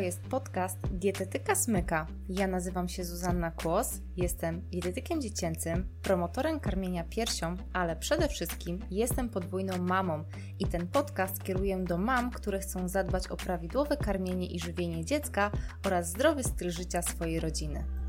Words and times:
jest 0.00 0.20
podcast 0.20 0.78
Dietetyka 0.90 1.54
Smyka. 1.54 2.06
Ja 2.28 2.46
nazywam 2.46 2.88
się 2.88 3.04
Zuzanna 3.04 3.50
Kłos, 3.50 4.00
jestem 4.16 4.62
dietetykiem 4.70 5.20
dziecięcym, 5.20 5.88
promotorem 6.02 6.60
karmienia 6.60 7.04
piersią, 7.04 7.56
ale 7.72 7.96
przede 7.96 8.28
wszystkim 8.28 8.78
jestem 8.90 9.28
podwójną 9.28 9.78
mamą 9.78 10.24
i 10.58 10.66
ten 10.66 10.86
podcast 10.86 11.42
kieruję 11.42 11.78
do 11.78 11.98
mam, 11.98 12.30
które 12.30 12.60
chcą 12.60 12.88
zadbać 12.88 13.28
o 13.28 13.36
prawidłowe 13.36 13.96
karmienie 13.96 14.46
i 14.46 14.60
żywienie 14.60 15.04
dziecka 15.04 15.50
oraz 15.86 16.10
zdrowy 16.10 16.42
styl 16.42 16.70
życia 16.70 17.02
swojej 17.02 17.40
rodziny. 17.40 17.99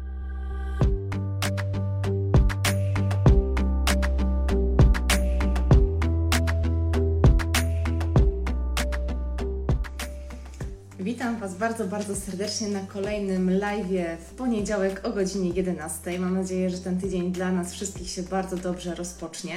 Was 11.42 11.56
bardzo, 11.56 11.86
bardzo 11.86 12.16
serdecznie 12.16 12.68
na 12.68 12.80
kolejnym 12.80 13.60
live 13.60 14.20
w 14.30 14.34
poniedziałek 14.34 15.02
o 15.04 15.10
godzinie 15.10 15.50
11. 15.50 16.20
Mam 16.20 16.34
nadzieję, 16.34 16.70
że 16.70 16.78
ten 16.78 17.00
tydzień 17.00 17.32
dla 17.32 17.52
nas 17.52 17.74
wszystkich 17.74 18.10
się 18.10 18.24
bardzo 18.24 18.58
dobrze 18.58 18.96
rozpocznie. 18.96 19.54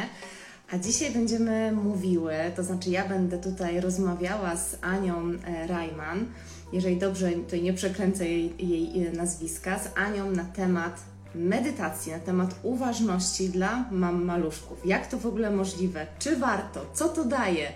A 0.73 0.79
dzisiaj 0.79 1.11
będziemy 1.11 1.73
mówiły, 1.73 2.35
to 2.57 2.63
znaczy 2.63 2.91
ja 2.91 3.09
będę 3.09 3.39
tutaj 3.39 3.81
rozmawiała 3.81 4.57
z 4.57 4.77
Anią 4.81 5.33
e, 5.47 5.67
Rajman, 5.67 6.27
jeżeli 6.73 6.97
dobrze 6.97 7.31
to 7.51 7.57
nie 7.57 7.73
przekręcę 7.73 8.29
jej, 8.29 8.69
jej 8.69 9.13
nazwiska, 9.13 9.79
z 9.79 9.99
Anią 9.99 10.31
na 10.31 10.45
temat 10.45 11.01
medytacji, 11.35 12.13
na 12.13 12.19
temat 12.19 12.55
uważności 12.63 13.49
dla 13.49 13.85
mam 13.91 14.25
maluszków. 14.25 14.87
Jak 14.87 15.07
to 15.07 15.19
w 15.19 15.27
ogóle 15.27 15.51
możliwe? 15.51 16.07
Czy 16.19 16.37
warto? 16.37 16.87
Co 16.95 17.09
to 17.09 17.25
daje? 17.25 17.73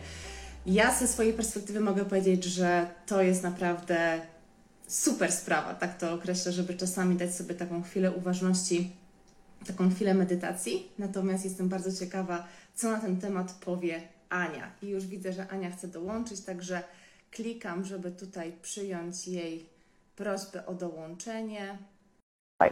Ja 0.71 0.95
ze 0.95 1.09
swojej 1.09 1.33
perspektywy 1.33 1.81
mogę 1.81 2.05
powiedzieć, 2.05 2.45
że 2.45 2.87
to 3.07 3.23
jest 3.23 3.43
naprawdę 3.43 4.21
super 4.87 5.33
sprawa, 5.33 5.75
tak 5.75 5.99
to 5.99 6.15
określę, 6.15 6.53
żeby 6.53 6.75
czasami 6.75 7.17
dać 7.17 7.35
sobie 7.35 7.55
taką 7.55 7.83
chwilę 7.83 8.13
uważności, 8.13 8.93
taką 9.67 9.91
chwilę 9.91 10.15
medytacji. 10.15 10.93
Natomiast 10.99 11.45
jestem 11.45 11.69
bardzo 11.69 11.93
ciekawa, 12.05 12.45
co 12.75 12.91
na 12.91 13.01
ten 13.01 13.21
temat 13.21 13.53
powie 13.53 14.01
Ania. 14.29 14.71
I 14.83 14.89
już 14.89 15.07
widzę, 15.07 15.33
że 15.33 15.49
Ania 15.49 15.71
chce 15.71 15.89
dołączyć, 15.89 16.41
także 16.41 16.83
klikam, 17.31 17.85
żeby 17.85 18.11
tutaj 18.11 18.53
przyjąć 18.63 19.29
jej 19.29 19.67
prośbę 20.17 20.67
o 20.67 20.75
dołączenie. 20.75 21.79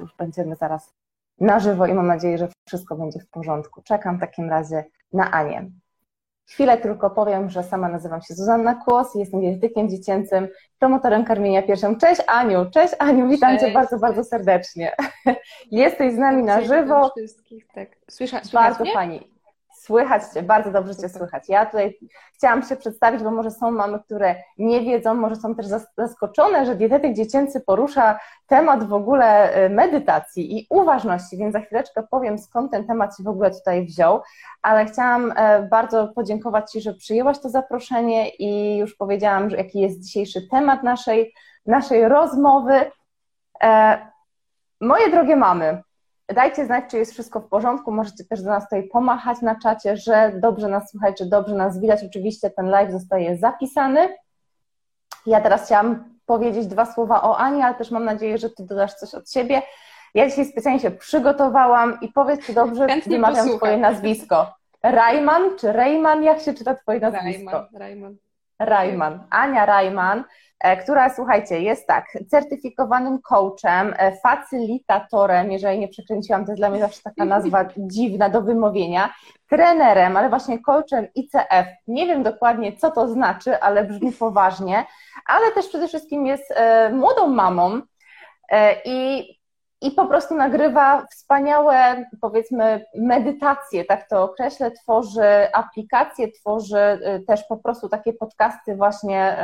Już 0.00 0.14
będziemy 0.18 0.56
zaraz 0.56 0.92
na 1.40 1.60
żywo 1.60 1.86
i 1.86 1.94
mam 1.94 2.06
nadzieję, 2.06 2.38
że 2.38 2.48
wszystko 2.68 2.96
będzie 2.96 3.20
w 3.20 3.28
porządku. 3.28 3.82
Czekam 3.82 4.16
w 4.16 4.20
takim 4.20 4.50
razie 4.50 4.84
na 5.12 5.30
Anię. 5.30 5.70
Chwilę 6.46 6.78
tylko 6.78 7.10
powiem, 7.10 7.50
że 7.50 7.62
sama 7.62 7.88
nazywam 7.88 8.22
się 8.22 8.34
Zuzanna 8.34 8.74
Kłos, 8.74 9.14
jestem 9.14 9.40
dietetykiem 9.40 9.88
dziecięcym, 9.88 10.48
promotorem 10.78 11.24
karmienia 11.24 11.62
piersią. 11.62 11.96
Cześć 11.96 12.22
Aniu, 12.26 12.70
cześć 12.70 12.94
Aniu, 12.98 13.28
witam 13.28 13.52
cześć. 13.52 13.64
Cię 13.64 13.72
bardzo, 13.72 13.98
bardzo 13.98 14.24
serdecznie. 14.24 14.92
Jesteś 15.70 16.12
z 16.12 16.18
nami 16.18 16.42
na 16.42 16.62
żywo. 16.62 17.10
Wszystkich, 17.16 17.66
tak. 17.74 17.88
Słysza, 18.10 18.40
bardzo? 18.52 18.84
Pani. 18.94 19.35
Słychać 19.86 20.22
Cię, 20.34 20.42
bardzo 20.42 20.70
dobrze 20.70 20.96
Cię 20.96 21.08
słychać. 21.08 21.48
Ja 21.48 21.66
tutaj 21.66 21.98
chciałam 22.34 22.62
się 22.62 22.76
przedstawić, 22.76 23.22
bo 23.22 23.30
może 23.30 23.50
są 23.50 23.70
mamy, 23.70 23.98
które 24.00 24.34
nie 24.58 24.80
wiedzą, 24.80 25.14
może 25.14 25.36
są 25.36 25.54
też 25.54 25.66
zaskoczone, 25.96 26.66
że 26.66 26.74
dietetyk 26.74 27.14
dziecięcy 27.14 27.60
porusza 27.60 28.18
temat 28.46 28.84
w 28.84 28.92
ogóle 28.92 29.58
y, 29.64 29.70
medytacji 29.70 30.58
i 30.58 30.66
uważności, 30.70 31.36
więc 31.36 31.52
za 31.52 31.60
chwileczkę 31.60 32.02
powiem, 32.10 32.38
skąd 32.38 32.70
ten 32.70 32.86
temat 32.86 33.16
się 33.16 33.22
w 33.22 33.28
ogóle 33.28 33.50
tutaj 33.50 33.86
wziął, 33.86 34.22
ale 34.62 34.86
chciałam 34.86 35.32
e, 35.36 35.62
bardzo 35.62 36.08
podziękować 36.08 36.72
Ci, 36.72 36.80
że 36.80 36.94
przyjęłaś 36.94 37.38
to 37.38 37.48
zaproszenie 37.48 38.28
i 38.28 38.78
już 38.78 38.94
powiedziałam, 38.96 39.50
że 39.50 39.56
jaki 39.56 39.80
jest 39.80 40.04
dzisiejszy 40.04 40.48
temat 40.48 40.82
naszej, 40.82 41.34
naszej 41.66 42.08
rozmowy. 42.08 42.90
E, 43.62 43.98
moje 44.80 45.10
drogie 45.10 45.36
mamy, 45.36 45.82
Dajcie 46.34 46.66
znać, 46.66 46.84
czy 46.90 46.98
jest 46.98 47.12
wszystko 47.12 47.40
w 47.40 47.48
porządku. 47.48 47.92
Możecie 47.92 48.24
też 48.24 48.42
do 48.42 48.50
nas 48.50 48.64
tutaj 48.64 48.82
pomachać 48.82 49.42
na 49.42 49.54
czacie, 49.58 49.96
że 49.96 50.32
dobrze 50.34 50.68
nas 50.68 50.90
słychać, 50.90 51.18
czy 51.18 51.26
dobrze 51.26 51.54
nas 51.54 51.80
widać. 51.80 52.04
Oczywiście 52.04 52.50
ten 52.50 52.70
live 52.70 52.92
zostaje 52.92 53.36
zapisany. 53.36 54.08
Ja 55.26 55.40
teraz 55.40 55.66
chciałam 55.66 56.04
powiedzieć 56.26 56.66
dwa 56.66 56.86
słowa 56.86 57.22
o 57.22 57.38
Ani, 57.38 57.62
ale 57.62 57.74
też 57.74 57.90
mam 57.90 58.04
nadzieję, 58.04 58.38
że 58.38 58.50
Ty 58.50 58.64
dodasz 58.64 58.94
coś 58.94 59.14
od 59.14 59.30
siebie. 59.30 59.62
Ja 60.14 60.28
dzisiaj 60.28 60.44
specjalnie 60.44 60.80
się 60.80 60.90
przygotowałam 60.90 61.98
i 62.00 62.08
powiedz, 62.08 62.46
czy 62.46 62.52
dobrze 62.54 62.86
wymawiam 63.06 63.48
Twoje 63.56 63.76
nazwisko. 63.76 64.54
Rajman 64.82 65.42
czy 65.58 65.72
Rejman? 65.72 66.22
Jak 66.22 66.40
się 66.40 66.54
czyta 66.54 66.74
Twoje 66.74 67.00
nazwisko? 67.00 67.50
Rajman. 67.50 67.72
Rajman. 67.78 68.16
Rajman. 68.58 69.26
Ania 69.30 69.66
Rajman. 69.66 70.24
E, 70.60 70.76
która, 70.76 71.14
słuchajcie, 71.14 71.60
jest 71.60 71.86
tak, 71.86 72.06
certyfikowanym 72.28 73.18
coachem, 73.22 73.94
e, 73.98 74.16
facylitatorem, 74.16 75.52
jeżeli 75.52 75.78
nie 75.78 75.88
przekręciłam, 75.88 76.44
to 76.44 76.52
jest 76.52 76.60
dla 76.60 76.70
mnie 76.70 76.80
zawsze 76.80 77.02
taka 77.02 77.24
nazwa 77.24 77.64
dziwna 77.76 78.28
do 78.28 78.42
wymowienia, 78.42 79.14
trenerem, 79.50 80.16
ale 80.16 80.28
właśnie 80.28 80.62
coachem 80.62 81.06
ICF. 81.14 81.66
Nie 81.86 82.06
wiem 82.06 82.22
dokładnie, 82.22 82.76
co 82.76 82.90
to 82.90 83.08
znaczy, 83.08 83.60
ale 83.60 83.84
brzmi 83.84 84.12
poważnie, 84.12 84.84
ale 85.26 85.52
też 85.52 85.68
przede 85.68 85.88
wszystkim 85.88 86.26
jest 86.26 86.50
e, 86.50 86.90
młodą 86.92 87.26
mamą 87.26 87.80
i 88.84 89.28
i 89.80 89.90
po 89.90 90.06
prostu 90.06 90.34
nagrywa 90.34 91.06
wspaniałe, 91.06 92.04
powiedzmy, 92.20 92.84
medytacje, 92.94 93.84
tak 93.84 94.08
to 94.08 94.22
określę, 94.24 94.70
tworzy 94.70 95.52
aplikacje, 95.52 96.32
tworzy 96.32 96.78
y, 96.78 97.24
też 97.26 97.44
po 97.48 97.56
prostu 97.56 97.88
takie 97.88 98.12
podcasty 98.12 98.76
właśnie, 98.76 99.36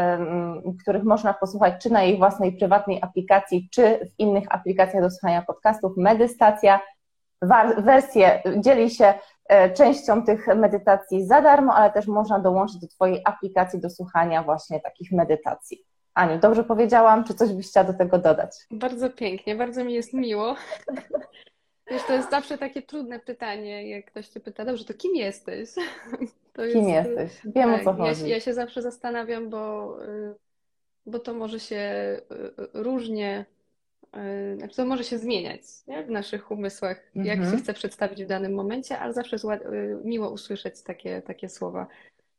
których 0.82 1.04
można 1.04 1.34
posłuchać 1.34 1.74
czy 1.82 1.90
na 1.90 2.02
jej 2.02 2.18
własnej 2.18 2.52
prywatnej 2.52 2.98
aplikacji, 3.02 3.68
czy 3.72 3.98
w 4.12 4.20
innych 4.20 4.44
aplikacjach 4.48 5.02
do 5.02 5.10
słuchania 5.10 5.42
podcastów. 5.42 5.92
Medystacja, 5.96 6.80
wersję 7.78 8.42
dzieli 8.56 8.90
się 8.90 9.14
e, 9.48 9.70
częścią 9.70 10.22
tych 10.22 10.46
medytacji 10.46 11.26
za 11.26 11.40
darmo, 11.40 11.74
ale 11.74 11.90
też 11.90 12.06
można 12.06 12.38
dołączyć 12.38 12.80
do 12.80 12.88
Twojej 12.88 13.22
aplikacji 13.24 13.80
do 13.80 13.90
słuchania 13.90 14.42
właśnie 14.42 14.80
takich 14.80 15.12
medytacji. 15.12 15.91
Aniu, 16.14 16.38
dobrze 16.38 16.64
powiedziałam, 16.64 17.24
czy 17.24 17.34
coś 17.34 17.52
byś 17.52 17.68
chciała 17.68 17.86
do 17.86 17.94
tego 17.94 18.18
dodać? 18.18 18.50
Bardzo 18.70 19.10
pięknie, 19.10 19.56
bardzo 19.56 19.84
mi 19.84 19.94
jest 19.94 20.12
miło. 20.12 20.56
Wiesz, 21.90 22.02
to 22.06 22.12
jest 22.12 22.30
zawsze 22.30 22.58
takie 22.58 22.82
trudne 22.82 23.20
pytanie, 23.20 23.88
jak 23.88 24.04
ktoś 24.04 24.28
cię 24.28 24.40
pyta, 24.40 24.64
dobrze, 24.64 24.84
to 24.84 24.94
kim 24.94 25.16
jesteś? 25.16 25.70
To 26.52 26.62
kim 26.72 26.88
jest, 26.88 27.10
jesteś? 27.10 27.52
Wiem 27.54 27.70
tak, 27.70 27.80
o 27.80 27.84
co 27.84 27.92
chodzi. 27.92 28.22
Ja, 28.22 28.28
ja, 28.28 28.40
się 28.40 28.54
zawsze 28.54 28.82
zastanawiam, 28.82 29.50
bo, 29.50 29.96
y, 30.04 30.34
bo 31.06 31.18
to 31.18 31.34
może 31.34 31.60
się 31.60 31.76
y, 32.32 32.82
różnie, 32.82 33.44
y, 34.52 34.56
znaczy 34.56 34.76
to 34.76 34.84
może 34.84 35.04
się 35.04 35.18
zmieniać 35.18 35.60
nie? 35.86 36.04
w 36.04 36.10
naszych 36.10 36.50
umysłach, 36.50 37.10
jak 37.14 37.38
mhm. 37.38 37.56
się 37.56 37.62
chce 37.62 37.74
przedstawić 37.74 38.24
w 38.24 38.28
danym 38.28 38.54
momencie, 38.54 38.98
ale 38.98 39.12
zawsze 39.12 39.36
miło 40.04 40.30
usłyszeć 40.30 40.82
takie, 40.82 41.22
takie 41.22 41.48
słowa. 41.48 41.86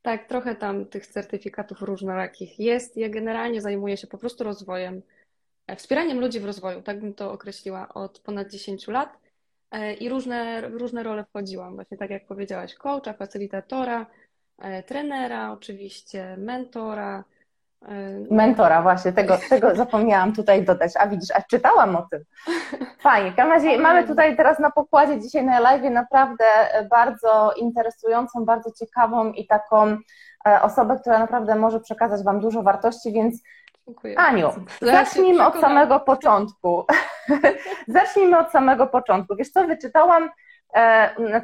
Tak, 0.04 0.28
trochę 0.28 0.56
tam 0.56 0.86
tych 0.86 1.08
certyfikatów 1.08 1.82
różnorakich 1.82 2.60
jest. 2.60 2.98
Ja 2.98 3.10
generalnie 3.10 3.62
zajmuję 3.62 3.98
się 3.98 4.08
po 4.08 4.18
prostu 4.18 4.44
rozwojem, 4.44 5.02
e, 5.68 5.76
wspieraniem 5.76 6.20
ludzi 6.20 6.40
w 6.40 6.46
rozwoju, 6.46 6.82
tak 6.82 7.00
bym 7.00 7.14
to 7.14 7.32
określiła, 7.32 7.94
od 7.94 8.20
ponad 8.20 8.52
10 8.52 8.88
lat. 8.88 9.18
E, 9.72 9.94
I 9.94 10.10
różne, 10.10 10.62
różne 10.62 11.04
role 11.04 11.26
wchodziłam, 11.26 11.76
właśnie 11.76 11.98
tak 11.98 12.10
jak 12.10 12.26
powiedziałaś, 12.26 12.76
coacha, 12.76 13.14
facylitatora, 13.14 14.06
e, 14.60 14.84
trenera, 14.84 15.52
oczywiście, 15.52 16.38
mentora, 16.38 17.24
Mentora, 18.32 18.82
właśnie, 18.82 19.14
tego, 19.14 19.38
tego 19.50 19.76
zapomniałam 19.76 20.34
tutaj 20.34 20.66
dodać. 20.66 20.92
A 21.00 21.08
widzisz, 21.08 21.30
a 21.36 21.42
czytałam 21.42 21.96
o 21.96 22.08
tym. 22.12 22.24
Fajnie. 23.00 23.32
W 23.32 23.36
każdym 23.36 23.54
razie 23.54 23.78
mamy 23.78 24.08
tutaj 24.08 24.38
teraz 24.38 24.60
na 24.60 24.72
pokładzie 24.72 25.20
dzisiaj 25.20 25.46
na 25.46 25.60
live 25.60 25.92
naprawdę 25.92 26.46
bardzo 26.90 27.54
interesującą, 27.58 28.46
bardzo 28.46 28.72
ciekawą 28.72 29.32
i 29.32 29.48
taką 29.48 29.98
e, 30.48 30.62
osobę, 30.62 30.98
która 31.02 31.20
naprawdę 31.20 31.56
może 31.56 31.80
przekazać 31.80 32.24
Wam 32.24 32.40
dużo 32.40 32.64
wartości, 32.64 33.14
więc 33.14 33.44
Dziękuję 33.88 34.20
Aniu, 34.20 34.50
zacznijmy 34.82 35.46
od 35.46 35.60
samego 35.60 36.00
początku. 36.00 36.86
zacznijmy 37.88 38.40
od 38.40 38.52
samego 38.52 38.88
początku. 38.88 39.36
Wiesz 39.36 39.50
co, 39.50 39.68
wyczytałam 39.68 40.24
E, 40.24 40.43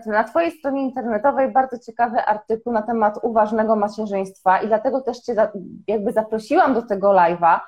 na 0.05 0.23
Twojej 0.23 0.51
stronie 0.51 0.81
internetowej 0.81 1.51
bardzo 1.51 1.79
ciekawy 1.79 2.25
artykuł 2.25 2.73
na 2.73 2.81
temat 2.81 3.19
uważnego 3.23 3.75
macierzyństwa 3.75 4.61
i 4.61 4.67
dlatego 4.67 5.01
też 5.01 5.19
Cię 5.19 5.35
jakby 5.87 6.11
zaprosiłam 6.11 6.73
do 6.73 6.81
tego 6.81 7.09
live'a, 7.11 7.59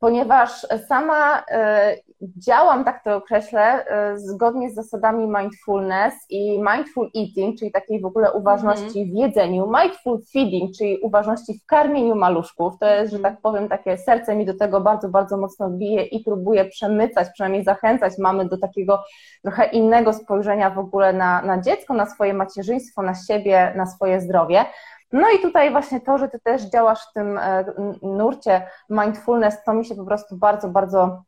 ponieważ 0.00 0.66
sama 0.88 1.44
e, 1.50 1.96
działam, 2.20 2.84
tak 2.84 3.04
to 3.04 3.16
określę, 3.16 3.86
e, 3.86 4.18
zgodnie 4.18 4.70
z 4.70 4.74
zasadami 4.74 5.26
mindfulness 5.26 6.14
i 6.30 6.62
mindful 6.72 7.10
eating, 7.16 7.58
czyli 7.58 7.72
takiej 7.72 8.00
w 8.00 8.04
ogóle 8.04 8.32
uważności 8.32 9.00
mm 9.00 9.08
-hmm. 9.08 9.12
w 9.12 9.16
jedzeniu, 9.16 9.72
mindful 9.82 10.20
feeding, 10.32 10.76
czyli 10.78 10.98
uważności 10.98 11.58
w 11.58 11.66
karmieniu 11.66 12.14
maluszków. 12.14 12.78
To 12.80 12.86
jest, 12.86 13.12
że 13.12 13.18
tak 13.18 13.40
powiem, 13.40 13.68
takie 13.68 13.98
serce 13.98 14.36
mi 14.36 14.46
do 14.46 14.54
tego 14.54 14.80
bardzo, 14.80 15.08
bardzo 15.08 15.36
mocno 15.36 15.70
bije 15.70 16.02
i 16.02 16.24
próbuję 16.24 16.64
przemycać, 16.64 17.28
przynajmniej 17.32 17.64
zachęcać 17.64 18.18
mamy 18.18 18.48
do 18.48 18.58
takiego 18.58 19.02
trochę 19.42 19.66
innego 19.66 20.12
spojrzenia 20.12 20.70
w 20.70 20.78
ogóle 20.78 21.12
na, 21.12 21.42
na 21.42 21.60
dziecko, 21.60 21.94
na 21.94 22.06
swoje 22.06 22.34
macierzyństwo, 22.34 23.02
na 23.02 23.14
siebie, 23.14 23.72
na 23.76 23.86
swoje 23.86 24.20
zdrowie. 24.20 24.64
No 25.12 25.30
i 25.30 25.38
tutaj 25.38 25.70
właśnie 25.70 26.00
to, 26.00 26.18
że 26.18 26.28
ty 26.28 26.40
też 26.40 26.62
działasz 26.62 27.06
w 27.10 27.12
tym 27.12 27.38
e, 27.38 27.64
nurcie 28.02 28.70
mindfulness, 28.90 29.64
to 29.64 29.74
mi 29.74 29.84
się 29.84 29.94
po 29.94 30.04
prostu 30.04 30.36
bardzo, 30.36 30.68
bardzo 30.68 31.22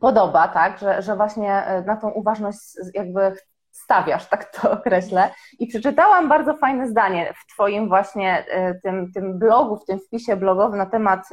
podoba, 0.00 0.48
tak, 0.48 0.78
że, 0.78 1.02
że 1.02 1.16
właśnie 1.16 1.52
e, 1.52 1.82
na 1.82 1.96
tą 1.96 2.10
uważność 2.10 2.58
jakby 2.94 3.32
stawiasz, 3.72 4.28
tak 4.28 4.44
to 4.44 4.70
określę. 4.70 5.30
I 5.58 5.66
przeczytałam 5.66 6.28
bardzo 6.28 6.56
fajne 6.56 6.88
zdanie 6.88 7.34
w 7.34 7.52
Twoim 7.52 7.88
właśnie 7.88 8.44
e, 8.48 8.74
tym, 8.74 9.12
tym 9.12 9.38
blogu, 9.38 9.76
w 9.76 9.84
tym 9.84 9.98
wpisie 9.98 10.36
blogowym 10.36 10.78
na 10.78 10.86
temat 10.86 11.28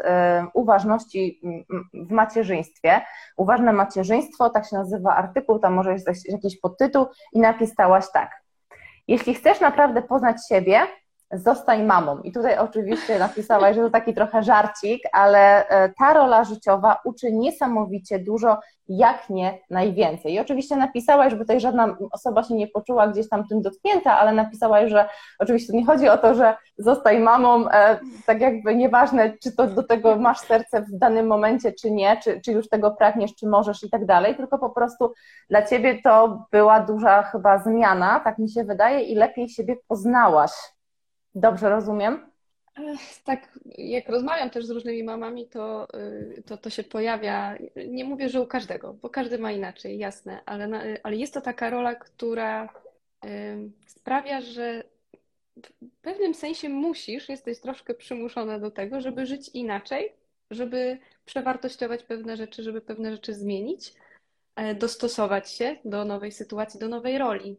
uważności 0.53 1.41
w 1.93 2.11
macierzyństwie. 2.11 3.01
Uważne 3.37 3.73
macierzyństwo, 3.73 4.49
tak 4.49 4.65
się 4.65 4.75
nazywa 4.75 5.15
artykuł, 5.15 5.59
tam 5.59 5.73
może 5.73 5.93
jest 5.93 6.29
jakiś 6.29 6.59
podtytuł 6.59 7.05
i 7.33 7.39
napisałaś 7.39 8.05
tak. 8.13 8.31
Jeśli 9.07 9.33
chcesz 9.33 9.59
naprawdę 9.59 10.01
poznać 10.01 10.37
siebie, 10.49 10.87
zostań 11.33 11.83
mamą. 11.83 12.19
I 12.19 12.31
tutaj 12.31 12.57
oczywiście 12.57 13.19
napisałaś, 13.19 13.75
że 13.75 13.81
to 13.81 13.89
taki 13.89 14.13
trochę 14.13 14.43
żarcik, 14.43 15.03
ale 15.13 15.67
e, 15.67 15.89
ta 15.89 16.13
rola 16.13 16.43
życiowa 16.43 16.97
uczy 17.05 17.31
niesamowicie 17.31 18.19
dużo, 18.19 18.57
jak 18.87 19.29
nie 19.29 19.59
najwięcej. 19.69 20.33
I 20.33 20.39
oczywiście 20.39 20.75
napisałaś, 20.75 21.31
żeby 21.31 21.43
tutaj 21.43 21.59
żadna 21.59 21.97
osoba 22.11 22.43
się 22.43 22.53
nie 22.53 22.67
poczuła 22.67 23.07
gdzieś 23.07 23.29
tam 23.29 23.47
tym 23.47 23.61
dotknięta, 23.61 24.17
ale 24.17 24.31
napisałaś, 24.31 24.91
że 24.91 25.09
oczywiście 25.39 25.73
nie 25.73 25.85
chodzi 25.85 26.09
o 26.09 26.17
to, 26.17 26.35
że 26.35 26.55
zostań 26.77 27.19
mamą, 27.19 27.69
e, 27.69 27.99
tak 28.25 28.41
jakby 28.41 28.75
nieważne, 28.75 29.37
czy 29.37 29.51
to 29.51 29.67
do 29.67 29.83
tego 29.83 30.15
masz 30.15 30.39
serce 30.39 30.81
w 30.81 30.97
danym 30.97 31.27
momencie, 31.27 31.73
czy 31.73 31.91
nie, 31.91 32.17
czy, 32.23 32.41
czy 32.41 32.51
już 32.51 32.69
tego 32.69 32.91
pragniesz, 32.91 33.35
czy 33.35 33.47
możesz 33.47 33.83
i 33.83 33.89
tak 33.89 34.05
dalej, 34.05 34.35
tylko 34.35 34.59
po 34.59 34.69
prostu 34.69 35.13
dla 35.49 35.65
ciebie 35.65 36.01
to 36.03 36.45
była 36.51 36.79
duża 36.79 37.23
chyba 37.23 37.57
zmiana, 37.57 38.19
tak 38.19 38.37
mi 38.37 38.49
się 38.49 38.63
wydaje, 38.63 39.01
i 39.01 39.15
lepiej 39.15 39.49
siebie 39.49 39.75
poznałaś 39.87 40.51
Dobrze 41.35 41.69
rozumiem? 41.69 42.31
Tak, 43.23 43.59
jak 43.77 44.09
rozmawiam 44.09 44.49
też 44.49 44.65
z 44.65 44.69
różnymi 44.69 45.03
mamami, 45.03 45.47
to, 45.47 45.87
y, 46.37 46.43
to, 46.45 46.57
to 46.57 46.69
się 46.69 46.83
pojawia. 46.83 47.57
Nie 47.87 48.05
mówię, 48.05 48.29
że 48.29 48.41
u 48.41 48.47
każdego, 48.47 48.93
bo 48.93 49.09
każdy 49.09 49.39
ma 49.39 49.51
inaczej, 49.51 49.97
jasne, 49.97 50.41
ale, 50.45 50.97
ale 51.03 51.15
jest 51.15 51.33
to 51.33 51.41
taka 51.41 51.69
rola, 51.69 51.95
która 51.95 52.69
sprawia, 53.87 54.41
że 54.41 54.83
w 55.81 56.01
pewnym 56.01 56.33
sensie 56.33 56.69
musisz, 56.69 57.29
jesteś 57.29 57.59
troszkę 57.59 57.93
przymuszona 57.93 58.59
do 58.59 58.71
tego, 58.71 59.01
żeby 59.01 59.25
żyć 59.25 59.49
inaczej, 59.49 60.13
żeby 60.51 60.97
przewartościować 61.25 62.03
pewne 62.03 62.37
rzeczy, 62.37 62.63
żeby 62.63 62.81
pewne 62.81 63.11
rzeczy 63.11 63.33
zmienić, 63.33 63.93
e, 64.55 64.75
dostosować 64.75 65.51
się 65.51 65.75
do 65.85 66.05
nowej 66.05 66.31
sytuacji, 66.31 66.79
do 66.79 66.87
nowej 66.87 67.17
roli. 67.17 67.57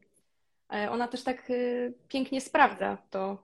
E, 0.72 0.90
ona 0.90 1.08
też 1.08 1.22
tak 1.22 1.50
y, 1.50 1.92
pięknie 2.08 2.40
sprawdza 2.40 2.98
to, 3.10 3.42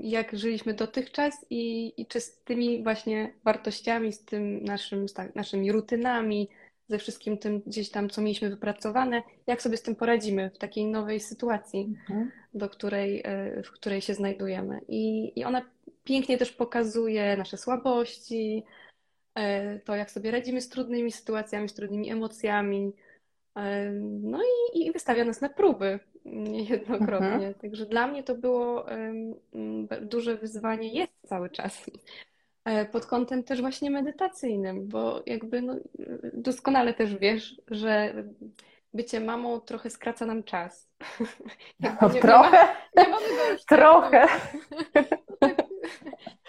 jak 0.00 0.38
żyliśmy 0.38 0.74
dotychczas 0.74 1.46
i, 1.50 1.92
i 1.96 2.06
czy 2.06 2.20
z 2.20 2.42
tymi 2.42 2.82
właśnie 2.82 3.32
wartościami, 3.44 4.12
z 4.12 4.24
tym 4.24 4.64
naszym, 4.64 5.08
z 5.08 5.14
naszymi 5.34 5.72
rutynami, 5.72 6.48
ze 6.88 6.98
wszystkim 6.98 7.38
tym 7.38 7.60
gdzieś 7.66 7.90
tam, 7.90 8.10
co 8.10 8.22
mieliśmy 8.22 8.50
wypracowane, 8.50 9.22
jak 9.46 9.62
sobie 9.62 9.76
z 9.76 9.82
tym 9.82 9.96
poradzimy 9.96 10.50
w 10.50 10.58
takiej 10.58 10.86
nowej 10.86 11.20
sytuacji, 11.20 11.80
mhm. 11.80 12.30
do 12.54 12.68
której, 12.68 13.22
e, 13.24 13.62
w 13.62 13.70
której 13.70 14.00
się 14.00 14.14
znajdujemy. 14.14 14.80
I, 14.88 15.32
I 15.36 15.44
ona 15.44 15.62
pięknie 16.04 16.38
też 16.38 16.52
pokazuje 16.52 17.36
nasze 17.36 17.56
słabości, 17.56 18.64
e, 19.34 19.78
to 19.78 19.94
jak 19.94 20.10
sobie 20.10 20.30
radzimy 20.30 20.60
z 20.60 20.68
trudnymi 20.68 21.12
sytuacjami, 21.12 21.68
z 21.68 21.74
trudnymi 21.74 22.10
emocjami, 22.10 22.92
e, 23.56 23.90
no 24.22 24.38
i, 24.74 24.86
i 24.86 24.92
wystawia 24.92 25.24
nas 25.24 25.40
na 25.40 25.48
próby 25.48 26.00
niejednokrotnie. 26.24 27.28
Mhm. 27.28 27.54
Także 27.54 27.86
dla 27.86 28.06
mnie 28.06 28.22
to 28.22 28.34
było 28.34 28.86
duże 30.02 30.36
wyzwanie, 30.36 30.88
jest 30.88 31.12
cały 31.28 31.50
czas. 31.50 31.90
E, 32.64 32.84
pod 32.84 33.06
kątem 33.06 33.42
też 33.42 33.60
właśnie 33.60 33.90
medytacyjnym, 33.90 34.88
bo 34.88 35.22
jakby 35.26 35.62
no, 35.62 35.76
doskonale 36.32 36.94
też 36.94 37.16
wiesz, 37.16 37.60
że 37.68 38.14
bycie 38.94 39.20
mamą 39.20 39.60
trochę 39.60 39.90
skraca 39.90 40.26
nam 40.26 40.42
czas. 40.42 40.88
No, 41.80 42.08
nie, 42.14 42.20
trochę? 42.20 42.58
Nie 42.96 43.08
ma, 43.08 43.16
nie 43.18 43.52
już 43.52 43.64
trochę. 43.64 44.26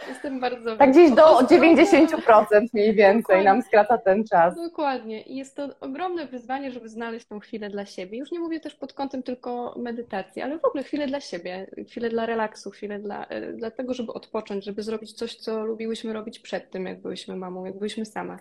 Jestem 0.07 0.39
bardzo. 0.39 0.77
Tak 0.77 0.91
gdzieś 0.91 1.11
do 1.11 1.39
90% 1.39 2.67
mniej 2.73 2.93
więcej 2.93 3.21
Dokładnie. 3.21 3.43
nam 3.43 3.61
skraca 3.61 3.97
ten 3.97 4.23
czas. 4.23 4.55
Dokładnie. 4.55 5.21
I 5.21 5.35
jest 5.35 5.55
to 5.55 5.69
ogromne 5.79 6.25
wyzwanie, 6.25 6.71
żeby 6.71 6.89
znaleźć 6.89 7.25
tą 7.25 7.39
chwilę 7.39 7.69
dla 7.69 7.85
siebie. 7.85 8.17
Już 8.17 8.31
nie 8.31 8.39
mówię 8.39 8.59
też 8.59 8.75
pod 8.75 8.93
kątem 8.93 9.23
tylko 9.23 9.75
medytacji, 9.77 10.41
ale 10.41 10.59
w 10.59 10.65
ogóle 10.65 10.83
chwilę 10.83 11.07
dla 11.07 11.19
siebie, 11.19 11.67
chwilę 11.89 12.09
dla 12.09 12.25
relaksu, 12.25 12.71
chwilę 12.71 12.99
dla, 12.99 13.25
e, 13.25 13.53
dla 13.53 13.71
tego, 13.71 13.93
żeby 13.93 14.13
odpocząć, 14.13 14.65
żeby 14.65 14.83
zrobić 14.83 15.13
coś, 15.13 15.35
co 15.35 15.65
lubiłyśmy 15.65 16.13
robić 16.13 16.39
przed 16.39 16.71
tym, 16.71 16.85
jak 16.85 17.01
byłyśmy 17.01 17.35
mamą, 17.35 17.65
jak 17.65 17.73
byłyśmy 17.75 18.05
same. 18.05 18.37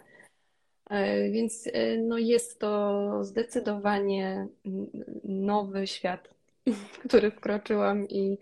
E, 0.90 1.30
więc 1.30 1.68
e, 1.72 1.96
no 1.98 2.18
jest 2.18 2.60
to 2.60 3.24
zdecydowanie 3.24 4.46
nowy 5.24 5.86
świat, 5.86 6.28
w 6.66 6.98
który 7.08 7.30
wkroczyłam 7.30 8.08
i 8.08 8.38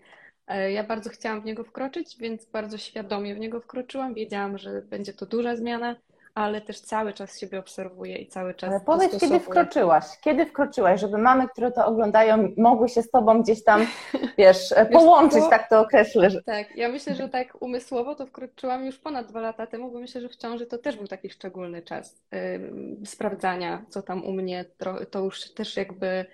ja 0.59 0.83
bardzo 0.83 1.09
chciałam 1.09 1.41
w 1.41 1.45
niego 1.45 1.63
wkroczyć, 1.63 2.17
więc 2.17 2.45
bardzo 2.45 2.77
świadomie 2.77 3.35
w 3.35 3.39
niego 3.39 3.59
wkroczyłam. 3.59 4.13
Wiedziałam, 4.13 4.57
że 4.57 4.81
będzie 4.81 5.13
to 5.13 5.25
duża 5.25 5.55
zmiana, 5.55 5.95
ale 6.35 6.61
też 6.61 6.79
cały 6.79 7.13
czas 7.13 7.39
siebie 7.39 7.59
obserwuję 7.59 8.17
i 8.17 8.27
cały 8.27 8.53
czas. 8.53 8.69
Ale 8.69 8.79
powiedz, 8.79 9.19
kiedy 9.19 9.39
wkroczyłaś? 9.39 10.05
Kiedy 10.21 10.45
wkroczyłaś, 10.45 11.01
żeby 11.01 11.17
mamy, 11.17 11.47
które 11.47 11.71
to 11.71 11.85
oglądają, 11.85 12.53
mogły 12.57 12.89
się 12.89 13.01
z 13.01 13.11
tobą 13.11 13.41
gdzieś 13.41 13.63
tam, 13.63 13.85
wiesz, 14.37 14.73
połączyć, 14.91 15.39
wiesz, 15.39 15.49
tak 15.49 15.69
to 15.69 15.79
określę. 15.79 16.29
Że... 16.29 16.43
Tak, 16.43 16.75
ja 16.75 16.89
myślę, 16.89 17.15
że 17.15 17.29
tak 17.29 17.61
umysłowo 17.61 18.15
to 18.15 18.25
wkroczyłam 18.25 18.85
już 18.85 18.99
ponad 18.99 19.27
dwa 19.27 19.41
lata 19.41 19.67
temu, 19.67 19.91
bo 19.91 19.99
myślę, 19.99 20.21
że 20.21 20.29
w 20.29 20.35
ciąży 20.35 20.65
to 20.65 20.77
też 20.77 20.97
był 20.97 21.07
taki 21.07 21.29
szczególny 21.29 21.81
czas 21.81 22.23
yy, 22.31 23.05
sprawdzania, 23.05 23.85
co 23.89 24.01
tam 24.01 24.25
u 24.25 24.31
mnie, 24.31 24.65
to, 24.77 25.05
to 25.05 25.19
już 25.19 25.53
też 25.53 25.77
jakby 25.77 26.07
e, 26.07 26.25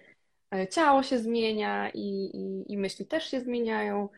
ciało 0.69 1.03
się 1.03 1.19
zmienia 1.19 1.89
i, 1.89 2.31
i, 2.33 2.73
i 2.73 2.77
myśli 2.77 3.05
też 3.05 3.31
się 3.31 3.41
zmieniają 3.41 4.09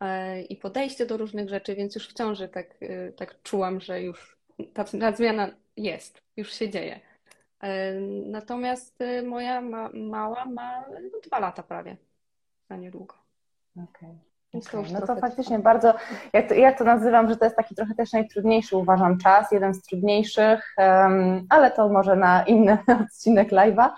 yy, 0.00 0.42
i 0.42 0.56
podejście 0.56 1.06
do 1.06 1.16
różnych 1.16 1.48
rzeczy, 1.48 1.74
więc 1.74 1.94
już 1.94 2.08
w 2.08 2.12
ciąży 2.12 2.48
tak, 2.48 2.80
yy, 2.80 3.12
tak 3.16 3.42
czułam, 3.42 3.80
że 3.80 4.02
już 4.02 4.36
ta, 4.74 4.84
ta 4.84 5.12
zmiana 5.12 5.50
jest, 5.76 6.22
już 6.36 6.52
się 6.52 6.70
dzieje. 6.70 7.00
E, 7.64 8.00
natomiast 8.26 9.00
e, 9.00 9.22
moja 9.22 9.60
ma, 9.60 9.90
mała 9.94 10.44
ma 10.44 10.84
no, 11.12 11.20
dwa 11.26 11.38
lata 11.38 11.62
prawie, 11.62 11.96
za 12.70 12.76
niedługo. 12.76 13.14
Okay. 13.76 14.18
Okay. 14.68 14.92
No 14.92 15.06
to 15.06 15.16
faktycznie 15.16 15.58
bardzo, 15.58 15.94
ja 16.32 16.42
to, 16.42 16.54
ja 16.54 16.72
to 16.72 16.84
nazywam, 16.84 17.28
że 17.28 17.36
to 17.36 17.44
jest 17.44 17.56
taki 17.56 17.74
trochę 17.74 17.94
też 17.94 18.12
najtrudniejszy, 18.12 18.76
uważam, 18.76 19.18
czas, 19.18 19.52
jeden 19.52 19.74
z 19.74 19.82
trudniejszych, 19.82 20.74
um, 20.78 21.46
ale 21.48 21.70
to 21.70 21.88
może 21.88 22.16
na 22.16 22.42
inny 22.42 22.78
odcinek 23.04 23.50
live'a. 23.50 23.90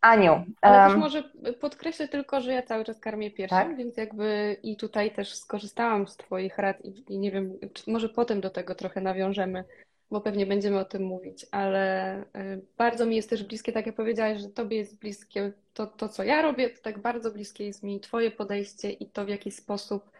Aniu. 0.00 0.44
Ale 0.60 0.88
um, 0.88 0.98
może 0.98 1.22
podkreślę 1.60 2.08
tylko, 2.08 2.40
że 2.40 2.52
ja 2.52 2.62
cały 2.62 2.84
czas 2.84 3.00
karmię 3.00 3.30
piersią, 3.30 3.56
tak? 3.56 3.76
więc 3.76 3.96
jakby 3.96 4.56
i 4.62 4.76
tutaj 4.76 5.10
też 5.10 5.34
skorzystałam 5.34 6.08
z 6.08 6.16
Twoich 6.16 6.58
rad 6.58 6.84
i, 6.84 7.04
i 7.08 7.18
nie 7.18 7.30
wiem, 7.30 7.58
może 7.86 8.08
potem 8.08 8.40
do 8.40 8.50
tego 8.50 8.74
trochę 8.74 9.00
nawiążemy, 9.00 9.64
bo 10.10 10.20
pewnie 10.20 10.46
będziemy 10.46 10.78
o 10.78 10.84
tym 10.84 11.02
mówić, 11.02 11.46
ale 11.50 12.22
y, 12.22 12.24
bardzo 12.78 13.06
mi 13.06 13.16
jest 13.16 13.30
też 13.30 13.44
bliskie, 13.44 13.72
tak 13.72 13.86
jak 13.86 13.94
powiedziałaś, 13.94 14.40
że 14.40 14.48
Tobie 14.48 14.76
jest 14.76 14.98
bliskie 14.98 15.52
to, 15.74 15.86
to 15.86 16.08
co 16.08 16.24
ja 16.24 16.42
robię, 16.42 16.70
to 16.70 16.82
tak 16.82 16.98
bardzo 16.98 17.30
bliskie 17.30 17.66
jest 17.66 17.82
mi 17.82 18.00
Twoje 18.00 18.30
podejście 18.30 18.90
i 18.90 19.06
to, 19.06 19.24
w 19.24 19.28
jaki 19.28 19.50
sposób, 19.50 20.10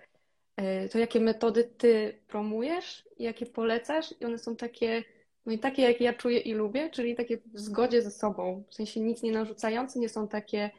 y, 0.61 0.89
to 0.89 0.99
jakie 0.99 1.21
metody 1.21 1.65
Ty 1.65 2.19
promujesz, 2.29 3.05
jakie 3.19 3.47
polecasz 3.47 4.15
i 4.21 4.25
one 4.25 4.39
są 4.39 4.57
takie, 4.57 5.05
no 5.47 5.53
i 5.53 5.59
takie, 5.59 5.83
jakie 5.83 6.05
ja 6.05 6.13
czuję 6.13 6.39
i 6.39 6.55
lubię, 6.55 6.91
czyli 6.91 7.15
takie 7.15 7.37
w 7.37 7.59
zgodzie 7.59 8.03
ze 8.03 8.11
sobą, 8.11 8.63
w 8.69 8.75
sensie 8.75 9.01
nic 9.01 9.23
nie 9.23 9.33
narzucające, 9.33 9.99
nie 9.99 10.09
są 10.09 10.29
takie, 10.29 10.71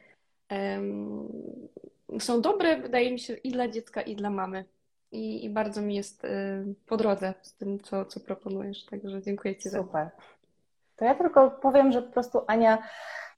um, 0.50 1.28
są 2.20 2.40
dobre, 2.40 2.76
wydaje 2.76 3.12
mi 3.12 3.18
się, 3.18 3.34
i 3.34 3.50
dla 3.52 3.68
dziecka, 3.68 4.02
i 4.02 4.16
dla 4.16 4.30
mamy 4.30 4.64
i, 5.12 5.44
i 5.44 5.50
bardzo 5.50 5.82
mi 5.82 5.94
jest 5.94 6.24
y, 6.24 6.28
po 6.86 6.96
drodze 6.96 7.34
z 7.42 7.54
tym, 7.54 7.80
co, 7.80 8.04
co 8.04 8.20
proponujesz. 8.20 8.84
Także 8.84 9.22
dziękuję 9.22 9.56
Ci 9.56 9.62
Super. 9.62 9.80
za 9.80 9.86
Super. 9.86 10.08
To 10.96 11.04
ja 11.04 11.14
tylko 11.14 11.50
powiem, 11.50 11.92
że 11.92 12.02
po 12.02 12.12
prostu 12.12 12.40
Ania 12.46 12.78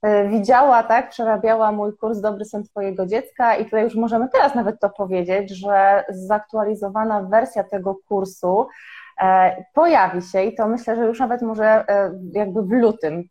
y, 0.05 0.29
widziała, 0.29 0.83
tak, 0.83 1.09
przerabiała 1.09 1.71
mój 1.71 1.97
kurs 1.97 2.21
Dobry 2.21 2.45
Sen 2.45 2.63
Twojego 2.63 3.05
Dziecka 3.05 3.55
i 3.55 3.65
tutaj 3.65 3.83
już 3.83 3.95
możemy 3.95 4.29
teraz 4.29 4.55
nawet 4.55 4.79
to 4.79 4.89
powiedzieć, 4.89 5.49
że 5.49 6.03
zaktualizowana 6.09 7.23
wersja 7.23 7.63
tego 7.63 7.95
kursu 8.07 8.67
pojawi 9.73 10.21
się 10.21 10.43
i 10.43 10.55
to 10.55 10.67
myślę, 10.67 10.95
że 10.95 11.05
już 11.05 11.19
nawet 11.19 11.41
może 11.41 11.65
e, 11.65 12.11
jakby 12.31 12.63
w 12.63 12.71
lutym, 12.71 13.23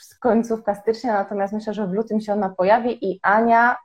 z 0.00 0.18
końcówka 0.18 0.74
stycznia, 0.74 1.12
natomiast 1.12 1.52
myślę, 1.52 1.74
że 1.74 1.86
w 1.86 1.92
lutym 1.92 2.20
się 2.20 2.32
ona 2.32 2.48
pojawi 2.48 3.10
i 3.10 3.20
Ania, 3.22 3.76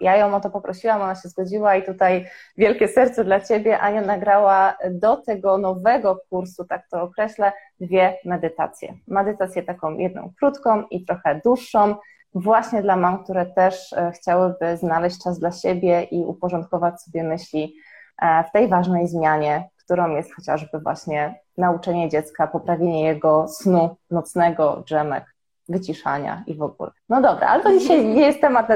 ja 0.00 0.16
ją 0.16 0.34
o 0.34 0.40
to 0.40 0.50
poprosiłam, 0.50 1.02
ona 1.02 1.14
się 1.14 1.28
zgodziła 1.28 1.76
i 1.76 1.82
tutaj 1.82 2.26
wielkie 2.56 2.88
serce 2.88 3.24
dla 3.24 3.40
Ciebie, 3.40 3.78
Ania 3.78 4.00
nagrała 4.00 4.76
do 4.90 5.16
tego 5.16 5.58
nowego 5.58 6.20
kursu, 6.30 6.64
tak 6.64 6.88
to 6.90 7.02
określę, 7.02 7.52
dwie 7.80 8.16
medytacje. 8.24 8.94
Medytację 9.08 9.62
taką 9.62 9.98
jedną 9.98 10.32
krótką 10.38 10.82
i 10.90 11.04
trochę 11.04 11.40
dłuższą, 11.44 11.94
właśnie 12.34 12.82
dla 12.82 12.96
mam, 12.96 13.24
które 13.24 13.46
też 13.46 13.92
e, 13.92 14.12
chciałyby 14.12 14.76
znaleźć 14.76 15.22
czas 15.24 15.38
dla 15.38 15.52
siebie 15.52 16.02
i 16.02 16.24
uporządkować 16.24 17.02
sobie 17.02 17.22
myśli 17.22 17.74
e, 18.22 18.44
w 18.44 18.52
tej 18.52 18.68
ważnej 18.68 19.08
zmianie, 19.08 19.68
którą 19.88 20.16
jest 20.16 20.34
chociażby 20.34 20.78
właśnie 20.78 21.40
nauczenie 21.56 22.08
dziecka, 22.08 22.46
poprawienie 22.46 23.04
jego 23.04 23.48
snu 23.48 23.96
nocnego, 24.10 24.82
drzemek, 24.86 25.24
wyciszania 25.68 26.44
i 26.46 26.54
w 26.54 26.62
ogóle. 26.62 26.90
No 27.08 27.22
dobra, 27.22 27.48
ale 27.48 27.62
to 27.62 27.78
dzisiaj 27.78 28.06
nie 28.06 28.26
jest 28.26 28.40
temat. 28.40 28.68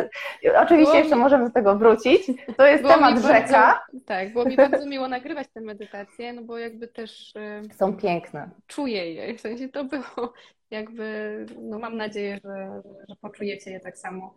Oczywiście 0.57 0.99
jeszcze 0.99 1.17
możemy 1.17 1.45
do 1.45 1.51
tego 1.51 1.79
wrócić. 1.79 2.27
To 2.57 2.67
jest 2.67 2.83
było 2.83 2.95
temat 2.95 3.19
rzeka. 3.19 3.87
tak, 4.07 4.33
było 4.33 4.45
mi 4.45 4.57
bardzo 4.57 4.87
miło 4.87 5.09
nagrywać 5.09 5.49
te 5.55 5.61
medytacje, 5.61 6.33
no 6.33 6.43
bo 6.43 6.59
jakby 6.59 6.89
też. 6.89 7.33
Są 7.73 7.97
piękne. 7.97 8.51
Czuję 8.67 9.15
je. 9.15 9.35
W 9.35 9.41
sensie 9.41 9.69
to 9.69 9.85
było 9.85 10.33
jakby, 10.71 11.47
no 11.61 11.79
mam 11.79 11.97
nadzieję, 11.97 12.39
że, 12.45 12.83
że 13.09 13.17
poczujecie 13.21 13.71
je 13.71 13.81
tak 13.81 13.99
samo. 13.99 14.35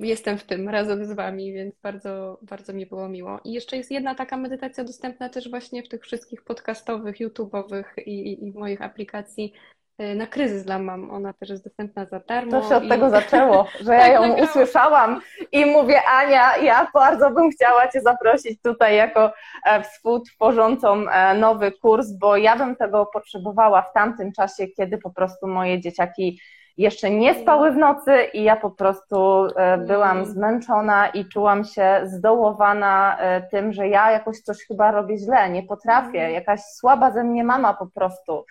Jestem 0.00 0.38
w 0.38 0.44
tym 0.44 0.68
razem 0.68 1.04
z 1.04 1.12
Wami, 1.12 1.52
więc 1.52 1.74
bardzo, 1.82 2.38
bardzo 2.42 2.72
mi 2.72 2.86
było 2.86 3.08
miło. 3.08 3.40
I 3.44 3.52
jeszcze 3.52 3.76
jest 3.76 3.90
jedna 3.90 4.14
taka 4.14 4.36
medytacja 4.36 4.84
dostępna 4.84 5.28
też 5.28 5.50
właśnie 5.50 5.82
w 5.82 5.88
tych 5.88 6.02
wszystkich 6.02 6.42
podcastowych, 6.42 7.16
YouTube'owych 7.16 7.84
i, 8.06 8.44
i 8.44 8.52
moich 8.52 8.82
aplikacji 8.82 9.52
Y, 10.00 10.14
na 10.14 10.26
kryzys 10.26 10.64
dla 10.64 10.78
mam. 10.78 11.10
Ona 11.10 11.32
też 11.32 11.48
jest 11.48 11.64
dostępna 11.64 12.04
za 12.04 12.20
darmo. 12.20 12.60
To 12.60 12.68
się 12.68 12.76
od 12.76 12.84
i... 12.84 12.88
tego 12.88 13.10
zaczęło, 13.10 13.66
że 13.80 13.94
ja 13.94 14.08
ją 14.14 14.34
tak, 14.34 14.44
usłyszałam 14.44 15.20
i 15.52 15.66
mówię, 15.66 16.02
Ania, 16.02 16.56
ja 16.56 16.90
bardzo 16.94 17.30
bym 17.30 17.50
chciała 17.50 17.88
Cię 17.88 18.00
zaprosić 18.00 18.62
tutaj 18.62 18.96
jako 18.96 19.32
e, 19.64 19.82
współtworzącą 19.82 21.08
e, 21.08 21.34
nowy 21.34 21.72
kurs, 21.72 22.12
bo 22.12 22.36
ja 22.36 22.56
bym 22.56 22.76
tego 22.76 23.06
potrzebowała 23.06 23.82
w 23.82 23.92
tamtym 23.92 24.32
czasie, 24.32 24.66
kiedy 24.68 24.98
po 24.98 25.10
prostu 25.10 25.46
moje 25.46 25.80
dzieciaki 25.80 26.40
jeszcze 26.80 27.10
nie 27.10 27.34
spały 27.34 27.70
w 27.70 27.76
nocy 27.76 28.22
i 28.32 28.42
ja 28.42 28.56
po 28.56 28.70
prostu 28.70 29.46
e, 29.56 29.78
byłam 29.78 30.24
zmęczona 30.24 31.08
i 31.08 31.28
czułam 31.28 31.64
się 31.64 32.00
zdołowana 32.04 33.18
tym, 33.50 33.72
że 33.72 33.88
ja 33.88 34.10
jakoś 34.10 34.40
coś 34.40 34.58
chyba 34.68 34.90
robię 34.90 35.18
źle, 35.18 35.50
nie 35.50 35.62
potrafię, 35.62 36.20
mm. 36.20 36.32
jakaś 36.32 36.60
słaba 36.60 37.10
ze 37.10 37.24
mnie 37.24 37.44
mama 37.44 37.74
po 37.74 37.86
prostu. 37.86 38.44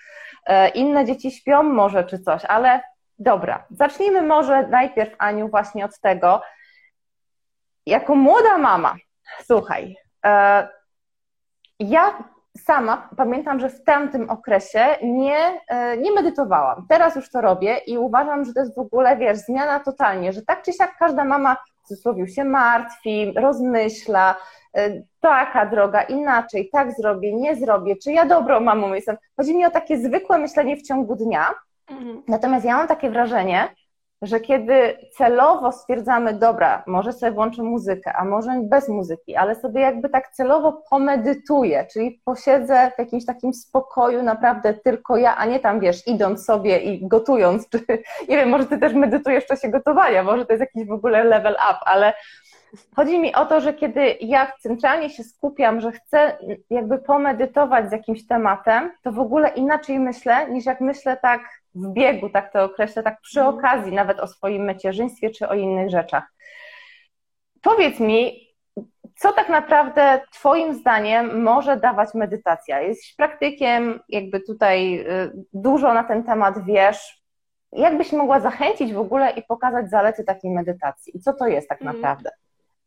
E, 0.46 0.70
inne 0.70 1.06
dzieci 1.06 1.32
śpią 1.32 1.64
może 1.64 2.04
czy 2.04 2.20
coś, 2.20 2.46
ale 2.46 2.82
dobra, 3.20 3.66
zacznijmy 3.70 4.22
może 4.22 4.68
najpierw, 4.68 5.16
Aniu, 5.18 5.50
właśnie 5.50 5.86
od 5.86 6.00
tego. 6.00 6.42
Jako 7.86 8.16
młoda 8.16 8.58
mama, 8.58 8.96
słuchaj, 9.46 9.96
e, 10.26 10.68
ja 11.80 12.24
sama 12.58 13.10
pamiętam, 13.18 13.60
że 13.60 13.70
w 13.70 13.84
tamtym 13.84 14.30
okresie 14.30 14.86
nie, 15.04 15.62
e, 15.68 15.98
nie 15.98 16.12
medytowałam. 16.12 16.86
Teraz 16.90 17.16
już 17.16 17.32
to 17.32 17.42
robię 17.42 17.78
i 17.88 17.98
uważam, 17.98 18.46
że 18.46 18.54
to 18.54 18.60
jest 18.60 18.76
w 18.76 18.80
ogóle, 18.80 19.18
wiesz, 19.18 19.38
zmiana 19.38 19.80
totalnie, 19.80 20.34
że 20.34 20.42
tak 20.42 20.62
czy 20.62 20.74
siak 20.74 20.98
każda 20.98 21.26
mama 21.26 21.56
w 21.56 21.88
cudzysłowie 21.88 22.28
się 22.28 22.44
martwi, 22.44 23.34
rozmyśla, 23.36 24.36
E, 24.78 25.02
taka 25.20 25.66
droga, 25.66 26.02
inaczej, 26.02 26.70
tak 26.72 26.92
zrobię, 26.96 27.36
nie 27.36 27.56
zrobię, 27.56 27.96
czy 27.96 28.12
ja 28.12 28.26
dobrą 28.26 28.60
mamą 28.60 28.94
jestem. 28.94 29.18
Chodzi 29.38 29.58
mi 29.58 29.66
o 29.66 29.72
takie 29.72 29.98
zwykłe 29.98 30.38
myślenie 30.38 30.78
w 30.78 30.82
ciągu 30.82 31.16
dnia. 31.16 31.54
Mhm. 31.88 32.24
Natomiast 32.28 32.66
ja 32.66 32.78
mam 32.78 32.88
takie 32.88 33.10
wrażenie, 33.10 33.76
że 34.22 34.40
kiedy 34.40 34.98
celowo 35.18 35.72
stwierdzamy, 35.72 36.34
dobra, 36.34 36.84
może 36.88 37.14
sobie 37.14 37.32
włączę 37.32 37.64
muzykę, 37.64 38.14
a 38.14 38.26
może 38.26 38.62
bez 38.64 38.90
muzyki, 38.90 39.36
ale 39.36 39.56
sobie 39.56 39.82
jakby 39.82 40.10
tak 40.10 40.30
celowo 40.30 40.84
pomedytuję, 40.90 41.88
czyli 41.94 42.22
posiedzę 42.26 42.92
w 42.96 43.00
jakimś 43.00 43.26
takim 43.26 43.54
spokoju, 43.54 44.24
naprawdę 44.24 44.74
tylko 44.74 45.18
ja, 45.18 45.36
a 45.36 45.46
nie 45.46 45.60
tam 45.60 45.80
wiesz, 45.80 46.08
idąc 46.08 46.46
sobie 46.46 46.78
i 46.80 47.08
gotując, 47.08 47.70
czy 47.70 47.80
nie 48.30 48.38
wiem, 48.38 48.50
może 48.50 48.66
ty 48.66 48.78
też 48.78 48.94
medytujesz 48.94 49.44
w 49.44 49.48
czasie 49.48 49.70
gotowania, 49.70 50.24
może 50.24 50.46
to 50.46 50.54
jest 50.54 50.62
jakiś 50.62 50.88
w 50.88 50.92
ogóle 50.92 51.24
level 51.24 51.54
up, 51.54 51.80
ale 51.86 52.14
Chodzi 52.96 53.20
mi 53.20 53.36
o 53.36 53.46
to, 53.46 53.62
że 53.62 53.74
kiedy 53.74 54.18
ja 54.22 54.52
centralnie 54.60 55.10
się 55.10 55.24
skupiam, 55.24 55.82
że 55.82 55.92
chcę 55.92 56.38
jakby 56.70 56.98
pomedytować 56.98 57.90
z 57.90 57.92
jakimś 57.92 58.28
tematem, 58.28 58.92
to 59.04 59.12
w 59.12 59.20
ogóle 59.20 59.50
inaczej 59.50 60.00
myślę, 60.00 60.50
niż 60.50 60.66
jak 60.66 60.82
myślę 60.82 61.18
tak 61.18 61.42
w 61.76 61.94
biegu, 61.94 62.30
tak 62.30 62.54
to 62.54 62.64
określę, 62.64 63.04
tak 63.04 63.22
przy 63.22 63.40
mhm. 63.40 63.58
okazji 63.58 63.92
nawet 63.92 64.20
o 64.20 64.28
swoim 64.28 64.66
macierzyństwie 64.66 65.30
czy 65.30 65.48
o 65.48 65.54
innych 65.54 65.90
rzeczach. 65.90 66.24
Powiedz 67.62 68.00
mi, 68.00 68.50
co 69.16 69.34
tak 69.34 69.50
naprawdę 69.50 70.22
Twoim 70.34 70.74
zdaniem 70.74 71.42
może 71.42 71.78
dawać 71.78 72.14
medytacja? 72.14 72.82
Jesteś 72.82 73.16
praktykiem, 73.16 74.00
jakby 74.10 74.40
tutaj 74.40 75.00
y, 75.00 75.32
dużo 75.54 75.94
na 75.94 76.04
ten 76.04 76.24
temat 76.24 76.66
wiesz. 76.66 77.20
Jakbyś 77.72 78.12
mogła 78.12 78.40
zachęcić 78.40 78.94
w 78.94 79.00
ogóle 79.00 79.32
i 79.32 79.44
pokazać 79.44 79.90
zalety 79.90 80.24
takiej 80.24 80.52
medytacji? 80.52 81.18
I 81.18 81.20
co 81.20 81.34
to 81.34 81.48
jest 81.48 81.70
tak 81.70 81.82
mhm. 81.82 81.98
naprawdę? 81.98 82.30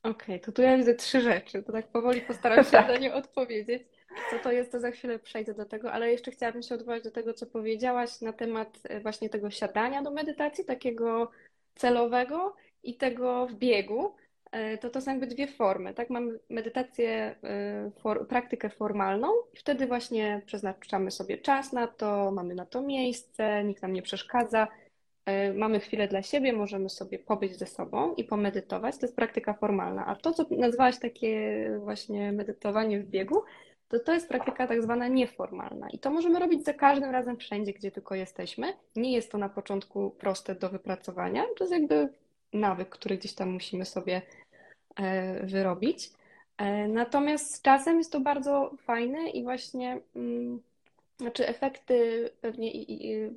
Okej, 0.02 0.12
okay, 0.12 0.38
to 0.38 0.52
tu 0.52 0.62
ja 0.62 0.76
widzę 0.76 0.94
trzy 0.94 1.20
rzeczy, 1.20 1.62
to 1.62 1.72
tak 1.72 1.86
powoli 1.86 2.20
postaram 2.20 2.64
się 2.64 2.70
tak. 2.80 2.88
na 2.88 2.96
nie 2.96 3.14
odpowiedzieć. 3.14 3.82
Co 4.31 4.38
to 4.38 4.52
jest, 4.52 4.73
to 4.73 4.81
za 4.81 4.90
chwilę 4.90 5.19
przejdę 5.19 5.54
do 5.54 5.64
tego, 5.64 5.92
ale 5.92 6.12
jeszcze 6.12 6.31
chciałabym 6.31 6.62
się 6.62 6.75
odwołać 6.75 7.04
do 7.04 7.11
tego, 7.11 7.35
co 7.35 7.47
powiedziałaś 7.47 8.21
na 8.21 8.33
temat 8.33 8.78
e, 8.85 9.00
właśnie 9.00 9.28
tego 9.28 9.50
siadania 9.50 10.02
do 10.02 10.11
medytacji, 10.11 10.64
takiego 10.64 11.31
celowego 11.75 12.57
i 12.83 12.97
tego 12.97 13.47
w 13.47 13.54
biegu. 13.54 14.14
E, 14.52 14.78
to 14.78 14.90
to 14.90 15.00
są 15.00 15.11
jakby 15.11 15.26
dwie 15.26 15.47
formy, 15.47 15.95
tak? 15.95 16.11
Mamy 16.11 16.38
medytację, 16.50 17.37
e, 17.45 17.90
for, 18.02 18.28
praktykę 18.28 18.71
formalną 18.71 19.28
i 19.52 19.57
wtedy 19.57 19.87
właśnie 19.87 20.42
przeznaczamy 20.47 21.11
sobie 21.11 21.38
czas 21.38 21.73
na 21.73 21.87
to, 21.87 22.31
mamy 22.31 22.54
na 22.54 22.66
to 22.66 22.83
miejsce, 22.83 23.64
nikt 23.64 23.83
nam 23.83 23.92
nie 23.92 24.02
przeszkadza 24.02 24.69
mamy 25.54 25.81
chwilę 25.81 26.09
dla 26.09 26.23
siebie, 26.23 26.52
możemy 26.52 26.90
sobie 26.90 27.19
pobyć 27.19 27.59
ze 27.59 27.66
sobą 27.66 28.14
i 28.14 28.25
pomedytować. 28.25 28.99
To 28.99 29.07
jest 29.07 29.16
praktyka 29.16 29.54
formalna. 29.54 30.07
A 30.07 30.16
to, 30.16 30.33
co 30.33 30.45
nazwałaś 30.50 30.99
takie 30.99 31.71
właśnie 31.85 32.33
medytowanie 32.33 33.00
w 33.00 33.07
biegu, 33.07 33.42
to 33.92 33.99
to 33.99 34.12
jest 34.14 34.28
praktyka 34.28 34.66
tak 34.66 34.82
zwana 34.82 35.08
nieformalna. 35.08 35.88
I 35.90 35.99
to 35.99 36.11
możemy 36.11 36.38
robić 36.38 36.64
za 36.64 36.72
każdym 36.72 37.11
razem 37.11 37.37
wszędzie, 37.37 37.72
gdzie 37.72 37.90
tylko 37.90 38.14
jesteśmy. 38.14 38.72
Nie 38.96 39.12
jest 39.12 39.32
to 39.32 39.38
na 39.38 39.49
początku 39.49 40.11
proste 40.11 40.54
do 40.54 40.68
wypracowania. 40.68 41.42
To 41.58 41.64
jest 41.64 41.72
jakby 41.72 42.08
nawyk, 42.52 42.88
który 42.88 43.16
gdzieś 43.16 43.34
tam 43.34 43.50
musimy 43.50 43.84
sobie 43.84 44.22
e, 44.96 45.46
wyrobić. 45.46 46.11
E, 46.58 46.88
natomiast 46.88 47.54
z 47.54 47.62
czasem 47.62 47.99
jest 47.99 48.12
to 48.12 48.20
bardzo 48.20 48.70
fajne 48.78 49.30
i 49.30 49.42
właśnie 49.42 50.00
mm, 50.16 50.62
znaczy 51.21 51.49
efekty 51.49 52.31
pewnie 52.40 52.73
i, 52.73 53.11
i, 53.11 53.31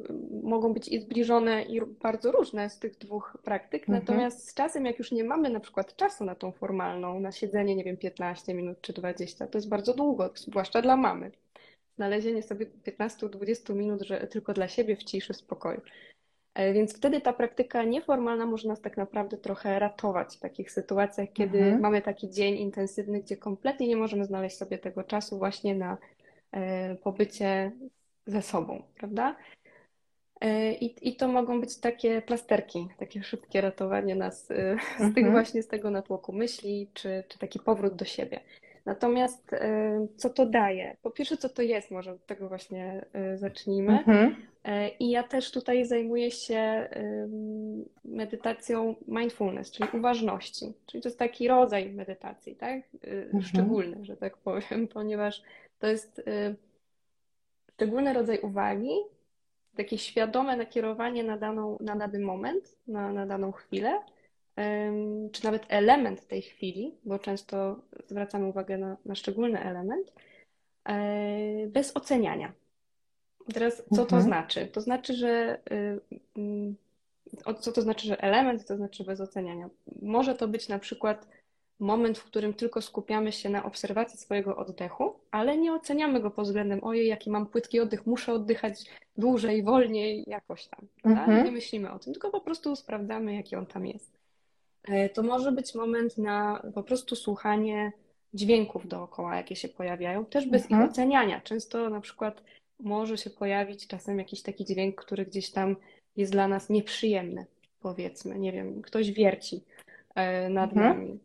mogą 0.44 0.74
być 0.74 0.88
i 0.88 1.00
zbliżone 1.00 1.64
i 1.64 1.82
bardzo 1.82 2.32
różne 2.32 2.70
z 2.70 2.80
tych 2.80 2.98
dwóch 2.98 3.38
praktyk, 3.44 3.82
mhm. 3.82 4.00
natomiast 4.00 4.50
z 4.50 4.54
czasem, 4.54 4.86
jak 4.86 5.00
już 5.00 5.12
nie 5.12 5.24
mamy 5.24 5.50
na 5.50 5.60
przykład 5.60 5.96
czasu 5.96 6.26
na 6.26 6.36
tą 6.36 6.52
formalną, 6.52 7.20
na 7.20 7.32
siedzenie, 7.32 7.76
nie 7.76 7.84
wiem, 7.84 7.98
15 7.98 8.54
minut 8.54 8.82
czy 8.82 8.94
20, 8.94 9.48
to 9.48 9.58
jest 9.58 9.70
bardzo 9.70 9.94
długo, 9.94 10.32
zwłaszcza 10.36 10.82
dla 10.82 10.98
mamy. 10.98 11.32
Znalezienie 11.96 12.44
sobie 12.44 12.66
15-20 12.66 13.76
minut 13.76 14.02
że 14.02 14.28
tylko 14.28 14.54
dla 14.54 14.68
siebie 14.68 14.96
w 14.96 15.04
ciszy, 15.04 15.34
w 15.34 15.38
spokoju. 15.38 15.82
E, 16.54 16.74
więc 16.74 16.98
wtedy 16.98 17.22
ta 17.22 17.34
praktyka 17.34 17.84
nieformalna 17.84 18.46
może 18.46 18.68
nas 18.68 18.82
tak 18.82 18.98
naprawdę 18.98 19.38
trochę 19.38 19.80
ratować 19.80 20.36
w 20.36 20.40
takich 20.40 20.72
sytuacjach, 20.72 21.30
kiedy 21.34 21.58
mhm. 21.58 21.82
mamy 21.82 22.02
taki 22.02 22.30
dzień 22.30 22.56
intensywny, 22.56 23.22
gdzie 23.22 23.38
kompletnie 23.38 23.88
nie 23.88 23.98
możemy 23.98 24.26
znaleźć 24.26 24.58
sobie 24.58 24.78
tego 24.78 25.04
czasu 25.04 25.38
właśnie 25.38 25.76
na 25.76 25.98
pobycie 27.04 27.72
ze 28.26 28.42
sobą, 28.42 28.84
prawda? 28.96 29.36
E, 30.42 30.74
I, 30.74 31.10
I 31.10 31.16
to 31.16 31.28
mogą 31.28 31.62
być 31.62 31.78
takie 31.78 32.22
plasterki, 32.22 32.88
takie 32.98 33.24
szybkie 33.24 33.62
ratowanie 33.62 34.16
nas 34.16 34.52
e, 34.52 34.78
z 34.98 35.02
mhm. 35.02 35.14
tych 35.14 35.32
właśnie 35.32 35.64
z 35.64 35.68
tego 35.68 35.90
natłoku 35.90 36.34
myśli, 36.34 36.90
czy, 36.94 37.24
czy 37.28 37.40
taki 37.40 37.60
powrót 37.60 37.96
do 37.96 38.06
siebie. 38.06 38.40
Natomiast 38.86 39.56
co 40.18 40.30
to 40.30 40.46
daje? 40.46 40.98
Po 41.02 41.12
pierwsze, 41.12 41.38
co 41.38 41.50
to 41.50 41.62
jest, 41.62 41.92
może 41.92 42.12
od 42.12 42.26
tego 42.26 42.48
właśnie 42.48 43.06
zacznijmy. 43.36 43.92
Mhm. 43.92 44.36
I 45.00 45.10
ja 45.10 45.24
też 45.24 45.52
tutaj 45.52 45.86
zajmuję 45.86 46.32
się 46.32 46.90
medytacją 48.06 48.96
mindfulness, 49.08 49.72
czyli 49.72 49.90
uważności. 49.94 50.74
Czyli 50.86 51.04
to 51.04 51.10
jest 51.10 51.20
taki 51.20 51.48
rodzaj 51.48 51.92
medytacji, 51.92 52.56
tak? 52.56 52.82
Mhm. 53.04 53.44
Szczególny, 53.44 54.06
że 54.06 54.18
tak 54.18 54.38
powiem, 54.38 54.88
ponieważ 54.94 55.42
to 55.80 55.88
jest 55.88 56.20
y, 56.20 56.56
szczególny 57.74 58.14
rodzaj 58.14 58.40
uwagi, 58.40 58.92
takie 59.76 59.98
świadome 59.98 60.58
nakierowanie 60.58 61.24
na, 61.24 61.38
daną, 61.38 61.78
na 61.82 61.96
dany 61.96 62.20
moment, 62.20 62.78
na, 62.88 63.14
na 63.14 63.26
daną 63.26 63.52
chwilę, 63.52 64.02
czy 65.32 65.44
nawet 65.44 65.66
element 65.70 66.28
tej 66.28 66.42
chwili, 66.42 66.98
bo 67.06 67.20
często 67.20 67.82
zwracamy 68.08 68.46
uwagę 68.46 68.78
na, 68.78 68.98
na 69.06 69.16
szczególny 69.16 69.60
element, 69.60 70.14
e, 70.86 71.68
bez 71.68 71.98
oceniania. 71.98 72.54
Teraz 73.54 73.78
co 73.78 73.96
to 74.06 74.16
mhm. 74.16 74.22
znaczy? 74.24 74.68
To 74.68 74.82
znaczy, 74.82 75.14
że 75.14 75.60
y, 75.72 76.00
mm, 76.38 76.76
co 77.60 77.72
to 77.72 77.82
znaczy, 77.82 78.08
że 78.08 78.22
element, 78.22 78.68
to 78.68 78.78
znaczy 78.78 79.04
bez 79.04 79.22
oceniania. 79.22 79.70
Może 80.02 80.36
to 80.36 80.48
być 80.48 80.70
na 80.70 80.80
przykład 80.80 81.28
moment, 81.80 82.18
w 82.18 82.24
którym 82.24 82.54
tylko 82.54 82.82
skupiamy 82.82 83.32
się 83.32 83.50
na 83.50 83.64
obserwacji 83.64 84.20
swojego 84.20 84.58
oddechu, 84.58 85.14
ale 85.32 85.58
nie 85.58 85.74
oceniamy 85.74 86.20
go 86.20 86.32
pod 86.32 86.46
względem 86.46 86.84
ojej, 86.84 87.08
jaki 87.08 87.30
mam 87.30 87.46
płytki 87.46 87.80
oddech, 87.80 88.06
muszę 88.06 88.34
oddychać 88.34 88.86
dłużej, 89.18 89.64
wolniej, 89.64 90.24
jakoś 90.28 90.68
tam. 90.68 90.88
Mhm. 91.04 91.46
Nie 91.46 91.52
myślimy 91.52 91.92
o 91.92 92.00
tym, 92.00 92.14
tylko 92.14 92.32
po 92.32 92.42
prostu 92.42 92.76
sprawdzamy, 92.76 93.36
jaki 93.36 93.56
on 93.56 93.66
tam 93.66 93.86
jest. 93.86 94.18
E, 94.84 95.10
to 95.10 95.24
może 95.24 95.52
być 95.52 95.76
moment 95.76 96.18
na 96.18 96.64
po 96.74 96.84
prostu 96.84 97.16
słuchanie 97.16 97.92
dźwięków 98.34 98.88
dookoła, 98.88 99.36
jakie 99.36 99.56
się 99.56 99.70
pojawiają, 99.70 100.26
też 100.26 100.48
bez 100.48 100.64
mhm. 100.64 100.84
ich 100.84 100.92
oceniania. 100.92 101.42
Często 101.42 101.90
na 101.90 102.02
przykład 102.02 102.44
może 102.80 103.18
się 103.18 103.30
pojawić 103.30 103.88
czasem 103.88 104.20
jakiś 104.20 104.42
taki 104.42 104.66
dźwięk, 104.66 104.96
który 104.96 105.26
gdzieś 105.26 105.52
tam 105.52 105.76
jest 106.18 106.32
dla 106.32 106.48
nas 106.48 106.70
nieprzyjemny, 106.70 107.46
powiedzmy, 107.80 108.40
nie 108.40 108.52
wiem, 108.52 108.82
ktoś 108.82 109.12
wierci 109.12 109.64
e, 110.16 110.50
nad 110.50 110.74
mhm. 110.74 110.98
nami. 110.98 111.20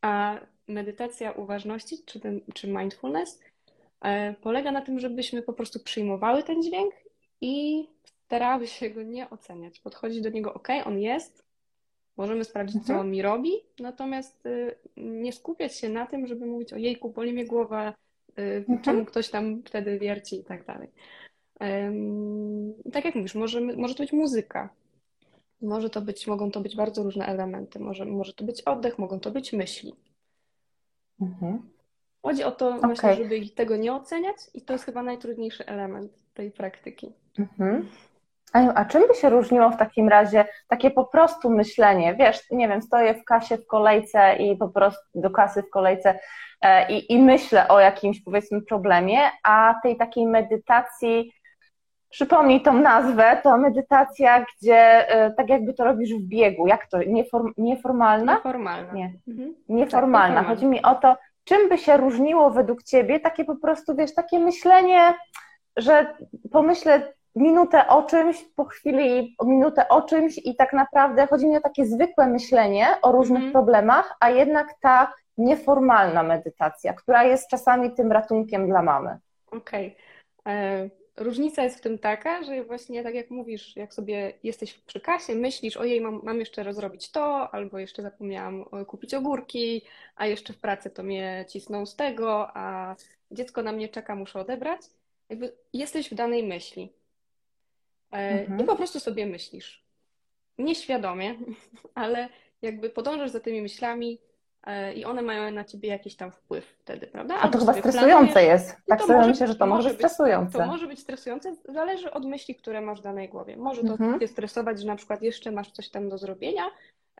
A 0.00 0.40
medytacja 0.68 1.32
uważności, 1.32 1.96
czy, 2.06 2.20
ten, 2.20 2.40
czy 2.54 2.68
mindfulness, 2.68 3.40
polega 4.40 4.72
na 4.72 4.82
tym, 4.82 4.98
żebyśmy 4.98 5.42
po 5.42 5.52
prostu 5.52 5.80
przyjmowały 5.80 6.42
ten 6.42 6.62
dźwięk 6.62 6.94
i 7.40 7.86
starały 8.02 8.66
się 8.66 8.90
go 8.90 9.02
nie 9.02 9.30
oceniać. 9.30 9.80
Podchodzić 9.80 10.20
do 10.20 10.30
niego, 10.30 10.54
ok, 10.54 10.68
on 10.84 10.98
jest, 10.98 11.50
Możemy 12.20 12.44
sprawdzić, 12.44 12.76
mhm. 12.76 12.96
co 12.96 13.00
on 13.00 13.10
mi 13.10 13.22
robi, 13.22 13.50
natomiast 13.78 14.46
y, 14.46 14.74
nie 14.96 15.32
skupiać 15.32 15.76
się 15.76 15.88
na 15.88 16.06
tym, 16.06 16.26
żeby 16.26 16.46
mówić 16.46 16.72
o 16.72 16.76
jejku, 16.76 17.10
boli 17.10 17.32
mnie 17.32 17.44
głowa, 17.44 17.94
y, 18.38 18.42
mhm. 18.42 18.82
czemu 18.82 19.04
ktoś 19.04 19.28
tam 19.28 19.62
wtedy 19.62 19.98
wierci 19.98 20.40
i 20.40 20.44
tak 20.44 20.64
dalej. 20.64 20.88
Tak 22.92 23.04
jak 23.04 23.14
mówisz, 23.14 23.34
może, 23.34 23.60
może 23.60 23.94
to 23.94 24.02
być 24.02 24.12
muzyka, 24.12 24.68
może 25.62 25.90
to 25.90 26.00
być, 26.00 26.26
mogą 26.26 26.50
to 26.50 26.60
być 26.60 26.76
bardzo 26.76 27.02
różne 27.02 27.26
elementy, 27.26 27.78
może, 27.78 28.04
może 28.04 28.32
to 28.32 28.44
być 28.44 28.62
oddech, 28.62 28.98
mogą 28.98 29.20
to 29.20 29.30
być 29.30 29.52
myśli. 29.52 29.94
Mhm. 31.20 31.70
Chodzi 32.22 32.44
o 32.44 32.52
to, 32.52 32.68
okay. 32.68 32.88
myślę, 32.88 33.16
żeby 33.16 33.48
tego 33.48 33.76
nie 33.76 33.92
oceniać 33.92 34.36
i 34.54 34.62
to 34.62 34.72
jest 34.72 34.84
chyba 34.84 35.02
najtrudniejszy 35.02 35.66
element 35.66 36.12
tej 36.34 36.50
praktyki. 36.50 37.12
Mhm. 37.38 37.88
Aniu, 38.52 38.72
a 38.74 38.84
czym 38.84 39.08
by 39.08 39.14
się 39.14 39.30
różniło 39.30 39.70
w 39.70 39.76
takim 39.76 40.08
razie 40.08 40.44
takie 40.68 40.90
po 40.90 41.04
prostu 41.04 41.50
myślenie? 41.50 42.14
Wiesz, 42.14 42.50
nie 42.50 42.68
wiem, 42.68 42.82
stoję 42.82 43.14
w 43.14 43.24
kasie 43.24 43.56
w 43.56 43.66
kolejce 43.66 44.36
i 44.36 44.56
po 44.56 44.68
prostu 44.68 45.20
do 45.20 45.30
kasy 45.30 45.62
w 45.62 45.70
kolejce 45.70 46.18
e, 46.60 46.92
i, 46.92 47.12
i 47.12 47.22
myślę 47.22 47.68
o 47.68 47.80
jakimś 47.80 48.22
powiedzmy 48.24 48.62
problemie, 48.62 49.18
a 49.44 49.74
tej 49.82 49.96
takiej 49.96 50.26
medytacji, 50.26 51.32
przypomnij 52.10 52.60
tą 52.62 52.72
nazwę, 52.72 53.40
to 53.42 53.58
medytacja, 53.58 54.44
gdzie 54.44 55.08
e, 55.08 55.30
tak 55.30 55.48
jakby 55.48 55.74
to 55.74 55.84
robisz 55.84 56.14
w 56.14 56.22
biegu. 56.22 56.66
Jak 56.66 56.86
to? 56.86 56.98
Nieform, 57.02 57.52
nieformalna? 57.58 58.34
Nieformalna. 58.34 58.92
Nie. 58.92 59.12
Mhm. 59.28 59.54
Nieformalna. 59.68 60.40
Tak, 60.40 60.46
Chodzi 60.46 60.66
mi 60.66 60.82
o 60.82 60.94
to, 60.94 61.16
czym 61.44 61.68
by 61.68 61.78
się 61.78 61.96
różniło 61.96 62.50
według 62.50 62.82
Ciebie 62.82 63.20
takie 63.20 63.44
po 63.44 63.56
prostu, 63.56 63.96
wiesz, 63.96 64.14
takie 64.14 64.38
myślenie, 64.38 65.14
że 65.76 66.14
pomyślę 66.52 67.12
minutę 67.34 67.88
o 67.88 68.02
czymś, 68.02 68.44
po 68.56 68.64
chwili 68.64 69.36
minutę 69.44 69.88
o 69.88 70.02
czymś 70.02 70.38
i 70.38 70.56
tak 70.56 70.72
naprawdę 70.72 71.26
chodzi 71.26 71.46
mi 71.46 71.56
o 71.56 71.60
takie 71.60 71.86
zwykłe 71.86 72.26
myślenie 72.26 72.86
o 73.02 73.12
różnych 73.12 73.40
mm. 73.40 73.52
problemach, 73.52 74.16
a 74.20 74.30
jednak 74.30 74.74
ta 74.80 75.12
nieformalna 75.38 76.22
medytacja, 76.22 76.92
która 76.92 77.24
jest 77.24 77.48
czasami 77.48 77.90
tym 77.90 78.12
ratunkiem 78.12 78.66
dla 78.66 78.82
mamy. 78.82 79.18
Okej. 79.52 79.96
Okay. 80.44 80.99
Różnica 81.20 81.64
jest 81.64 81.78
w 81.78 81.80
tym 81.80 81.98
taka, 81.98 82.42
że 82.42 82.64
właśnie 82.64 83.02
tak 83.02 83.14
jak 83.14 83.30
mówisz, 83.30 83.76
jak 83.76 83.94
sobie 83.94 84.32
jesteś 84.42 84.74
przy 84.74 85.00
kasie, 85.00 85.34
myślisz, 85.34 85.76
ojej, 85.76 86.00
mam, 86.00 86.20
mam 86.24 86.40
jeszcze 86.40 86.62
rozrobić 86.62 87.10
to, 87.10 87.54
albo 87.54 87.78
jeszcze 87.78 88.02
zapomniałam 88.02 88.64
e, 88.72 88.84
kupić 88.84 89.14
ogórki, 89.14 89.82
a 90.16 90.26
jeszcze 90.26 90.52
w 90.52 90.58
pracy 90.58 90.90
to 90.90 91.02
mnie 91.02 91.44
cisną 91.48 91.86
z 91.86 91.96
tego, 91.96 92.56
a 92.56 92.96
dziecko 93.30 93.62
na 93.62 93.72
mnie 93.72 93.88
czeka, 93.88 94.14
muszę 94.14 94.40
odebrać. 94.40 94.80
Jakby 95.28 95.52
jesteś 95.72 96.10
w 96.10 96.14
danej 96.14 96.42
myśli. 96.42 96.92
E, 98.12 98.16
mhm. 98.16 98.60
I 98.60 98.64
po 98.64 98.76
prostu 98.76 99.00
sobie 99.00 99.26
myślisz. 99.26 99.84
Nieświadomie, 100.58 101.34
ale 101.94 102.28
jakby 102.62 102.90
podążasz 102.90 103.30
za 103.30 103.40
tymi 103.40 103.62
myślami 103.62 104.18
i 104.96 105.04
one 105.04 105.22
mają 105.22 105.50
na 105.50 105.64
ciebie 105.64 105.88
jakiś 105.88 106.16
tam 106.16 106.30
wpływ 106.30 106.64
wtedy, 106.64 107.06
prawda? 107.06 107.36
A 107.40 107.48
to 107.48 107.58
chyba 107.58 107.74
stresujące 107.74 108.44
jest. 108.44 108.76
Tak 108.88 109.02
sobie 109.02 109.26
myślę, 109.26 109.46
że 109.46 109.54
to 109.54 109.66
może 109.66 109.88
być 109.88 109.98
stresujące. 109.98 110.58
To 110.58 110.66
może 110.66 110.86
być 110.86 110.98
stresujące, 110.98 111.56
zależy 111.68 112.10
od 112.10 112.24
myśli, 112.24 112.54
które 112.54 112.80
masz 112.80 113.00
w 113.00 113.02
danej 113.02 113.28
głowie. 113.28 113.56
Może 113.56 113.82
to 113.82 113.92
mhm. 113.92 114.20
cię 114.20 114.28
stresować, 114.28 114.80
że 114.80 114.86
na 114.86 114.96
przykład 114.96 115.22
jeszcze 115.22 115.52
masz 115.52 115.70
coś 115.70 115.88
tam 115.88 116.08
do 116.08 116.18
zrobienia, 116.18 116.62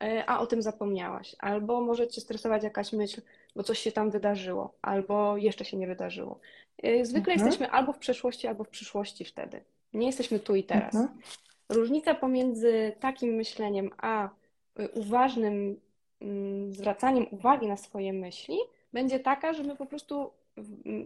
e, 0.01 0.25
a 0.27 0.39
o 0.39 0.47
tym 0.47 0.63
zapomniałaś. 0.63 1.37
Albo 1.39 1.81
może 1.81 2.09
cię 2.09 2.21
stresować 2.21 2.63
jakaś 2.63 2.93
myśl, 2.93 3.21
bo 3.57 3.63
coś 3.63 3.79
się 3.79 3.93
tam 3.93 4.11
wydarzyło, 4.11 4.75
albo 4.83 5.37
jeszcze 5.37 5.65
się 5.65 5.77
nie 5.77 5.87
wydarzyło. 5.87 6.41
Zwykle 7.03 7.33
mhm. 7.33 7.49
jesteśmy 7.49 7.71
albo 7.71 7.93
w 7.93 7.99
przeszłości, 7.99 8.47
albo 8.47 8.65
w 8.65 8.69
przyszłości 8.69 9.25
wtedy. 9.25 9.61
Nie 9.93 10.07
jesteśmy 10.07 10.39
tu 10.39 10.55
i 10.55 10.65
teraz. 10.65 10.95
Mhm. 10.95 11.19
Różnica 11.69 12.15
pomiędzy 12.15 12.93
takim 13.01 13.35
myśleniem 13.35 13.91
a 13.99 14.29
y, 14.81 14.89
uważnym 14.89 15.81
zwracaniem 16.71 17.27
uwagi 17.31 17.67
na 17.67 17.77
swoje 17.77 18.13
myśli 18.13 18.59
będzie 18.93 19.21
taka, 19.21 19.53
że 19.53 19.63
my 19.63 19.77
po 19.77 19.87
prostu, 19.87 20.31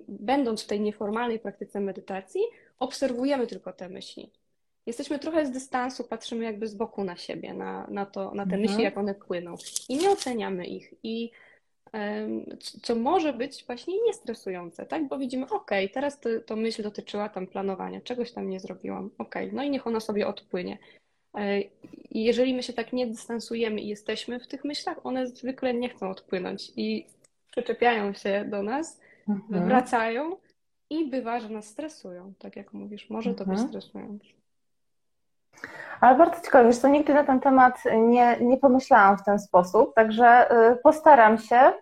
będąc 0.08 0.64
w 0.64 0.66
tej 0.66 0.80
nieformalnej 0.80 1.38
praktyce 1.38 1.80
medytacji, 1.80 2.40
obserwujemy 2.78 3.46
tylko 3.46 3.72
te 3.72 3.88
myśli. 3.88 4.30
Jesteśmy 4.86 5.18
trochę 5.18 5.46
z 5.46 5.50
dystansu, 5.50 6.04
patrzymy 6.04 6.44
jakby 6.44 6.68
z 6.68 6.74
boku 6.74 7.04
na 7.04 7.16
siebie, 7.16 7.54
na, 7.54 7.86
na, 7.90 8.06
to, 8.06 8.34
na 8.34 8.46
te 8.46 8.54
mhm. 8.54 8.60
myśli, 8.60 8.82
jak 8.82 8.98
one 8.98 9.14
płyną 9.14 9.54
i 9.88 9.96
nie 9.96 10.10
oceniamy 10.10 10.66
ich. 10.66 10.94
I 11.02 11.30
co 12.82 12.94
może 12.94 13.32
być 13.32 13.64
właśnie 13.66 14.02
niestresujące, 14.02 14.86
tak? 14.86 15.08
Bo 15.08 15.18
widzimy, 15.18 15.46
ok, 15.50 15.70
teraz 15.92 16.20
to, 16.20 16.28
to 16.46 16.56
myśl 16.56 16.82
dotyczyła 16.82 17.28
tam 17.28 17.46
planowania, 17.46 18.00
czegoś 18.00 18.32
tam 18.32 18.50
nie 18.50 18.60
zrobiłam, 18.60 19.10
ok, 19.18 19.34
no 19.52 19.62
i 19.62 19.70
niech 19.70 19.86
ona 19.86 20.00
sobie 20.00 20.26
odpłynie. 20.26 20.78
E, 21.34 21.60
I 22.10 22.24
jeżeli 22.24 22.54
my 22.54 22.62
się 22.62 22.72
tak 22.72 22.92
nie 22.92 23.06
dystansujemy 23.06 23.80
i 23.80 23.88
jesteśmy 23.88 24.40
w 24.40 24.46
tych 24.46 24.64
myślach, 24.64 25.06
one 25.06 25.26
zwykle 25.26 25.74
nie 25.74 25.88
chcą 25.88 26.10
odpłynąć 26.10 26.72
i 26.76 27.06
przyczepiają 27.50 28.12
się 28.12 28.44
do 28.50 28.62
nas, 28.62 29.00
mhm. 29.28 29.64
wracają 29.64 30.36
i 30.90 31.10
bywa, 31.10 31.40
że 31.40 31.48
nas 31.48 31.66
stresują, 31.66 32.34
tak 32.38 32.56
jak 32.56 32.72
mówisz, 32.72 33.10
może 33.10 33.34
to 33.34 33.44
być 33.44 33.58
mhm. 33.58 33.68
stresujące. 33.68 34.26
Ale 36.00 36.18
bardzo 36.18 36.40
ciekawe, 36.40 36.64
wiesz 36.64 36.78
co, 36.78 36.88
nigdy 36.88 37.14
na 37.14 37.24
ten 37.24 37.40
temat 37.40 37.82
nie, 37.96 38.36
nie 38.40 38.56
pomyślałam 38.56 39.18
w 39.18 39.24
ten 39.24 39.38
sposób, 39.38 39.94
także 39.94 40.50
y, 40.72 40.76
postaram 40.76 41.38
się. 41.38 41.72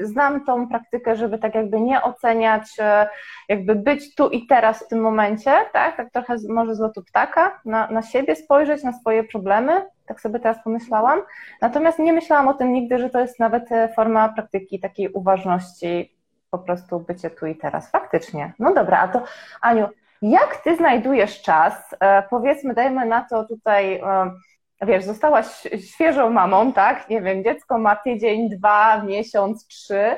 Y, 0.00 0.06
znam 0.06 0.44
tą 0.44 0.68
praktykę, 0.68 1.16
żeby 1.16 1.38
tak 1.38 1.54
jakby 1.54 1.80
nie 1.80 2.02
oceniać, 2.02 2.62
y, 2.78 3.06
jakby 3.48 3.74
być 3.74 4.14
tu 4.14 4.28
i 4.28 4.46
teraz 4.46 4.84
w 4.84 4.88
tym 4.88 5.00
momencie, 5.00 5.52
tak, 5.72 5.96
tak 5.96 6.10
trochę 6.10 6.36
może 6.48 6.74
z 6.74 6.80
lotu 6.80 7.02
ptaka, 7.02 7.60
na, 7.64 7.90
na 7.90 8.02
siebie 8.02 8.36
spojrzeć, 8.36 8.82
na 8.82 8.92
swoje 8.92 9.24
problemy, 9.24 9.86
tak 10.06 10.20
sobie 10.20 10.40
teraz 10.40 10.64
pomyślałam. 10.64 11.20
Natomiast 11.62 11.98
nie 11.98 12.12
myślałam 12.12 12.48
o 12.48 12.54
tym 12.54 12.72
nigdy, 12.72 12.98
że 12.98 13.10
to 13.10 13.20
jest 13.20 13.40
nawet 13.40 13.68
forma 13.96 14.28
praktyki 14.28 14.80
takiej 14.80 15.08
uważności, 15.08 16.18
po 16.50 16.58
prostu 16.58 17.00
bycie 17.00 17.30
tu 17.30 17.46
i 17.46 17.56
teraz. 17.56 17.90
Faktycznie. 17.90 18.52
No 18.58 18.74
dobra, 18.74 18.98
a 18.98 19.08
to 19.08 19.22
Aniu, 19.60 19.88
jak 20.22 20.56
ty 20.56 20.76
znajdujesz 20.76 21.42
czas? 21.42 21.94
E, 22.00 22.22
powiedzmy, 22.22 22.74
dajmy 22.74 23.06
na 23.06 23.26
to 23.30 23.44
tutaj, 23.44 23.94
e, 23.94 24.30
wiesz, 24.82 25.04
zostałaś 25.04 25.46
świeżą 25.92 26.30
mamą, 26.30 26.72
tak? 26.72 27.08
Nie 27.08 27.22
wiem, 27.22 27.44
dziecko 27.44 27.78
ma 27.78 27.96
tydzień, 27.96 28.50
dwa, 28.50 29.02
miesiąc, 29.02 29.66
trzy. 29.66 30.16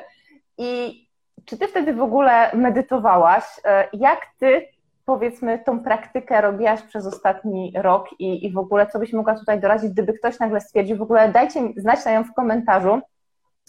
I 0.57 1.01
czy 1.45 1.57
ty 1.57 1.67
wtedy 1.67 1.93
w 1.93 2.01
ogóle 2.01 2.51
medytowałaś? 2.53 3.43
E, 3.65 3.87
jak 3.93 4.27
ty, 4.39 4.67
powiedzmy, 5.05 5.59
tą 5.59 5.79
praktykę 5.79 6.41
robiłaś 6.41 6.81
przez 6.81 7.05
ostatni 7.07 7.73
rok 7.75 8.09
i, 8.19 8.45
i 8.45 8.51
w 8.51 8.57
ogóle 8.57 8.87
co 8.87 8.99
byś 8.99 9.13
mogła 9.13 9.35
tutaj 9.35 9.59
doradzić, 9.59 9.91
gdyby 9.91 10.13
ktoś 10.13 10.39
nagle 10.39 10.61
stwierdził, 10.61 10.97
w 10.97 11.01
ogóle 11.01 11.31
dajcie 11.31 11.59
znać 11.77 12.05
na 12.05 12.11
ją 12.11 12.23
w 12.23 12.33
komentarzu, 12.33 13.01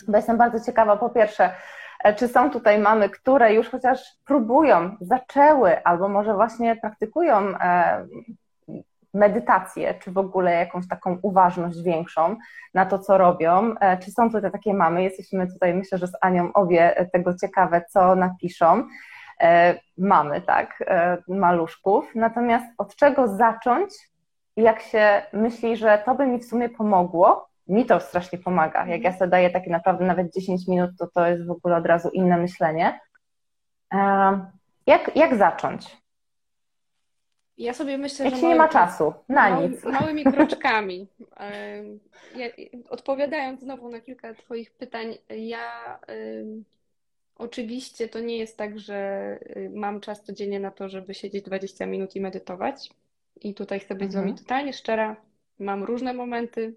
bo 0.08 0.16
jestem 0.16 0.36
bardzo 0.36 0.66
ciekawa, 0.66 0.96
po 0.96 1.10
pierwsze, 1.10 1.54
czy 2.16 2.28
są 2.28 2.50
tutaj 2.50 2.78
mamy, 2.78 3.08
które 3.08 3.54
już 3.54 3.68
chociaż 3.68 4.00
próbują, 4.24 4.96
zaczęły, 5.00 5.84
albo 5.84 6.08
może 6.08 6.34
właśnie 6.34 6.76
praktykują 6.76 7.38
e, 7.38 8.06
medytację, 9.14 9.94
czy 9.94 10.12
w 10.12 10.18
ogóle 10.18 10.54
jakąś 10.54 10.88
taką 10.88 11.18
uważność 11.22 11.82
większą 11.82 12.36
na 12.74 12.86
to, 12.86 12.98
co 12.98 13.18
robią. 13.18 13.74
E, 13.80 13.98
czy 13.98 14.10
są 14.10 14.30
tutaj 14.30 14.52
takie 14.52 14.74
mamy? 14.74 15.02
Jesteśmy 15.02 15.46
tutaj, 15.46 15.74
myślę, 15.74 15.98
że 15.98 16.06
z 16.06 16.16
Anią 16.20 16.52
obie 16.52 17.08
tego 17.12 17.34
ciekawe, 17.34 17.84
co 17.90 18.14
napiszą. 18.14 18.86
Mamy, 19.98 20.40
tak, 20.40 20.84
maluszków. 21.28 22.14
Natomiast 22.14 22.66
od 22.78 22.96
czego 22.96 23.28
zacząć, 23.28 23.94
jak 24.56 24.80
się 24.80 25.22
myśli, 25.32 25.76
że 25.76 26.02
to 26.06 26.14
by 26.14 26.26
mi 26.26 26.38
w 26.38 26.44
sumie 26.44 26.68
pomogło, 26.68 27.51
mi 27.68 27.86
to 27.86 28.00
strasznie 28.00 28.38
pomaga. 28.38 28.86
Jak 28.86 29.02
ja 29.02 29.12
sobie 29.12 29.30
daję 29.30 29.50
takie 29.50 29.70
naprawdę 29.70 30.04
nawet 30.04 30.34
10 30.34 30.68
minut, 30.68 30.90
to 30.98 31.06
to 31.14 31.26
jest 31.26 31.46
w 31.46 31.50
ogóle 31.50 31.76
od 31.76 31.86
razu 31.86 32.08
inne 32.08 32.36
myślenie. 32.36 33.00
Jak, 34.86 35.16
jak 35.16 35.36
zacząć? 35.36 35.96
Ja 37.58 37.74
sobie 37.74 37.98
myślę, 37.98 38.24
jak 38.24 38.34
że. 38.34 38.40
się 38.40 38.48
nie 38.48 38.54
ma 38.54 38.68
czasu, 38.68 39.14
na 39.28 39.50
mały, 39.50 39.68
nic. 39.68 39.84
Małymi 40.00 40.24
kroczkami. 40.24 41.08
Ja, 42.36 42.46
odpowiadając 42.90 43.60
znowu 43.60 43.88
na 43.88 44.00
kilka 44.00 44.34
Twoich 44.34 44.70
pytań, 44.70 45.14
ja 45.28 45.98
Oczywiście 47.42 48.08
to 48.08 48.20
nie 48.20 48.38
jest 48.38 48.56
tak, 48.56 48.78
że 48.78 49.38
y, 49.56 49.70
mam 49.74 50.00
czas 50.00 50.22
codziennie 50.22 50.60
na 50.60 50.70
to, 50.70 50.88
żeby 50.88 51.14
siedzieć 51.14 51.44
20 51.44 51.86
minut 51.86 52.16
i 52.16 52.20
medytować. 52.20 52.90
I 53.40 53.54
tutaj 53.54 53.80
chcę 53.80 53.94
być 53.94 54.02
mhm. 54.02 54.12
z 54.12 54.14
Wami 54.14 54.30
mhm. 54.30 54.44
totalnie 54.44 54.72
szczera. 54.72 55.16
Mam 55.58 55.84
różne 55.84 56.14
momenty. 56.14 56.74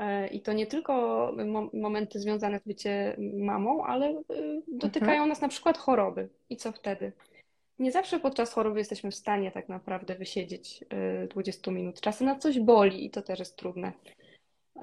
E, 0.00 0.26
I 0.26 0.40
to 0.40 0.52
nie 0.52 0.66
tylko 0.66 1.32
momenty 1.72 2.20
związane 2.20 2.60
z 2.60 2.66
bycie 2.66 3.16
mamą, 3.38 3.84
ale 3.84 4.10
y, 4.10 4.62
dotykają 4.68 5.12
mhm. 5.12 5.28
nas 5.28 5.40
na 5.40 5.48
przykład 5.48 5.78
choroby. 5.78 6.28
I 6.50 6.56
co 6.56 6.72
wtedy? 6.72 7.12
Nie 7.78 7.92
zawsze 7.92 8.20
podczas 8.20 8.52
choroby 8.52 8.78
jesteśmy 8.78 9.10
w 9.10 9.14
stanie 9.14 9.52
tak 9.52 9.68
naprawdę 9.68 10.14
wysiedzieć 10.14 10.84
20 11.30 11.70
y, 11.70 11.74
minut. 11.74 12.00
Czasem 12.00 12.26
na 12.26 12.38
coś 12.38 12.60
boli 12.60 13.06
i 13.06 13.10
to 13.10 13.22
też 13.22 13.38
jest 13.38 13.56
trudne. 13.56 13.92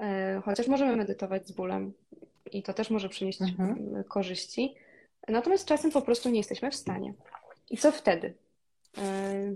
E, 0.00 0.42
chociaż 0.44 0.68
możemy 0.68 0.96
medytować 0.96 1.48
z 1.48 1.52
bólem 1.52 1.92
i 2.52 2.62
to 2.62 2.74
też 2.74 2.90
może 2.90 3.08
przynieść 3.08 3.42
mhm. 3.42 4.04
korzyści. 4.04 4.74
Natomiast 5.28 5.68
czasem 5.68 5.90
po 5.90 6.02
prostu 6.02 6.28
nie 6.28 6.38
jesteśmy 6.38 6.70
w 6.70 6.74
stanie. 6.74 7.14
I 7.70 7.76
co 7.76 7.92
wtedy? 7.92 8.34
E, 8.98 9.54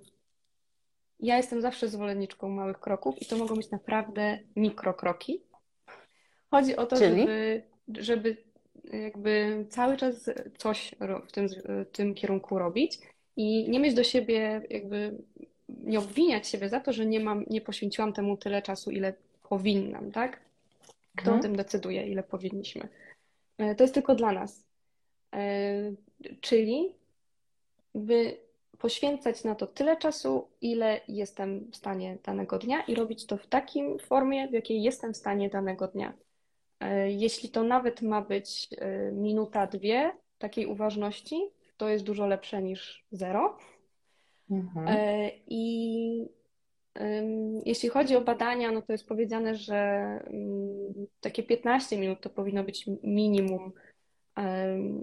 ja 1.21 1.37
jestem 1.37 1.61
zawsze 1.61 1.89
zwolenniczką 1.89 2.49
małych 2.49 2.81
kroków 2.81 3.23
i 3.23 3.27
to 3.27 3.37
mogą 3.37 3.57
być 3.57 3.71
naprawdę 3.71 4.39
mikrokroki. 4.57 5.43
Chodzi 6.53 6.77
o 6.77 6.87
to, 6.87 6.97
Czyli? 6.97 7.21
żeby, 7.21 7.63
żeby 7.99 8.37
jakby 8.93 9.65
cały 9.71 9.97
czas 9.97 10.31
coś 10.59 10.95
w 11.29 11.33
tym, 11.33 11.49
w 11.49 11.87
tym 11.93 12.15
kierunku 12.15 12.59
robić 12.59 12.99
i 13.37 13.71
nie 13.71 13.81
mieć 13.81 13.95
do 13.95 14.05
siebie 14.05 14.63
jakby 14.71 15.15
nie 15.69 15.99
obwiniać 15.99 16.49
siebie 16.49 16.69
za 16.69 16.81
to, 16.81 16.93
że 16.93 17.07
nie 17.07 17.21
mam, 17.21 17.45
nie 17.51 17.61
poświęciłam 17.61 18.13
temu 18.13 18.37
tyle 18.37 18.63
czasu, 18.63 18.91
ile 18.91 19.15
powinnam, 19.49 20.11
tak? 20.11 20.41
Kto 21.17 21.31
mhm. 21.31 21.39
o 21.39 21.43
tym 21.43 21.57
decyduje, 21.57 22.07
ile 22.07 22.23
powinniśmy? 22.23 22.89
E, 23.59 23.75
to 23.75 23.85
jest 23.85 23.95
tylko 23.95 24.15
dla 24.15 24.33
nas. 24.33 24.65
E, 25.35 25.93
czyli 26.41 26.95
by 27.95 28.37
poświęcać 28.79 29.45
na 29.45 29.55
to 29.55 29.67
tyle 29.67 29.97
czasu, 29.97 30.49
ile 30.61 31.01
jestem 31.09 31.71
w 31.71 31.77
stanie 31.77 32.19
danego 32.25 32.59
dnia 32.59 32.83
i 32.83 32.95
robić 32.95 33.27
to 33.27 33.37
w 33.37 33.47
takim 33.47 33.99
formie, 33.99 34.49
w 34.49 34.53
jakiej 34.53 34.83
jestem 34.83 35.15
w 35.15 35.17
stanie 35.17 35.49
danego 35.49 35.89
dnia. 35.89 36.13
E, 36.83 37.13
jeśli 37.13 37.49
to 37.49 37.63
nawet 37.63 38.03
ma 38.03 38.23
być 38.23 38.69
minuta, 39.13 39.67
dwie 39.67 40.13
takiej 40.39 40.67
uważności, 40.67 41.41
to 41.77 41.89
jest 41.89 42.05
dużo 42.05 42.27
lepsze 42.27 42.63
niż 42.63 43.05
zero. 43.11 43.59
Mhm. 44.51 44.89
I 45.47 46.29
jeśli 47.65 47.89
chodzi 47.89 48.17
o 48.17 48.21
badania, 48.21 48.73
no 48.73 48.83
to 48.83 48.93
jest 48.93 49.09
powiedziane, 49.09 49.55
że 49.55 49.75
mm, 50.27 51.07
takie 51.21 51.43
15 51.43 51.99
minut 51.99 52.21
to 52.21 52.31
powinno 52.31 52.65
być 52.65 52.87
minimum 53.03 53.73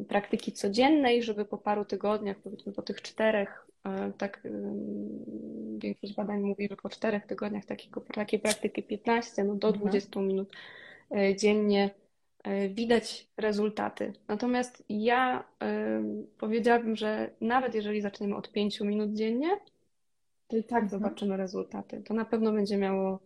praktyki 0.07 0.51
codziennej, 0.51 1.23
żeby 1.23 1.45
po 1.45 1.57
paru 1.57 1.85
tygodniach, 1.85 2.37
powiedzmy 2.37 2.73
po 2.73 2.81
tych 2.81 3.01
czterech, 3.01 3.67
e, 3.85 4.11
tak 4.17 4.43
większość 5.77 6.13
badań 6.13 6.41
mówi, 6.41 6.67
że 6.69 6.75
po 6.75 6.89
czterech 6.89 7.25
tygodniach 7.25 7.65
takiego, 7.65 8.01
takiej 8.01 8.39
praktyki 8.39 8.83
15 8.83 9.43
no 9.43 9.55
do 9.55 9.71
20 9.71 10.07
mhm. 10.07 10.27
minut 10.27 10.51
e, 10.51 10.88
dziennie 11.35 11.89
e, 12.43 12.69
widać 12.69 13.27
rezultaty. 13.37 14.13
Natomiast 14.27 14.83
ja 14.89 15.43
powiedziałabym, 16.37 16.95
że 16.95 17.29
nawet 17.41 17.75
jeżeli 17.75 18.01
zaczniemy 18.01 18.35
od 18.35 18.51
5 18.51 18.79
minut 18.79 19.13
dziennie, 19.13 19.49
to 20.49 20.57
i 20.57 20.63
tak 20.63 20.83
mhm. 20.83 20.89
zobaczymy 20.89 21.37
rezultaty. 21.37 22.01
To 22.05 22.13
na 22.13 22.25
pewno 22.25 22.51
będzie 22.51 22.77
miało 22.77 23.19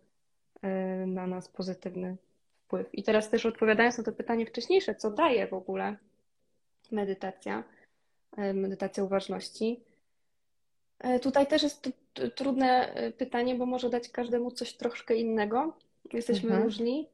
e, 0.62 0.68
na 1.06 1.26
nas 1.26 1.48
pozytywny 1.48 2.16
wpływ. 2.64 2.94
I 2.94 3.02
teraz 3.02 3.30
też 3.30 3.46
odpowiadając 3.46 3.98
na 3.98 4.04
to 4.04 4.12
pytanie 4.12 4.46
wcześniejsze, 4.46 4.94
co 4.94 5.10
daje 5.10 5.46
w 5.46 5.54
ogóle 5.54 5.96
medytacja, 6.92 7.64
e, 8.36 8.54
medytacja 8.54 9.04
uważności. 9.04 9.80
E, 10.98 11.20
tutaj 11.20 11.46
też 11.46 11.62
jest 11.62 11.88
trudne 12.34 12.94
pytanie, 13.18 13.54
bo 13.54 13.66
może 13.66 13.90
dać 13.90 14.08
każdemu 14.08 14.50
coś 14.50 14.72
troszkę 14.72 15.16
innego. 15.16 15.76
Jesteśmy 16.12 16.48
mhm. 16.48 16.64
różni. 16.64 17.08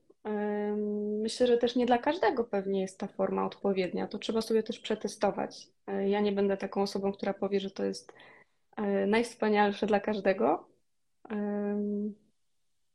Myślę, 1.22 1.46
że 1.46 1.58
też 1.58 1.76
nie 1.76 1.86
dla 1.86 1.98
każdego 1.98 2.44
pewnie 2.44 2.80
jest 2.80 2.98
ta 2.98 3.06
forma 3.06 3.46
odpowiednia. 3.46 4.06
To 4.08 4.18
trzeba 4.18 4.40
sobie 4.40 4.62
też 4.62 4.80
przetestować. 4.80 5.68
Ja 6.06 6.20
nie 6.20 6.32
będę 6.32 6.56
taką 6.56 6.82
osobą, 6.82 7.12
która 7.12 7.34
powie, 7.34 7.60
że 7.60 7.70
to 7.70 7.84
jest 7.84 8.12
E, 8.76 9.06
najwspanialsze 9.06 9.86
dla 9.86 10.00
każdego. 10.00 10.64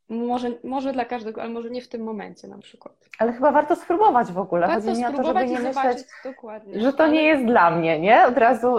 Może, 0.08 0.50
może 0.64 0.92
dla 0.92 1.04
każdego, 1.04 1.42
ale 1.42 1.50
może 1.50 1.70
nie 1.70 1.82
w 1.82 1.88
tym 1.88 2.02
momencie 2.02 2.48
na 2.48 2.58
przykład. 2.58 3.08
Ale 3.18 3.32
chyba 3.32 3.52
warto 3.52 3.76
spróbować 3.76 4.32
w 4.32 4.38
ogóle. 4.38 4.66
Warto 4.66 4.88
Chodzi 4.88 5.00
mi 5.00 5.06
o 5.06 5.12
to, 5.12 5.24
żeby 5.24 5.46
nie 5.46 5.58
myśleć, 5.58 5.98
dokładnie. 6.24 6.80
że 6.80 6.92
to 6.92 7.04
ale... 7.04 7.12
nie 7.12 7.22
jest 7.22 7.44
dla 7.44 7.70
mnie, 7.70 8.00
nie? 8.00 8.26
Od 8.26 8.38
razu 8.38 8.78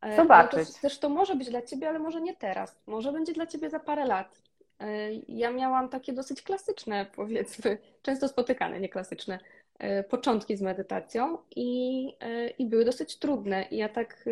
e, 0.00 0.16
zobaczyć. 0.16 0.74
To, 0.74 0.80
też 0.80 0.98
to 0.98 1.08
może 1.08 1.36
być 1.36 1.50
dla 1.50 1.62
Ciebie, 1.62 1.88
ale 1.88 1.98
może 1.98 2.20
nie 2.20 2.36
teraz. 2.36 2.80
Może 2.86 3.12
będzie 3.12 3.32
dla 3.32 3.46
Ciebie 3.46 3.70
za 3.70 3.80
parę 3.80 4.04
lat. 4.04 4.42
E, 4.80 5.12
ja 5.28 5.50
miałam 5.50 5.88
takie 5.88 6.12
dosyć 6.12 6.42
klasyczne, 6.42 7.06
powiedzmy, 7.16 7.78
często 8.02 8.28
spotykane, 8.28 8.80
nie 8.80 8.88
klasyczne, 8.88 9.38
początki 10.08 10.56
z 10.56 10.62
medytacją 10.62 11.38
i, 11.56 12.08
i 12.58 12.66
były 12.66 12.84
dosyć 12.84 13.18
trudne. 13.18 13.62
I 13.70 13.76
ja 13.76 13.88
tak 13.88 14.24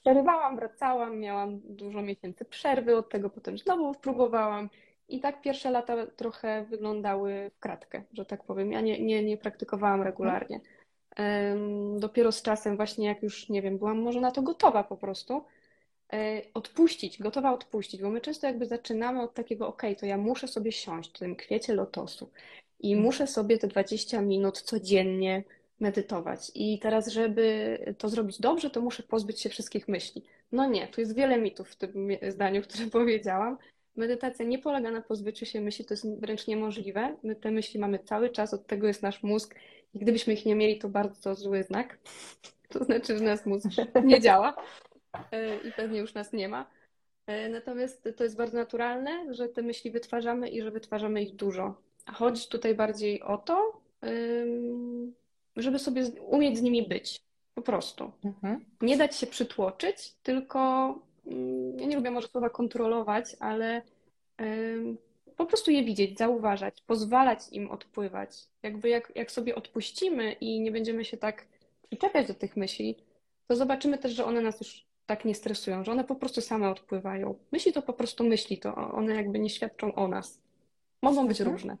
przerywałam, 0.00 0.56
wracałam, 0.56 1.18
miałam 1.18 1.60
dużo 1.64 2.02
miesięcy 2.02 2.44
przerwy 2.44 2.96
od 2.96 3.08
tego, 3.08 3.30
potem 3.30 3.58
znowu 3.58 3.94
próbowałam. 3.94 4.70
I 5.08 5.20
tak 5.20 5.42
pierwsze 5.42 5.70
lata 5.70 6.06
trochę 6.06 6.64
wyglądały 6.64 7.50
w 7.54 7.58
kratkę, 7.58 8.02
że 8.12 8.24
tak 8.24 8.44
powiem. 8.44 8.72
Ja 8.72 8.80
nie, 8.80 9.00
nie, 9.04 9.24
nie 9.24 9.36
praktykowałam 9.36 10.02
regularnie. 10.02 10.60
Dopiero 11.96 12.32
z 12.32 12.42
czasem, 12.42 12.76
właśnie 12.76 13.06
jak 13.06 13.22
już, 13.22 13.48
nie 13.48 13.62
wiem, 13.62 13.78
byłam 13.78 14.02
może 14.02 14.20
na 14.20 14.30
to 14.30 14.42
gotowa 14.42 14.84
po 14.84 14.96
prostu, 14.96 15.34
e, 15.34 15.42
odpuścić, 16.54 17.18
gotowa 17.18 17.52
odpuścić, 17.52 18.02
bo 18.02 18.10
my 18.10 18.20
często 18.20 18.46
jakby 18.46 18.66
zaczynamy 18.66 19.22
od 19.22 19.34
takiego, 19.34 19.68
ok, 19.68 19.82
to 20.00 20.06
ja 20.06 20.18
muszę 20.18 20.48
sobie 20.48 20.72
siąść 20.72 21.10
w 21.10 21.18
tym 21.18 21.36
kwiecie 21.36 21.74
lotosu 21.74 22.30
i 22.80 22.96
muszę 22.96 23.26
sobie 23.26 23.58
te 23.58 23.68
20 23.68 24.20
minut 24.20 24.60
codziennie 24.60 25.44
medytować. 25.80 26.50
I 26.54 26.78
teraz, 26.78 27.08
żeby 27.08 27.78
to 27.98 28.08
zrobić 28.08 28.40
dobrze, 28.40 28.70
to 28.70 28.80
muszę 28.80 29.02
pozbyć 29.02 29.40
się 29.40 29.48
wszystkich 29.48 29.88
myśli. 29.88 30.22
No 30.52 30.66
nie, 30.66 30.88
tu 30.88 31.00
jest 31.00 31.14
wiele 31.14 31.38
mitów 31.38 31.70
w 31.70 31.76
tym 31.76 32.08
zdaniu, 32.28 32.62
które 32.68 32.86
powiedziałam. 32.86 33.58
Medytacja 33.96 34.44
nie 34.44 34.58
polega 34.58 34.90
na 34.90 35.02
pozbyciu 35.02 35.46
się 35.46 35.60
myśli, 35.60 35.84
to 35.84 35.94
jest 35.94 36.20
wręcz 36.20 36.46
niemożliwe. 36.46 37.16
My 37.22 37.36
te 37.36 37.50
myśli 37.50 37.80
mamy 37.80 37.98
cały 37.98 38.30
czas, 38.30 38.54
od 38.54 38.66
tego 38.66 38.86
jest 38.86 39.02
nasz 39.02 39.22
mózg 39.22 39.54
i 39.94 39.98
gdybyśmy 39.98 40.32
ich 40.32 40.46
nie 40.46 40.54
mieli, 40.54 40.78
to 40.78 40.88
bardzo 40.88 41.34
zły 41.34 41.62
znak. 41.62 41.98
To 42.68 42.84
znaczy, 42.84 43.18
że 43.18 43.24
nasz 43.24 43.46
mózg 43.46 43.66
nie 44.04 44.20
działa 44.20 44.56
e, 44.91 44.91
i 45.64 45.72
pewnie 45.72 45.98
już 45.98 46.14
nas 46.14 46.32
nie 46.32 46.48
ma. 46.48 46.66
E, 47.26 47.48
natomiast 47.48 48.08
to 48.16 48.24
jest 48.24 48.36
bardzo 48.36 48.58
naturalne, 48.58 49.34
że 49.34 49.48
te 49.48 49.62
myśli 49.62 49.90
wytwarzamy 49.90 50.48
i 50.48 50.62
że 50.62 50.70
wytwarzamy 50.70 51.22
ich 51.22 51.36
dużo. 51.36 51.74
Chodzi 52.12 52.48
tutaj 52.48 52.74
bardziej 52.74 53.22
o 53.22 53.38
to, 53.38 53.82
żeby 55.56 55.78
sobie 55.78 56.04
umieć 56.20 56.58
z 56.58 56.62
nimi 56.62 56.88
być. 56.88 57.20
Po 57.54 57.62
prostu. 57.62 58.12
Mhm. 58.24 58.64
Nie 58.80 58.96
dać 58.96 59.16
się 59.16 59.26
przytłoczyć, 59.26 60.14
tylko 60.22 60.58
mm, 61.26 61.78
ja 61.78 61.86
nie 61.86 61.96
lubię 61.96 62.10
może 62.10 62.28
słowa 62.28 62.50
kontrolować, 62.50 63.36
ale 63.40 63.82
po 65.36 65.46
prostu 65.46 65.70
je 65.70 65.84
widzieć, 65.84 66.18
zauważać, 66.18 66.80
pozwalać 66.80 67.38
im 67.52 67.70
odpływać. 67.70 68.30
Jakby 68.62 68.88
jak, 68.88 69.12
jak 69.14 69.30
sobie 69.30 69.54
odpuścimy 69.54 70.32
i 70.32 70.60
nie 70.60 70.72
będziemy 70.72 71.04
się 71.04 71.16
tak 71.16 71.46
przyczepiać 71.88 72.26
do 72.26 72.34
tych 72.34 72.56
myśli, 72.56 72.96
to 73.48 73.56
zobaczymy 73.56 73.98
też, 73.98 74.12
że 74.12 74.24
one 74.24 74.40
nas 74.40 74.60
już 74.60 74.86
tak 75.16 75.24
nie 75.24 75.34
stresują, 75.34 75.84
że 75.84 75.92
one 75.92 76.04
po 76.04 76.14
prostu 76.14 76.40
same 76.40 76.70
odpływają. 76.70 77.34
Myśli 77.52 77.72
to 77.72 77.82
po 77.82 77.92
prostu 77.92 78.24
myśli, 78.24 78.58
to 78.58 78.74
one 78.74 79.14
jakby 79.14 79.38
nie 79.38 79.50
świadczą 79.50 79.94
o 79.94 80.08
nas. 80.08 80.40
Mogą 81.02 81.28
być 81.28 81.40
mhm. 81.40 81.56
różne 81.56 81.76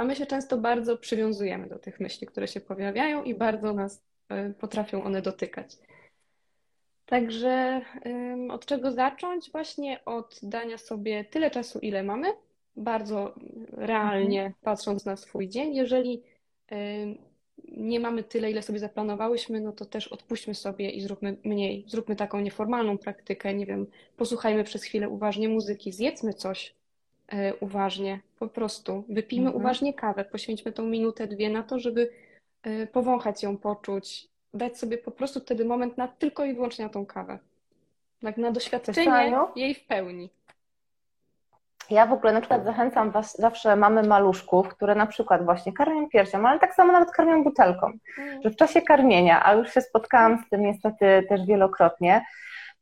a 0.00 0.04
my 0.04 0.16
się 0.16 0.26
często 0.26 0.58
bardzo 0.58 0.96
przywiązujemy 0.96 1.68
do 1.68 1.78
tych 1.78 2.00
myśli, 2.00 2.26
które 2.26 2.48
się 2.48 2.60
pojawiają 2.60 3.22
i 3.22 3.34
bardzo 3.34 3.72
nas 3.72 4.02
e, 4.28 4.50
potrafią 4.50 5.04
one 5.04 5.22
dotykać. 5.22 5.76
Także 7.06 7.80
od 8.50 8.66
czego 8.66 8.92
zacząć? 8.92 9.52
Właśnie 9.52 10.04
od 10.04 10.40
dania 10.42 10.78
sobie 10.78 11.24
tyle 11.24 11.50
czasu, 11.50 11.78
ile 11.78 12.02
mamy, 12.02 12.28
bardzo 12.76 13.34
realnie 13.72 14.40
mhm. 14.40 14.54
patrząc 14.62 15.04
na 15.04 15.16
swój 15.16 15.48
dzień. 15.48 15.74
Jeżeli 15.74 16.22
nie 17.80 18.00
mamy 18.00 18.22
tyle, 18.22 18.50
ile 18.50 18.62
sobie 18.62 18.78
zaplanowałyśmy, 18.78 19.60
no 19.60 19.72
to 19.72 19.84
też 19.84 20.08
odpuśćmy 20.08 20.54
sobie 20.54 20.90
i 20.90 21.00
zróbmy 21.00 21.36
mniej. 21.44 21.84
Zróbmy 21.88 22.16
taką 22.16 22.40
nieformalną 22.40 22.98
praktykę, 22.98 23.54
nie 23.54 23.66
wiem, 23.66 23.86
posłuchajmy 24.16 24.64
przez 24.64 24.84
chwilę 24.84 25.08
uważnie 25.08 25.48
muzyki, 25.48 25.92
zjedzmy 25.92 26.34
coś, 26.34 26.74
E, 27.30 27.54
uważnie, 27.54 28.20
po 28.38 28.48
prostu. 28.48 29.04
Wypijmy 29.08 29.46
mhm. 29.46 29.64
uważnie 29.64 29.94
kawę, 29.94 30.24
poświęćmy 30.24 30.72
tą 30.72 30.86
minutę, 30.86 31.26
dwie 31.26 31.50
na 31.50 31.62
to, 31.62 31.78
żeby 31.78 32.10
e, 32.62 32.86
powąchać 32.86 33.42
ją, 33.42 33.56
poczuć, 33.56 34.28
dać 34.54 34.78
sobie 34.78 34.98
po 34.98 35.10
prostu 35.10 35.40
wtedy 35.40 35.64
moment 35.64 35.98
na 35.98 36.08
tylko 36.08 36.44
i 36.44 36.54
wyłącznie 36.54 36.84
na 36.84 36.90
tą 36.90 37.06
kawę. 37.06 37.38
Tak, 38.20 38.36
na 38.36 38.50
doświadczenie 38.50 39.32
jej 39.56 39.74
w 39.74 39.84
pełni. 39.84 40.30
Ja 41.90 42.06
w 42.06 42.12
ogóle 42.12 42.32
na 42.32 42.40
przykład 42.40 42.64
zachęcam 42.64 43.10
was, 43.10 43.38
zawsze 43.38 43.76
mamy 43.76 44.02
maluszków, 44.02 44.68
które 44.68 44.94
na 44.94 45.06
przykład 45.06 45.44
właśnie 45.44 45.72
karmią 45.72 46.08
piersią, 46.08 46.48
ale 46.48 46.58
tak 46.58 46.74
samo 46.74 46.92
nawet 46.92 47.10
karmią 47.10 47.44
butelką, 47.44 47.92
mm. 48.18 48.42
że 48.42 48.50
w 48.50 48.56
czasie 48.56 48.82
karmienia, 48.82 49.44
a 49.44 49.54
już 49.54 49.74
się 49.74 49.80
spotkałam 49.80 50.38
z 50.46 50.48
tym 50.48 50.62
niestety 50.62 51.26
też 51.28 51.46
wielokrotnie, 51.46 52.24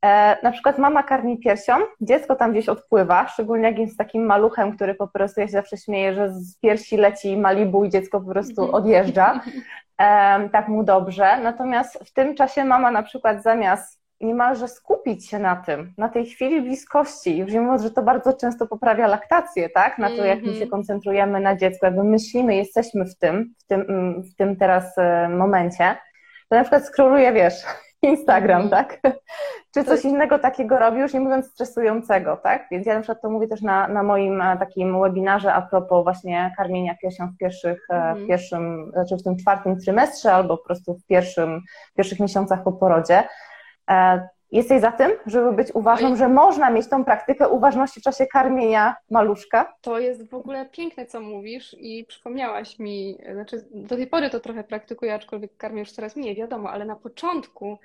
e, 0.04 0.36
na 0.42 0.50
przykład 0.50 0.78
mama 0.78 1.02
karmi 1.02 1.38
piersią, 1.38 1.72
dziecko 2.00 2.36
tam 2.36 2.52
gdzieś 2.52 2.68
odpływa, 2.68 3.28
szczególnie 3.28 3.64
jak 3.64 3.78
jest 3.78 3.98
takim 3.98 4.26
maluchem, 4.26 4.76
który 4.76 4.94
po 4.94 5.08
prostu, 5.08 5.40
ja 5.40 5.46
się 5.46 5.52
zawsze 5.52 5.76
śmieję, 5.76 6.14
że 6.14 6.30
z 6.30 6.58
piersi 6.58 6.96
leci 6.96 7.36
Malibu 7.36 7.84
i 7.84 7.90
dziecko 7.90 8.20
po 8.20 8.30
prostu 8.30 8.62
mhm. 8.62 8.74
odjeżdża, 8.82 9.40
e, 10.02 10.48
tak 10.48 10.68
mu 10.68 10.84
dobrze, 10.84 11.38
natomiast 11.42 11.98
w 12.04 12.12
tym 12.12 12.34
czasie 12.34 12.64
mama 12.64 12.90
na 12.90 13.02
przykład 13.02 13.42
zamiast 13.42 13.97
niemalże 14.20 14.68
skupić 14.68 15.28
się 15.28 15.38
na 15.38 15.56
tym, 15.56 15.92
na 15.98 16.08
tej 16.08 16.26
chwili 16.26 16.62
bliskości. 16.62 17.38
Już 17.38 17.52
mówiąc, 17.52 17.82
że 17.82 17.90
to 17.90 18.02
bardzo 18.02 18.32
często 18.32 18.66
poprawia 18.66 19.06
laktację, 19.06 19.68
tak? 19.68 19.98
Na 19.98 20.08
to, 20.08 20.24
jak 20.24 20.38
my 20.38 20.46
się 20.46 20.52
mhm. 20.52 20.70
koncentrujemy 20.70 21.40
na 21.40 21.56
dziecku, 21.56 21.86
jakby 21.86 22.04
myślimy, 22.04 22.56
jesteśmy 22.56 23.04
w 23.04 23.18
tym, 23.18 23.54
w 23.58 23.66
tym, 23.66 23.84
w 24.22 24.34
tym 24.34 24.56
teraz 24.56 24.98
e, 24.98 25.28
momencie. 25.28 25.96
To 26.48 26.56
na 26.56 26.62
przykład 26.62 26.86
skroluję, 26.86 27.32
wiesz, 27.32 27.54
Instagram, 28.02 28.60
mm. 28.60 28.70
tak? 28.70 29.00
Czy 29.74 29.84
coś 29.84 30.04
innego 30.04 30.38
takiego 30.38 30.78
robi, 30.78 31.00
już 31.00 31.14
nie 31.14 31.20
mówiąc 31.20 31.46
stresującego, 31.46 32.36
tak? 32.36 32.66
Więc 32.70 32.86
ja 32.86 32.94
na 32.94 33.00
przykład 33.00 33.22
to 33.22 33.30
mówię 33.30 33.48
też 33.48 33.62
na, 33.62 33.88
na 33.88 34.02
moim 34.02 34.40
e, 34.40 34.56
takim 34.58 35.00
webinarze 35.00 35.52
a 35.52 35.62
propos 35.62 36.04
właśnie 36.04 36.54
karmienia 36.56 36.94
piersią 37.02 37.28
w 37.28 37.36
pierwszych, 37.36 37.86
mm. 37.90 38.24
w 38.24 38.28
pierwszym, 38.28 38.90
znaczy 38.92 39.16
w 39.16 39.22
tym 39.22 39.36
czwartym 39.36 39.80
trymestrze 39.80 40.32
albo 40.32 40.56
po 40.56 40.64
prostu 40.64 40.94
w 40.94 41.06
pierwszym, 41.06 41.60
w 41.92 41.96
pierwszych 41.96 42.20
miesiącach 42.20 42.64
po 42.64 42.72
porodzie, 42.72 43.22
jesteś 44.52 44.80
za 44.80 44.92
tym, 44.92 45.10
żeby 45.26 45.52
być 45.52 45.68
uważną, 45.74 46.16
że 46.16 46.28
można 46.28 46.70
mieć 46.70 46.88
tą 46.88 47.04
praktykę 47.04 47.48
uważności 47.48 48.00
w 48.00 48.02
czasie 48.02 48.26
karmienia 48.26 48.96
maluszka? 49.10 49.74
To 49.80 49.98
jest 49.98 50.30
w 50.30 50.34
ogóle 50.34 50.66
piękne, 50.66 51.06
co 51.06 51.20
mówisz 51.20 51.76
i 51.78 52.04
przypomniałaś 52.04 52.78
mi, 52.78 53.18
znaczy 53.32 53.64
do 53.70 53.96
tej 53.96 54.06
pory 54.06 54.30
to 54.30 54.40
trochę 54.40 54.64
praktykuję, 54.64 55.14
aczkolwiek 55.14 55.56
karmię 55.56 55.80
już 55.80 55.92
coraz 55.92 56.16
mniej, 56.16 56.34
wiadomo, 56.34 56.70
ale 56.70 56.84
na 56.84 56.96
początku 56.96 57.78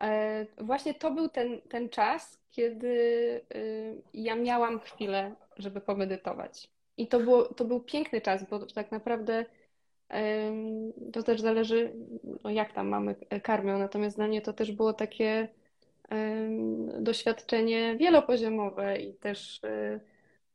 e, 0.00 0.46
właśnie 0.60 0.94
to 0.94 1.10
był 1.10 1.28
ten, 1.28 1.60
ten 1.60 1.88
czas, 1.88 2.38
kiedy 2.50 3.40
e, 3.54 3.58
ja 4.14 4.36
miałam 4.36 4.80
chwilę, 4.80 5.32
żeby 5.56 5.80
pomedytować. 5.80 6.70
I 6.96 7.06
to, 7.06 7.20
było, 7.20 7.44
to 7.44 7.64
był 7.64 7.80
piękny 7.80 8.20
czas, 8.20 8.44
bo 8.44 8.66
tak 8.66 8.92
naprawdę 8.92 9.44
to 11.12 11.22
też 11.22 11.40
zależy, 11.40 11.92
no 12.44 12.50
jak 12.50 12.72
tam 12.72 12.88
mamy 12.88 13.14
karmią, 13.42 13.78
natomiast 13.78 14.16
dla 14.16 14.26
mnie 14.26 14.40
to 14.40 14.52
też 14.52 14.72
było 14.72 14.92
takie 14.92 15.48
doświadczenie 17.00 17.96
wielopoziomowe 17.96 18.96
i 18.96 19.14
też 19.14 19.64
e, 19.64 20.00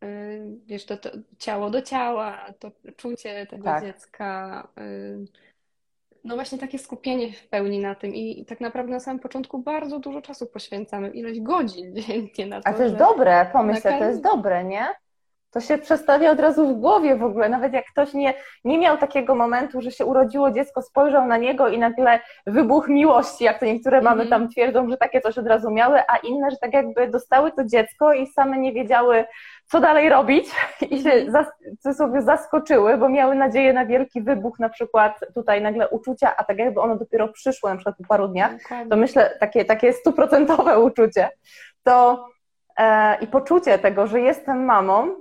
e, 0.04 0.40
wiesz, 0.66 0.86
to, 0.86 0.98
to 0.98 1.10
ciało 1.40 1.70
do 1.70 1.82
ciała, 1.82 2.54
to 2.60 2.72
czucie 2.98 3.46
tego 3.46 3.64
tak. 3.64 3.84
dziecka. 3.84 4.68
No 6.24 6.36
właśnie 6.36 6.58
takie 6.58 6.80
skupienie 6.80 7.34
w 7.34 7.48
pełni 7.48 7.80
na 7.80 7.96
tym 7.96 8.16
i, 8.16 8.46
tak 8.46 8.62
naprawdę 8.62 8.92
na 8.92 9.00
samym 9.00 9.20
początku 9.20 9.60
bardzo 9.60 10.00
dużo 10.00 10.22
czasu 10.22 10.46
poświęcamy, 10.46 11.10
ileś 11.10 11.42
godzin 11.42 11.96
dziennie 12.02 12.46
na 12.48 12.62
to. 12.62 12.68
A 12.68 12.74
to 12.74 12.84
jest 12.84 12.96
dobre, 12.96 13.50
pomyśl, 13.54 13.82
to 13.82 14.04
jest 14.04 14.22
dobre, 14.22 14.64
nie? 14.64 14.86
To 15.52 15.62
się 15.62 15.78
przestawia 15.78 16.32
od 16.32 16.40
razu 16.40 16.68
w 16.68 16.80
głowie 16.80 17.16
w 17.16 17.24
ogóle. 17.24 17.50
Nawet 17.50 17.74
jak 17.74 17.86
ktoś 17.86 18.14
nie, 18.14 18.34
nie 18.64 18.78
miał 18.78 18.98
takiego 18.98 19.36
momentu, 19.36 19.82
że 19.82 19.92
się 19.92 20.06
urodziło 20.06 20.52
dziecko, 20.52 20.82
spojrzał 20.82 21.28
na 21.28 21.38
niego 21.38 21.68
i 21.68 21.80
nagle 21.80 22.20
wybuch 22.48 22.88
miłości, 22.88 23.44
jak 23.44 23.60
to 23.60 23.66
niektóre 23.66 24.02
mamy 24.02 24.24
mhm. 24.24 24.30
tam 24.30 24.50
twierdzą, 24.50 24.90
że 24.90 24.98
takie 24.98 25.22
coś 25.22 25.38
od 25.38 25.48
razu 25.48 25.72
miały, 25.72 26.00
a 26.08 26.18
inne, 26.18 26.52
że 26.52 26.58
tak 26.58 26.74
jakby 26.74 27.08
dostały 27.08 27.52
to 27.52 27.66
dziecko 27.66 28.14
i 28.14 28.28
same 28.28 28.60
nie 28.60 28.74
wiedziały, 28.74 29.26
co 29.66 29.80
dalej 29.80 30.10
robić 30.10 30.46
i 30.92 31.02
się 31.02 31.12
mhm. 31.12 31.32
zas 31.82 31.98
sobie 31.98 32.22
zaskoczyły, 32.22 32.98
bo 32.98 33.10
miały 33.10 33.36
nadzieję 33.36 33.74
na 33.74 33.86
wielki 33.86 34.22
wybuch, 34.22 34.60
na 34.60 34.70
przykład 34.70 35.20
tutaj 35.36 35.62
nagle 35.62 35.90
uczucia, 35.90 36.36
a 36.38 36.44
tak 36.44 36.58
jakby 36.58 36.82
ono 36.82 36.96
dopiero 36.96 37.28
przyszło 37.28 37.70
na 37.70 37.76
przykład 37.76 37.96
po 37.98 38.04
paru 38.08 38.28
dniach, 38.28 38.52
to 38.90 38.98
myślę 38.98 39.38
takie, 39.40 39.66
takie 39.66 39.94
stuprocentowe 39.94 40.80
uczucie. 40.90 41.30
To 41.84 42.26
e, 42.78 43.18
i 43.22 43.28
poczucie 43.28 43.80
tego, 43.80 44.08
że 44.08 44.22
jestem 44.22 44.66
mamą, 44.66 45.16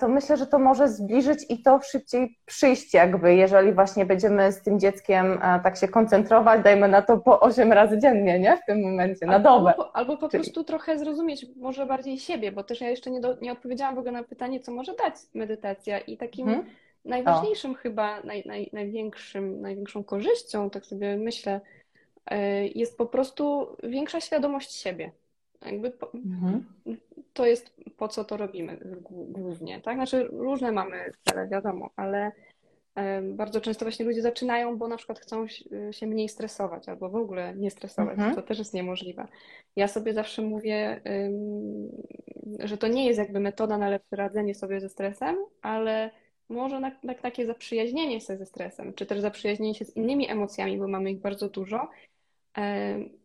to 0.00 0.08
myślę, 0.08 0.36
że 0.36 0.46
to 0.46 0.58
może 0.58 0.88
zbliżyć 0.88 1.38
i 1.48 1.62
to 1.62 1.80
szybciej 1.82 2.38
przyjść 2.46 2.94
jakby, 2.94 3.34
jeżeli 3.34 3.72
właśnie 3.72 4.06
będziemy 4.06 4.52
z 4.52 4.62
tym 4.62 4.80
dzieckiem 4.80 5.38
e, 5.42 5.60
tak 5.60 5.76
się 5.76 5.88
koncentrować, 5.88 6.62
dajmy 6.64 6.88
na 6.88 7.02
to 7.02 7.18
po 7.18 7.40
8 7.40 7.72
razy 7.72 7.98
dziennie, 7.98 8.38
nie? 8.38 8.56
W 8.56 8.64
tym 8.66 8.82
momencie, 8.82 9.26
na 9.26 9.38
dobę. 9.38 9.70
Albo, 9.70 9.96
albo 9.96 10.16
po 10.16 10.28
Czyli... 10.28 10.42
prostu 10.42 10.64
trochę 10.64 10.98
zrozumieć 10.98 11.46
może 11.56 11.86
bardziej 11.86 12.18
siebie, 12.18 12.52
bo 12.52 12.64
też 12.64 12.80
ja 12.80 12.90
jeszcze 12.90 13.10
nie, 13.10 13.20
do, 13.20 13.36
nie 13.40 13.52
odpowiedziałam 13.52 13.94
w 13.94 13.98
ogóle 13.98 14.12
na 14.12 14.22
pytanie, 14.22 14.60
co 14.60 14.72
może 14.72 14.94
dać 14.94 15.14
medytacja 15.34 15.98
i 15.98 16.16
takim 16.16 16.46
hmm? 16.46 16.66
najważniejszym 17.04 17.70
o. 17.70 17.74
chyba, 17.74 18.20
naj, 18.20 18.42
naj, 18.46 18.70
największym, 18.72 19.60
największą 19.60 20.04
korzyścią, 20.04 20.70
tak 20.70 20.86
sobie 20.86 21.16
myślę, 21.16 21.60
e, 22.26 22.66
jest 22.66 22.98
po 22.98 23.06
prostu 23.06 23.76
większa 23.82 24.20
świadomość 24.20 24.72
siebie. 24.72 25.12
Jakby 25.66 25.90
po, 25.90 26.12
mhm. 26.12 26.64
To 27.32 27.46
jest 27.46 27.74
po 27.96 28.08
co 28.08 28.24
to 28.24 28.36
robimy 28.36 28.78
głównie, 29.10 29.80
tak? 29.80 29.96
Znaczy 29.96 30.28
różne 30.32 30.72
mamy 30.72 31.10
cele, 31.24 31.48
wiadomo, 31.48 31.90
ale 31.96 32.32
bardzo 33.22 33.60
często 33.60 33.84
właśnie 33.84 34.04
ludzie 34.04 34.22
zaczynają, 34.22 34.78
bo 34.78 34.88
na 34.88 34.96
przykład 34.96 35.18
chcą 35.18 35.46
się 35.90 36.06
mniej 36.06 36.28
stresować 36.28 36.88
albo 36.88 37.08
w 37.08 37.16
ogóle 37.16 37.54
nie 37.56 37.70
stresować, 37.70 38.14
mhm. 38.14 38.34
to 38.34 38.42
też 38.42 38.58
jest 38.58 38.74
niemożliwe. 38.74 39.28
Ja 39.76 39.88
sobie 39.88 40.14
zawsze 40.14 40.42
mówię, 40.42 41.00
że 42.58 42.78
to 42.78 42.88
nie 42.88 43.06
jest 43.06 43.18
jakby 43.18 43.40
metoda 43.40 43.78
na 43.78 43.88
lepsze 43.88 44.16
radzenie 44.16 44.54
sobie 44.54 44.80
ze 44.80 44.88
stresem, 44.88 45.36
ale 45.62 46.10
może 46.48 46.80
na, 46.80 46.92
na 47.02 47.14
takie 47.14 47.46
zaprzyjaźnienie 47.46 48.20
się 48.20 48.36
ze 48.36 48.46
stresem, 48.46 48.94
czy 48.94 49.06
też 49.06 49.20
zaprzyjaźnienie 49.20 49.74
się 49.74 49.84
z 49.84 49.96
innymi 49.96 50.30
emocjami, 50.30 50.78
bo 50.78 50.88
mamy 50.88 51.10
ich 51.10 51.20
bardzo 51.20 51.48
dużo 51.48 51.88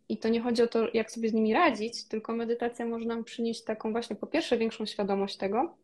i 0.09 0.17
to 0.17 0.29
nie 0.29 0.41
chodzi 0.41 0.63
o 0.63 0.67
to, 0.67 0.87
jak 0.93 1.11
sobie 1.11 1.29
z 1.29 1.33
nimi 1.33 1.53
radzić, 1.53 2.03
tylko 2.03 2.33
medytacja 2.33 2.85
może 2.85 3.05
nam 3.05 3.23
przynieść 3.23 3.63
taką 3.63 3.91
właśnie, 3.91 4.15
po 4.15 4.27
pierwsze, 4.27 4.57
większą 4.57 4.85
świadomość 4.85 5.37
tego, 5.37 5.75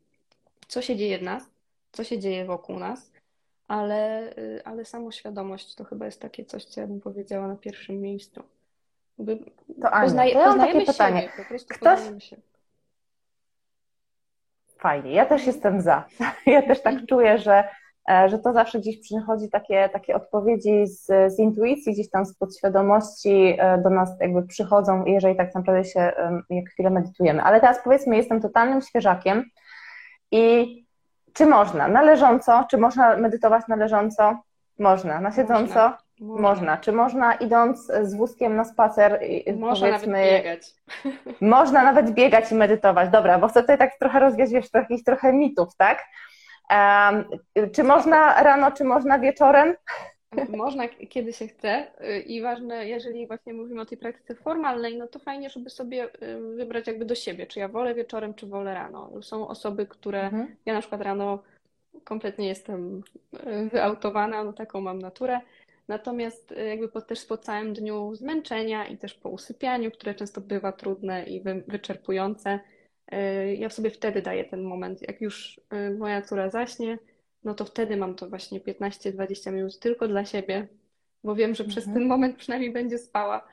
co 0.68 0.82
się 0.82 0.96
dzieje 0.96 1.20
w 1.20 1.24
nas, 1.24 1.44
co 1.92 2.04
się 2.04 2.20
dzieje 2.20 2.46
wokół 2.46 2.80
nas, 2.80 3.12
ale, 3.68 4.32
y, 4.38 4.62
ale 4.66 4.86
samoświadomość 4.86 5.76
to 5.76 5.84
chyba 5.84 6.06
jest 6.06 6.22
takie 6.22 6.46
coś, 6.46 6.66
co 6.66 6.82
ja 6.82 6.88
bym 6.88 7.02
powiedziała 7.02 7.48
na 7.48 7.56
pierwszym 7.56 8.02
miejscu. 8.02 8.44
Jakby 9.18 9.38
to 9.82 9.92
Ania, 9.92 10.04
poznaje, 10.04 10.34
to 10.34 10.40
ja 10.40 10.48
mam 10.48 10.60
takie 10.60 10.72
siebie, 10.72 10.86
pytanie. 10.86 11.30
Po 11.38 11.46
prostu 11.46 11.74
Ktoś... 11.74 12.24
się. 12.24 12.38
Fajnie, 14.78 15.12
ja 15.12 15.26
też 15.26 15.46
jestem 15.46 15.82
za. 15.82 16.06
Ja 16.46 16.62
też 16.62 16.82
tak 16.82 17.06
czuję, 17.06 17.38
że 17.38 17.64
że 18.08 18.40
to 18.40 18.54
zawsze 18.54 18.80
gdzieś 18.80 19.00
przychodzi 19.00 19.50
takie, 19.50 19.90
takie 19.94 20.16
odpowiedzi 20.16 20.88
z, 20.88 21.06
z 21.06 21.40
intuicji, 21.40 21.94
gdzieś 21.94 22.10
tam 22.10 22.26
z 22.26 22.38
podświadomości 22.38 23.56
e, 23.58 23.78
do 23.78 23.90
nas 23.90 24.10
jakby 24.20 24.44
przychodzą, 24.48 25.06
jeżeli 25.06 25.36
tak 25.36 25.56
naprawdę 25.56 25.86
się 25.86 26.12
jak 26.50 26.66
chwilę 26.70 26.90
medytujemy. 26.90 27.44
Ale 27.44 27.60
teraz 27.62 27.80
powiedzmy, 27.84 28.18
jestem 28.18 28.42
totalnym 28.42 28.82
świeżakiem 28.82 29.44
i 30.32 30.84
czy 31.34 31.46
można 31.46 31.88
na 31.88 32.02
leżąco, 32.02 32.66
czy 32.72 32.78
można 32.78 33.18
medytować 33.18 33.68
na 33.68 33.76
leżąco? 33.76 34.42
Można. 34.80 35.22
Na 35.22 35.32
siedząco? 35.32 35.90
Można. 35.90 35.98
Można. 36.20 36.42
można. 36.42 36.78
Czy 36.78 36.92
można 36.92 37.34
idąc 37.34 37.92
z 38.02 38.16
wózkiem 38.16 38.56
na 38.56 38.66
spacer, 38.66 39.20
można 39.56 39.88
powiedzmy. 39.88 40.14
Nawet 40.14 40.44
biegać. 40.44 40.62
Można 41.42 41.84
nawet 41.84 42.12
biegać 42.12 42.52
i 42.52 42.56
medytować. 42.56 43.10
Dobra, 43.10 43.40
bo 43.40 43.48
chcę 43.48 43.62
tutaj 43.62 43.78
tak 43.78 43.92
trochę 44.00 44.20
rozwiać 44.20 44.50
wiesz, 44.50 44.72
takich 44.72 45.04
trochę 45.04 45.34
mitów, 45.34 45.76
tak? 45.78 46.04
Czy 47.74 47.84
można 47.84 48.44
rano, 48.44 48.72
czy 48.72 48.84
można 48.84 49.20
wieczorem? 49.20 49.76
Można, 50.50 50.88
kiedy 50.88 51.34
się 51.34 51.48
chce 51.48 51.88
i 52.26 52.42
ważne, 52.42 52.88
jeżeli 52.88 53.28
właśnie 53.28 53.54
mówimy 53.54 53.82
o 53.82 53.86
tej 53.86 53.98
praktyce 53.98 54.36
formalnej, 54.36 54.98
no 54.98 55.08
to 55.08 55.20
fajnie, 55.20 55.50
żeby 55.50 55.70
sobie 55.70 56.06
y, 56.06 56.56
wybrać 56.56 56.88
jakby 56.88 57.06
do 57.06 57.16
siebie, 57.16 57.48
czy 57.48 57.60
ja 57.60 57.68
wolę 57.68 57.96
wieczorem, 57.96 58.34
czy 58.34 58.48
wolę 58.48 58.74
rano. 58.74 59.12
Są 59.22 59.48
osoby, 59.48 59.86
które, 59.86 60.22
mhm. 60.22 60.56
ja 60.66 60.74
na 60.74 60.80
przykład 60.80 61.02
rano 61.02 61.44
kompletnie 62.04 62.48
jestem 62.48 63.02
y, 63.34 63.70
wyautowana, 63.70 64.44
no 64.44 64.54
taką 64.54 64.82
mam 64.82 65.00
naturę, 65.00 65.40
natomiast 65.88 66.52
y, 66.52 66.68
jakby 66.68 66.88
po, 66.88 67.02
też 67.02 67.26
po 67.26 67.38
całym 67.38 67.74
dniu 67.74 68.16
zmęczenia 68.16 68.86
i 68.86 68.98
też 68.98 69.14
po 69.14 69.30
usypianiu, 69.30 69.92
które 69.92 70.16
często 70.16 70.42
bywa 70.42 70.72
trudne 70.72 71.24
i 71.24 71.44
wyczerpujące, 71.68 72.60
E, 73.14 73.56
ja 73.56 73.70
sobie 73.70 73.90
wtedy 73.90 74.22
daję 74.22 74.46
ten 74.46 74.64
moment. 74.64 75.02
Jak 75.02 75.22
już 75.22 75.62
e, 75.70 75.90
moja 75.90 76.22
córa 76.22 76.50
zaśnie, 76.50 76.98
no 77.44 77.54
to 77.54 77.66
wtedy 77.66 77.98
mam 77.98 78.16
to 78.16 78.30
właśnie 78.30 78.62
15-20 78.62 79.54
minut 79.54 79.80
tylko 79.80 80.08
dla 80.08 80.26
siebie, 80.26 80.68
bo 81.24 81.36
wiem, 81.36 81.56
że 81.56 81.64
mhm. 81.64 81.70
przez 81.70 81.94
ten 81.94 82.08
moment 82.08 82.38
przynajmniej 82.38 82.72
będzie 82.72 82.98
spała. 82.98 83.48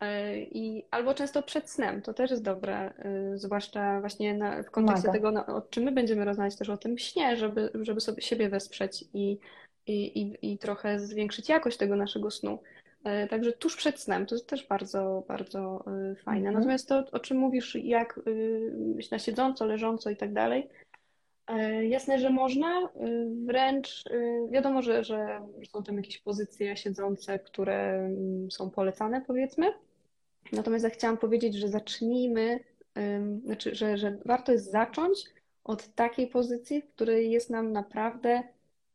E, 0.00 0.38
I, 0.38 0.84
albo 0.90 1.14
często 1.14 1.42
przed 1.42 1.70
snem, 1.70 2.02
to 2.02 2.14
też 2.14 2.30
jest 2.30 2.42
dobre, 2.42 2.92
zwłaszcza 3.34 4.00
właśnie 4.00 4.34
na, 4.34 4.62
w 4.62 4.70
kontekście 4.70 5.12
tego, 5.12 5.30
no, 5.30 5.46
o 5.46 5.62
czym 5.62 5.84
my 5.84 5.92
będziemy 5.92 6.24
rozmawiać 6.24 6.56
też 6.56 6.68
o 6.68 6.76
tym 6.76 6.98
śnie, 6.98 7.36
żeby, 7.36 7.70
żeby 7.74 8.00
sobie 8.00 8.22
siebie 8.22 8.48
wesprzeć 8.48 9.04
i, 9.14 9.38
i, 9.86 10.20
i, 10.22 10.52
i 10.52 10.58
trochę 10.58 11.00
zwiększyć 11.00 11.48
jakość 11.48 11.76
tego 11.76 11.96
naszego 11.96 12.30
snu. 12.30 12.58
E, 13.06 13.28
także 13.28 13.52
tuż 13.52 13.76
przed 13.76 14.00
snem 14.00 14.26
to 14.26 14.34
jest 14.34 14.46
też 14.46 14.66
bardzo, 14.66 15.24
bardzo 15.28 15.84
e, 15.86 16.14
fajne. 16.14 16.48
Mhm. 16.48 16.54
Natomiast 16.54 16.88
to, 16.88 17.04
o 17.12 17.18
czym 17.18 17.38
mówisz, 17.38 17.74
jak 17.74 18.20
y, 18.26 18.72
na 19.12 19.18
siedząco, 19.18 19.66
leżąco 19.66 20.10
i 20.10 20.16
tak 20.16 20.32
dalej, 20.32 20.68
Jasne, 21.88 22.18
że 22.18 22.30
można. 22.30 22.88
Wręcz 23.46 24.04
wiadomo, 24.50 24.82
że, 24.82 25.04
że 25.04 25.40
są 25.72 25.82
tam 25.82 25.96
jakieś 25.96 26.18
pozycje 26.18 26.76
siedzące, 26.76 27.38
które 27.38 27.94
mm, 27.94 28.50
są 28.50 28.70
polecane, 28.70 29.20
powiedzmy. 29.26 29.66
Natomiast 30.52 30.84
ja 30.84 30.90
chciałam 30.90 31.18
powiedzieć, 31.18 31.54
że 31.54 31.68
zacznijmy, 31.68 32.60
znaczy, 33.44 33.74
że, 33.74 33.96
że 33.96 34.18
warto 34.24 34.52
jest 34.52 34.70
zacząć 34.70 35.24
od 35.64 35.94
takiej 35.94 36.26
pozycji, 36.26 36.82
w 36.82 36.88
której 36.88 37.30
jest 37.30 37.50
nam 37.50 37.72
naprawdę 37.72 38.42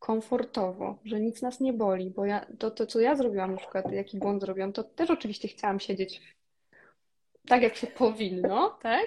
komfortowo, 0.02 0.98
że 1.04 1.20
nic 1.20 1.42
nas 1.42 1.60
nie 1.60 1.72
boli, 1.72 2.10
bo 2.10 2.24
ja, 2.24 2.46
to, 2.58 2.70
to, 2.70 2.86
co 2.86 3.00
ja 3.00 3.16
zrobiłam 3.16 3.50
na 3.50 3.56
przykład, 3.56 3.92
jaki 3.92 4.18
błąd 4.18 4.40
zrobiłam, 4.40 4.72
to 4.72 4.84
też 4.84 5.10
oczywiście 5.10 5.48
chciałam 5.48 5.80
siedzieć 5.80 6.20
tak, 7.48 7.62
jak 7.62 7.76
się 7.76 7.86
powinno, 7.86 8.78
tak? 8.82 9.06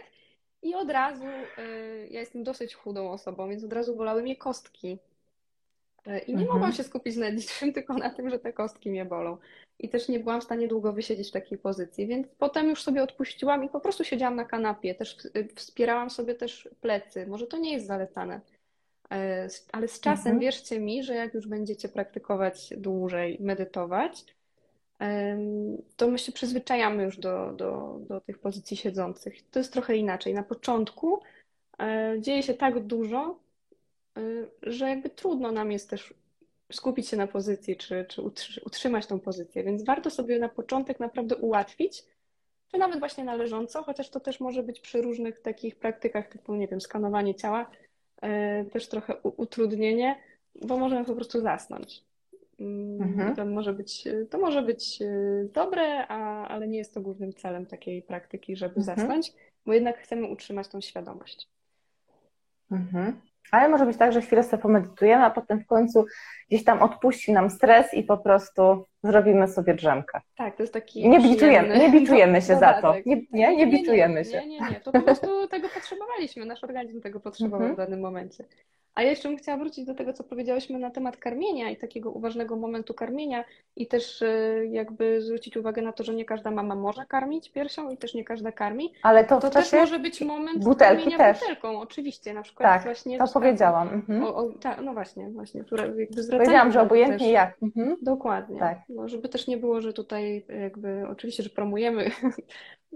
I 0.62 0.75
od 0.75 0.89
razu, 0.89 1.25
y, 1.25 2.08
ja 2.12 2.19
jestem 2.19 2.43
dosyć 2.43 2.75
chudą 2.75 3.12
osobą, 3.12 3.49
więc 3.49 3.63
od 3.63 3.73
razu 3.73 3.95
bolały 3.95 4.21
mnie 4.21 4.36
kostki. 4.36 4.97
Y, 6.08 6.19
I 6.19 6.34
nie 6.34 6.41
mhm. 6.41 6.47
mogłam 6.47 6.73
się 6.73 6.84
skupić 6.84 7.15
na 7.15 7.29
niczym, 7.29 7.73
tylko 7.73 7.93
na 7.93 8.10
tym, 8.10 8.29
że 8.29 8.39
te 8.39 8.53
kostki 8.53 8.89
mnie 8.89 9.05
bolą. 9.05 9.38
I 9.79 9.89
też 9.89 10.08
nie 10.08 10.19
byłam 10.19 10.41
w 10.41 10.43
stanie 10.43 10.67
długo 10.67 10.93
wysiedzieć 10.93 11.29
w 11.29 11.34
takiej 11.34 11.58
pozycji, 11.58 12.08
więc 12.08 12.27
potem 12.38 12.69
już 12.69 12.84
sobie 12.84 13.03
odpuściłam 13.03 13.63
i 13.63 13.69
po 13.69 13.79
prostu 13.79 14.03
siedziałam 14.03 14.36
na 14.36 14.45
kanapie. 14.45 14.95
Też 14.95 15.25
y, 15.25 15.47
wspierałam 15.55 16.10
sobie 16.10 16.36
też 16.36 16.69
plecy. 16.81 17.27
Może 17.27 17.47
to 17.47 17.58
nie 17.58 17.73
jest 17.73 17.88
zalecane, 17.88 18.41
ale 19.71 19.87
z 19.87 19.99
czasem 19.99 20.31
mhm. 20.31 20.39
wierzcie 20.39 20.79
mi, 20.79 21.03
że 21.03 21.15
jak 21.15 21.33
już 21.33 21.47
będziecie 21.47 21.89
praktykować 21.89 22.73
dłużej, 22.77 23.37
medytować, 23.39 24.25
to 25.95 26.07
my 26.07 26.17
się 26.17 26.31
przyzwyczajamy 26.31 27.03
już 27.03 27.17
do, 27.17 27.53
do, 27.53 27.99
do 28.07 28.21
tych 28.21 28.39
pozycji 28.39 28.77
siedzących. 28.77 29.49
To 29.51 29.59
jest 29.59 29.73
trochę 29.73 29.97
inaczej. 29.97 30.33
Na 30.33 30.43
początku 30.43 31.19
e, 31.79 32.15
dzieje 32.19 32.43
się 32.43 32.53
tak 32.53 32.79
dużo, 32.79 33.39
e, 34.17 34.21
że 34.63 34.89
jakby 34.89 35.09
trudno 35.09 35.51
nam 35.51 35.71
jest 35.71 35.89
też 35.89 36.13
skupić 36.71 37.07
się 37.07 37.17
na 37.17 37.27
pozycji, 37.27 37.77
czy, 37.77 38.05
czy 38.09 38.21
utrzymać 38.65 39.05
tą 39.05 39.19
pozycję, 39.19 39.63
więc 39.63 39.83
warto 39.83 40.09
sobie 40.09 40.39
na 40.39 40.49
początek 40.49 40.99
naprawdę 40.99 41.35
ułatwić, 41.35 42.03
czy 42.71 42.77
nawet 42.77 42.99
właśnie 42.99 43.23
należąco, 43.23 43.83
chociaż 43.83 44.09
to 44.09 44.19
też 44.19 44.39
może 44.39 44.63
być 44.63 44.79
przy 44.79 45.01
różnych 45.01 45.39
takich 45.39 45.75
praktykach, 45.75 46.27
typu, 46.27 46.55
nie 46.55 46.67
wiem, 46.67 46.81
skanowanie 46.81 47.35
ciała, 47.35 47.61
e, 47.61 47.84
też 48.71 48.88
trochę 48.88 49.15
utrudnienie, 49.21 50.15
bo 50.62 50.78
możemy 50.78 51.06
po 51.06 51.15
prostu 51.15 51.41
zasnąć. 51.41 52.04
Mhm. 52.60 53.36
To 53.36 53.45
może 53.45 53.73
być, 53.73 54.04
to 54.30 54.38
może 54.38 54.62
być 54.62 55.01
e, 55.01 55.08
dobre, 55.54 56.08
a, 56.08 56.47
ale 56.47 56.67
nie 56.67 56.78
jest 56.78 56.93
to 56.93 57.01
głównym 57.01 57.34
celem 57.34 57.65
takiej 57.65 58.01
praktyki, 58.01 58.56
żeby 58.56 58.75
mhm. 58.75 58.97
zasnąć, 58.97 59.34
bo 59.65 59.73
jednak 59.73 59.97
chcemy 59.97 60.28
utrzymać 60.28 60.67
tą 60.67 60.82
świadomość. 60.82 61.49
Mhm. 62.71 63.21
Ale 63.51 63.69
może 63.69 63.86
być 63.86 63.97
tak, 63.97 64.13
że 64.13 64.21
chwilę 64.21 64.43
sobie 64.43 64.63
pomedytujemy, 64.63 65.23
a 65.25 65.29
potem 65.29 65.60
w 65.60 65.65
końcu 65.65 66.05
gdzieś 66.49 66.63
tam 66.63 66.81
odpuści 66.81 67.34
nam 67.34 67.49
stres 67.49 67.93
i 67.93 68.03
po 68.03 68.17
prostu 68.17 68.86
zrobimy 69.03 69.47
sobie 69.47 69.73
drzemkę. 69.73 70.21
Tak, 70.38 70.55
to 70.55 70.63
jest 70.63 70.73
taki. 70.73 71.10
Nie 71.10 71.19
bitujemy, 71.19 71.77
nie 71.77 71.91
bitujemy 71.91 72.41
się 72.41 72.55
za 72.58 72.81
to. 72.81 72.95
Nie, 73.05 73.21
nie, 73.31 73.55
nie 73.55 73.67
bitujemy 73.67 74.25
się. 74.25 74.39
Nie, 74.39 74.47
nie, 74.47 74.60
nie. 74.60 74.79
To 74.84 74.91
po 74.91 75.01
prostu 75.01 75.47
tego 75.47 75.69
potrzebowaliśmy. 75.69 76.45
Nasz 76.45 76.63
organizm 76.63 77.01
tego 77.01 77.19
potrzebował 77.19 77.73
w 77.73 77.77
danym 77.77 77.99
momencie. 77.99 78.43
A 78.95 79.01
ja 79.01 79.10
jeszcze 79.10 79.29
bym 79.29 79.38
chciała 79.38 79.58
wrócić 79.58 79.86
do 79.86 79.95
tego, 79.95 80.13
co 80.13 80.23
powiedziałyśmy 80.23 80.79
na 80.79 80.89
temat 80.89 81.17
karmienia 81.17 81.69
i 81.69 81.77
takiego 81.77 82.12
uważnego 82.12 82.55
momentu 82.55 82.93
karmienia 82.93 83.43
i 83.75 83.88
też 83.88 84.21
e, 84.21 84.65
jakby 84.65 85.21
zwrócić 85.21 85.58
uwagę 85.58 85.81
na 85.81 85.91
to, 85.91 86.03
że 86.03 86.13
nie 86.13 86.25
każda 86.25 86.51
mama 86.51 86.75
może 86.75 87.05
karmić 87.05 87.51
piersią 87.51 87.89
i 87.89 87.97
też 87.97 88.13
nie 88.13 88.23
każda 88.23 88.51
karmi. 88.51 88.93
Ale 89.01 89.25
to, 89.25 89.39
to 89.39 89.49
też 89.49 89.73
może 89.73 89.99
być 89.99 90.21
moment 90.21 90.63
butelki 90.63 91.03
karmienia 91.03 91.17
też. 91.17 91.39
butelką, 91.39 91.79
oczywiście, 91.79 92.34
na 92.34 92.41
przykład 92.41 92.69
tak, 92.69 92.84
właśnie. 92.84 93.17
to 93.17 93.27
powiedziałam. 93.34 93.89
Mhm. 93.89 94.23
O, 94.23 94.36
o, 94.36 94.49
ta, 94.49 94.81
no 94.81 94.93
właśnie, 94.93 95.29
właśnie, 95.29 95.63
które 95.63 95.84
jakby 95.84 96.23
Powiedziałam, 96.31 96.71
że 96.71 96.81
obojętnie 96.81 97.17
też, 97.17 97.34
jak. 97.34 97.58
Mhm. 97.63 97.97
Dokładnie. 98.01 98.60
Tak. 98.60 98.79
No, 98.89 99.08
żeby 99.08 99.29
też 99.29 99.47
nie 99.47 99.58
było, 99.58 99.81
że 99.81 99.93
tutaj 99.93 100.45
jakby, 100.62 101.08
oczywiście, 101.10 101.43
że 101.43 101.49
promujemy 101.49 102.12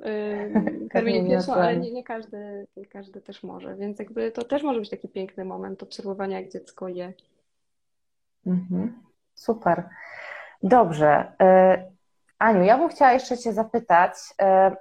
karmienie 0.93 1.29
piersią, 1.29 1.53
ale 1.53 1.77
nie, 1.77 1.91
nie, 1.91 2.03
każdy, 2.03 2.67
nie 2.77 2.85
każdy 2.85 3.21
też 3.21 3.43
może, 3.43 3.75
więc 3.75 3.99
jakby 3.99 4.31
to 4.31 4.43
też 4.43 4.63
może 4.63 4.79
być 4.79 4.89
taki 4.89 5.09
piękny 5.09 5.45
moment 5.45 5.83
obserwowania, 5.83 6.39
jak 6.39 6.51
dziecko 6.51 6.87
je. 6.87 7.13
Mhm. 8.45 9.03
Super. 9.35 9.83
Dobrze. 10.63 11.31
E, 11.41 11.91
Aniu, 12.39 12.63
ja 12.63 12.77
bym 12.77 12.89
chciała 12.89 13.13
jeszcze 13.13 13.37
Cię 13.37 13.53
zapytać, 13.53 14.13
e, 14.41 14.75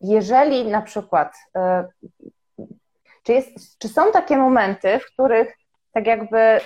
jeżeli 0.00 0.70
na 0.70 0.82
przykład, 0.82 1.34
e, 1.56 1.88
czy, 3.22 3.32
jest, 3.32 3.78
czy 3.78 3.88
są 3.88 4.12
takie 4.12 4.36
momenty, 4.36 4.98
w 4.98 5.12
których 5.12 5.56
tak 5.92 6.06
jakby 6.06 6.60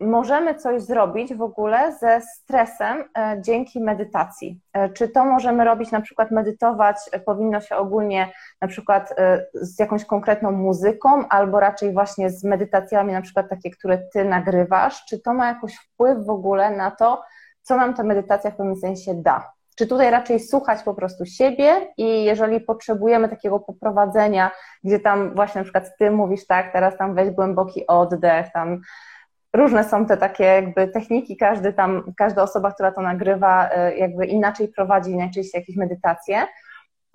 możemy 0.00 0.54
coś 0.54 0.82
zrobić 0.82 1.34
w 1.34 1.42
ogóle 1.42 1.92
ze 1.92 2.20
stresem 2.20 3.04
e, 3.18 3.36
dzięki 3.40 3.80
medytacji. 3.80 4.60
E, 4.72 4.88
czy 4.88 5.08
to 5.08 5.24
możemy 5.24 5.64
robić, 5.64 5.90
na 5.90 6.00
przykład 6.00 6.30
medytować 6.30 6.96
e, 7.12 7.20
powinno 7.20 7.60
się 7.60 7.76
ogólnie 7.76 8.32
na 8.62 8.68
przykład 8.68 9.14
z 9.54 9.78
jakąś 9.78 10.04
konkretną 10.04 10.50
muzyką, 10.52 11.28
albo 11.28 11.60
raczej 11.60 11.92
właśnie 11.92 12.30
z 12.30 12.44
medytacjami, 12.44 13.12
na 13.12 13.22
przykład 13.22 13.48
takie, 13.48 13.70
które 13.70 13.98
ty 13.98 14.24
nagrywasz. 14.24 15.04
Czy 15.04 15.20
to 15.20 15.34
ma 15.34 15.46
jakiś 15.48 15.76
wpływ 15.76 16.26
w 16.26 16.30
ogóle 16.30 16.70
na 16.70 16.90
to, 16.90 17.22
co 17.62 17.76
nam 17.76 17.94
ta 17.94 18.02
medytacja 18.02 18.50
w 18.50 18.56
pewnym 18.56 18.76
sensie 18.76 19.14
da? 19.14 19.52
Czy 19.76 19.86
tutaj 19.86 20.10
raczej 20.10 20.40
słuchać 20.40 20.82
po 20.82 20.94
prostu 20.94 21.26
siebie 21.26 21.92
i 21.96 22.24
jeżeli 22.24 22.60
potrzebujemy 22.60 23.28
takiego 23.28 23.60
poprowadzenia, 23.60 24.50
gdzie 24.84 25.00
tam 25.00 25.34
właśnie 25.34 25.58
na 25.58 25.64
przykład 25.64 25.90
ty 25.98 26.10
mówisz 26.10 26.46
tak, 26.46 26.72
teraz 26.72 26.96
tam 26.96 27.14
weź 27.14 27.30
głęboki 27.30 27.86
oddech, 27.86 28.52
tam 28.52 28.80
różne 29.52 29.84
są 29.84 30.06
te 30.06 30.16
takie 30.16 30.44
jakby 30.44 30.88
techniki, 30.88 31.36
każdy 31.36 31.72
tam, 31.72 32.12
każda 32.16 32.42
osoba, 32.42 32.72
która 32.72 32.92
to 32.92 33.00
nagrywa, 33.00 33.70
e, 33.70 33.96
jakby 33.96 34.26
inaczej 34.26 34.68
prowadzi 34.68 35.16
najczęściej 35.16 35.60
jakieś 35.60 35.76
medytacje. 35.76 36.46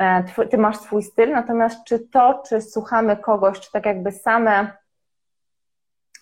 E, 0.02 0.24
ty 0.52 0.58
masz 0.58 0.78
swój 0.78 1.04
styl, 1.04 1.32
natomiast 1.32 1.84
czy 1.84 2.00
to, 2.00 2.43
czy 2.50 2.62
słuchamy 2.62 3.17
kogoś, 3.17 3.60
czy 3.60 3.71
tak 3.71 3.86
jakby 3.86 4.12
same 4.12 4.78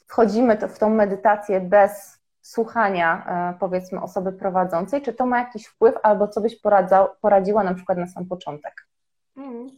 wchodzimy 0.08 0.58
w 0.58 0.80
tą 0.80 0.90
medytację 0.90 1.62
bez 1.62 2.24
słuchania, 2.42 3.26
e, 3.28 3.60
powiedzmy, 3.60 4.02
osoby 4.02 4.32
prowadzącej, 4.32 5.02
czy 5.02 5.14
to 5.14 5.26
ma 5.26 5.40
jakiś 5.40 5.66
wpływ, 5.68 5.96
albo 6.04 6.28
co 6.28 6.42
byś 6.42 6.60
poradzał, 6.62 7.08
poradziła 7.22 7.64
na 7.64 7.74
przykład 7.74 7.98
na 7.98 8.08
sam 8.08 8.26
początek? 8.26 8.88
Hmm. 9.36 9.70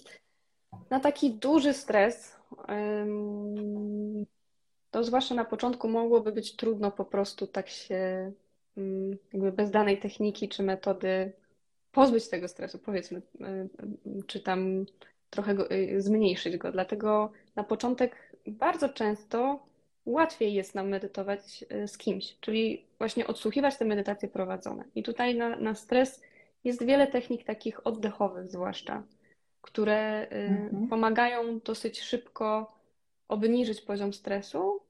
Na 0.89 0.99
taki 0.99 1.33
duży 1.33 1.73
stres 1.73 2.35
to 4.95 5.03
zwłaszcza 5.03 5.35
na 5.35 5.45
początku 5.45 5.89
mogłoby 5.89 6.31
być 6.31 6.55
trudno 6.55 6.91
po 6.91 7.05
prostu 7.05 7.47
tak 7.47 7.69
się 7.69 8.31
mm, 8.77 9.17
jakby 9.33 9.51
bez 9.51 9.71
danej 9.71 9.99
techniki 9.99 10.49
czy 10.49 10.63
metody 10.63 11.31
pozbyć 11.91 12.29
tego 12.29 12.47
stresu, 12.47 12.79
powiedzmy, 12.79 13.21
y, 13.41 13.43
y, 14.19 14.23
czy 14.27 14.39
tam 14.39 14.85
trochę 15.29 15.55
go, 15.55 15.71
y, 15.71 16.01
zmniejszyć 16.01 16.57
go. 16.57 16.71
Dlatego 16.71 17.31
na 17.55 17.63
początek 17.63 18.35
bardzo 18.47 18.89
często 18.89 19.65
łatwiej 20.05 20.53
jest 20.53 20.75
nam 20.75 20.89
medytować 20.89 21.65
z 21.87 21.97
kimś, 21.97 22.37
czyli 22.39 22.85
właśnie 22.97 23.27
odsłuchiwać 23.27 23.77
te 23.77 23.85
medytacje 23.85 24.29
prowadzone. 24.29 24.83
I 24.95 25.03
tutaj 25.03 25.35
na, 25.35 25.55
na 25.55 25.75
stres 25.75 26.21
jest 26.63 26.85
wiele 26.85 27.07
technik 27.07 27.43
takich 27.43 27.87
oddechowych 27.87 28.47
zwłaszcza, 28.47 29.03
które 29.61 30.27
mhm. 30.29 30.87
pomagają 30.87 31.59
dosyć 31.59 32.01
szybko 32.01 32.75
obniżyć 33.27 33.81
poziom 33.81 34.13
stresu 34.13 34.84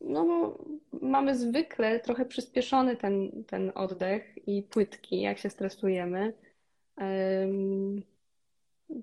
no 0.00 0.24
bo 0.24 0.58
mamy 0.92 1.36
zwykle 1.36 2.00
trochę 2.00 2.24
przyspieszony 2.24 2.96
ten, 2.96 3.44
ten 3.44 3.72
oddech 3.74 4.48
i 4.48 4.62
płytki, 4.62 5.20
jak 5.20 5.38
się 5.38 5.50
stresujemy. 5.50 6.32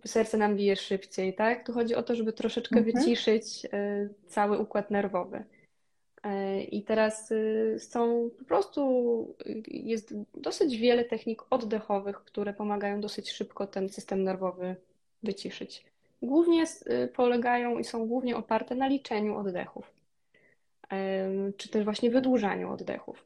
Serce 0.05 0.37
nam 0.37 0.55
bije 0.55 0.75
szybciej, 0.75 1.35
tak? 1.35 1.65
Tu 1.65 1.73
chodzi 1.73 1.95
o 1.95 2.03
to, 2.03 2.15
żeby 2.15 2.33
troszeczkę 2.33 2.77
mhm. 2.77 2.95
wyciszyć 2.95 3.65
e, 3.73 4.09
cały 4.27 4.57
układ 4.57 4.91
nerwowy. 4.91 5.43
I 6.71 6.83
teraz 6.83 7.33
są 7.77 8.29
po 8.39 8.45
prostu, 8.45 9.35
jest 9.67 10.13
dosyć 10.33 10.77
wiele 10.77 11.05
technik 11.05 11.41
oddechowych, 11.49 12.15
które 12.15 12.53
pomagają 12.53 13.01
dosyć 13.01 13.31
szybko 13.31 13.67
ten 13.67 13.89
system 13.89 14.23
nerwowy 14.23 14.75
wyciszyć 15.23 15.92
głównie 16.23 16.63
y, 16.63 17.07
polegają 17.07 17.79
i 17.79 17.83
są 17.83 18.07
głównie 18.07 18.37
oparte 18.37 18.75
na 18.75 18.87
liczeniu 18.87 19.37
oddechów, 19.37 19.93
czy 21.57 21.69
też 21.69 21.83
właśnie 21.83 22.11
wydłużaniu 22.11 22.71
oddechów. 22.71 23.25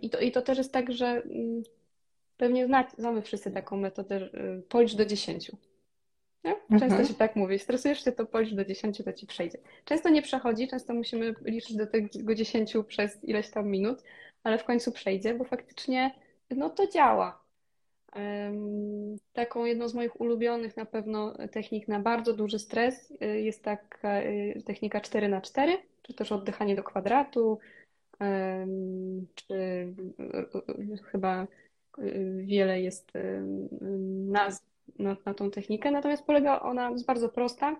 I 0.00 0.10
to, 0.10 0.20
i 0.20 0.32
to 0.32 0.42
też 0.42 0.58
jest 0.58 0.72
tak, 0.72 0.92
że 0.92 1.06
mm, 1.06 1.62
pewnie 2.36 2.68
znamy 2.98 3.22
wszyscy 3.22 3.50
taką 3.50 3.76
metodę, 3.76 4.16
y, 4.16 4.62
policz 4.68 4.94
do 4.94 5.06
10. 5.06 5.52
Nie? 6.44 6.54
Często 6.70 6.86
mhm. 6.86 7.06
się 7.06 7.14
tak 7.14 7.36
mówi, 7.36 7.58
stresujesz 7.58 8.04
się, 8.04 8.12
to 8.12 8.26
policz 8.26 8.54
do 8.54 8.64
10, 8.64 9.02
to 9.04 9.12
ci 9.12 9.26
przejdzie. 9.26 9.58
Często 9.84 10.08
nie 10.08 10.22
przechodzi, 10.22 10.68
często 10.68 10.94
musimy 10.94 11.34
liczyć 11.44 11.76
do 11.76 11.86
tego 11.86 12.34
10 12.34 12.74
przez 12.88 13.24
ileś 13.24 13.50
tam 13.50 13.68
minut, 13.68 14.02
ale 14.42 14.58
w 14.58 14.64
końcu 14.64 14.92
przejdzie, 14.92 15.34
bo 15.34 15.44
faktycznie 15.44 16.14
no 16.50 16.70
to 16.70 16.86
działa. 16.86 17.43
Taką 19.32 19.64
jedną 19.64 19.88
z 19.88 19.94
moich 19.94 20.20
ulubionych 20.20 20.76
na 20.76 20.84
pewno 20.84 21.34
technik 21.52 21.88
na 21.88 22.00
bardzo 22.00 22.34
duży 22.34 22.58
stres 22.58 23.10
y, 23.22 23.40
jest 23.40 23.62
taka 23.62 24.22
y, 24.22 24.62
technika 24.66 25.00
4 25.00 25.28
na 25.28 25.40
4 25.40 25.78
czy 26.02 26.14
też 26.14 26.32
oddychanie 26.32 26.76
do 26.76 26.82
kwadratu, 26.82 27.58
czy 29.34 29.54
y, 29.54 30.96
chyba 31.04 31.46
wiele 32.36 32.80
jest 32.80 33.12
nazw 34.26 34.62
na, 34.98 35.16
na 35.26 35.34
tą 35.34 35.50
technikę, 35.50 35.90
natomiast 35.90 36.24
polega 36.24 36.60
ona, 36.60 36.90
jest 36.90 37.06
bardzo 37.06 37.28
prosta, 37.28 37.76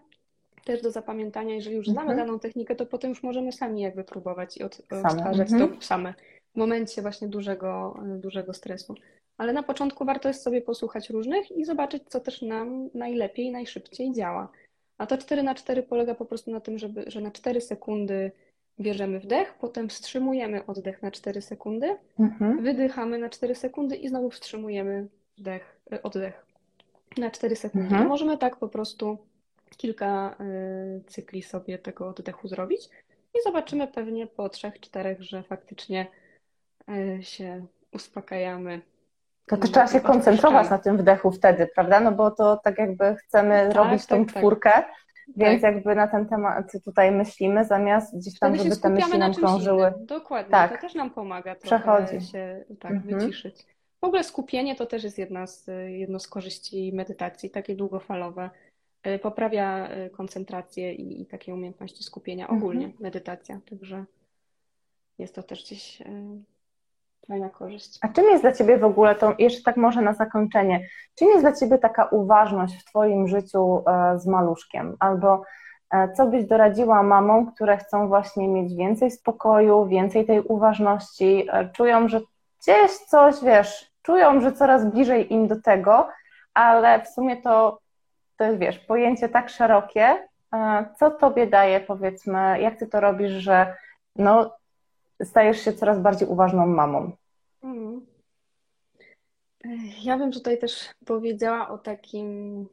też 0.64 0.82
do 0.82 0.90
zapamiętania, 0.90 1.54
jeżeli 1.54 1.76
już 1.76 1.86
znamy 1.86 2.10
mhm. 2.10 2.26
daną 2.26 2.38
technikę, 2.38 2.74
to 2.76 2.86
potem 2.86 3.10
już 3.10 3.22
możemy 3.22 3.52
sami 3.52 3.80
jakby 3.80 4.04
próbować 4.04 4.56
i 4.56 4.62
od, 4.62 4.80
odtwarzać 4.90 5.52
mhm. 5.52 5.76
to 5.76 5.80
same 5.80 6.14
w 6.54 6.56
momencie 6.58 7.02
właśnie 7.02 7.28
dużego, 7.28 8.00
dużego 8.04 8.54
stresu. 8.54 8.94
Ale 9.38 9.52
na 9.52 9.62
początku 9.62 10.04
warto 10.04 10.28
jest 10.28 10.42
sobie 10.42 10.62
posłuchać 10.62 11.10
różnych 11.10 11.50
i 11.50 11.64
zobaczyć, 11.64 12.02
co 12.08 12.20
też 12.20 12.42
nam 12.42 12.90
najlepiej, 12.94 13.50
najszybciej 13.50 14.12
działa. 14.12 14.48
A 14.98 15.06
to 15.06 15.18
4 15.18 15.42
na 15.42 15.54
4 15.54 15.82
polega 15.82 16.14
po 16.14 16.24
prostu 16.24 16.50
na 16.50 16.60
tym, 16.60 16.78
żeby, 16.78 17.04
że 17.06 17.20
na 17.20 17.30
4 17.30 17.60
sekundy 17.60 18.32
bierzemy 18.80 19.20
wdech, 19.20 19.54
potem 19.54 19.88
wstrzymujemy 19.88 20.66
oddech 20.66 21.02
na 21.02 21.10
4 21.10 21.42
sekundy, 21.42 21.96
mhm. 22.18 22.62
wydychamy 22.62 23.18
na 23.18 23.28
4 23.28 23.54
sekundy 23.54 23.96
i 23.96 24.08
znowu 24.08 24.30
wstrzymujemy 24.30 25.08
wdech, 25.38 25.80
e, 25.92 26.02
oddech 26.02 26.46
na 27.16 27.30
4 27.30 27.56
sekundy. 27.56 27.86
Mhm. 27.86 28.08
możemy 28.08 28.38
tak 28.38 28.56
po 28.56 28.68
prostu 28.68 29.18
kilka 29.76 30.36
y, 30.40 31.02
cykli 31.06 31.42
sobie 31.42 31.78
tego 31.78 32.08
oddechu 32.08 32.48
zrobić 32.48 32.88
i 33.34 33.42
zobaczymy 33.44 33.86
pewnie 33.86 34.26
po 34.26 34.48
trzech, 34.48 34.80
czterech, 34.80 35.22
że 35.22 35.42
faktycznie 35.42 36.06
y, 36.88 37.22
się 37.22 37.66
uspokajamy. 37.92 38.80
To 39.46 39.56
też 39.56 39.70
trzeba 39.70 39.86
się 39.86 40.00
koncentrować 40.00 40.70
na 40.70 40.78
tym 40.78 40.98
wdechu 40.98 41.30
wtedy, 41.30 41.68
prawda? 41.74 42.00
No 42.00 42.12
bo 42.12 42.30
to 42.30 42.56
tak 42.64 42.78
jakby 42.78 43.16
chcemy 43.16 43.64
tak, 43.68 43.76
robić 43.76 44.06
tą 44.06 44.16
tak, 44.24 44.26
tak. 44.26 44.36
czwórkę, 44.36 44.70
tak. 44.70 44.86
więc 45.36 45.62
jakby 45.62 45.94
na 45.94 46.08
ten 46.08 46.26
temat 46.26 46.72
tutaj 46.84 47.12
myślimy, 47.12 47.64
zamiast 47.64 48.18
gdzieś 48.18 48.38
tam, 48.38 48.56
żeby 48.56 48.76
te 48.76 48.90
myśli 48.90 49.18
nam 49.18 49.34
krążyły. 49.34 49.92
Dokładnie, 50.00 50.50
tak. 50.50 50.72
to 50.72 50.80
też 50.80 50.94
nam 50.94 51.10
pomaga 51.10 51.54
Przechodzi. 51.54 52.20
się 52.20 52.64
tak, 52.80 52.92
mhm. 52.92 53.20
wyciszyć. 53.20 53.66
W 54.00 54.06
ogóle 54.06 54.24
skupienie 54.24 54.76
to 54.76 54.86
też 54.86 55.04
jest 55.04 55.18
jedna 55.18 55.46
z, 55.46 55.66
jedno 55.88 56.18
z 56.18 56.28
korzyści 56.28 56.92
medytacji, 56.94 57.50
takie 57.50 57.76
długofalowe. 57.76 58.50
E, 59.02 59.18
poprawia 59.18 59.88
e, 59.88 60.10
koncentrację 60.10 60.94
i, 60.94 61.22
i 61.22 61.26
takie 61.26 61.54
umiejętności 61.54 62.04
skupienia 62.04 62.48
ogólnie, 62.48 62.84
mhm. 62.84 63.02
medytacja. 63.02 63.60
Także 63.70 64.04
jest 65.18 65.34
to 65.34 65.42
też 65.42 65.64
gdzieś 65.64 66.00
e, 66.00 66.06
fajna 67.28 67.48
korzyść. 67.48 67.98
A 68.02 68.08
czym 68.08 68.24
jest 68.24 68.42
dla 68.42 68.52
Ciebie 68.52 68.78
w 68.78 68.84
ogóle 68.84 69.14
to, 69.14 69.34
jeszcze 69.38 69.62
tak 69.62 69.76
może 69.76 70.02
na 70.02 70.12
zakończenie, 70.12 70.88
czym 71.14 71.28
jest 71.28 71.40
dla 71.40 71.52
Ciebie 71.52 71.78
taka 71.78 72.04
uważność 72.04 72.80
w 72.80 72.84
Twoim 72.84 73.28
życiu 73.28 73.84
z 74.16 74.26
maluszkiem? 74.26 74.96
Albo 74.98 75.42
co 76.16 76.26
byś 76.26 76.44
doradziła 76.44 77.02
mamom, 77.02 77.52
które 77.52 77.76
chcą 77.76 78.08
właśnie 78.08 78.48
mieć 78.48 78.74
więcej 78.74 79.10
spokoju, 79.10 79.86
więcej 79.86 80.26
tej 80.26 80.40
uważności, 80.40 81.48
czują, 81.72 82.08
że 82.08 82.20
gdzieś 82.60 82.90
coś, 82.90 83.34
wiesz, 83.42 83.92
czują, 84.02 84.40
że 84.40 84.52
coraz 84.52 84.84
bliżej 84.84 85.32
im 85.32 85.48
do 85.48 85.60
tego, 85.60 86.08
ale 86.54 87.02
w 87.02 87.08
sumie 87.08 87.36
to, 87.36 87.78
to 88.36 88.44
jest, 88.44 88.58
wiesz, 88.58 88.78
pojęcie 88.78 89.28
tak 89.28 89.48
szerokie. 89.48 90.28
E, 90.54 90.86
co 90.98 91.10
tobie 91.10 91.46
daje, 91.46 91.80
powiedzmy, 91.80 92.60
jak 92.60 92.78
ty 92.78 92.86
to 92.86 93.00
robisz, 93.00 93.32
że 93.32 93.76
no, 94.16 94.56
stajesz 95.24 95.60
się 95.60 95.72
coraz 95.72 96.00
bardziej 96.00 96.28
uważną 96.28 96.66
mamą? 96.66 97.10
Mm. 97.62 98.06
Ja 100.02 100.18
bym 100.18 100.32
tutaj 100.32 100.58
też 100.58 100.88
powiedziała 101.06 101.68
o 101.68 101.78
takim. 101.78 102.66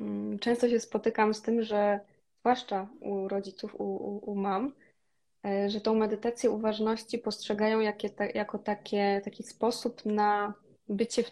Mm, 0.00 0.38
często 0.38 0.68
się 0.68 0.80
spotykam 0.80 1.34
z 1.34 1.42
tym, 1.42 1.62
że 1.62 2.00
zwłaszcza 2.40 2.88
u 3.00 3.28
rodziców, 3.28 3.74
u, 3.80 3.84
u, 3.84 4.30
u 4.30 4.34
mam, 4.34 4.72
e, 5.46 5.70
że 5.70 5.80
tą 5.80 5.94
medytację 5.94 6.50
uważności 6.50 7.18
postrzegają 7.18 7.80
jakie, 7.80 8.10
jako 8.34 8.58
takie, 8.58 9.20
taki 9.24 9.42
sposób 9.42 10.06
na 10.06 10.54
bycie 10.88 11.22
w, 11.22 11.30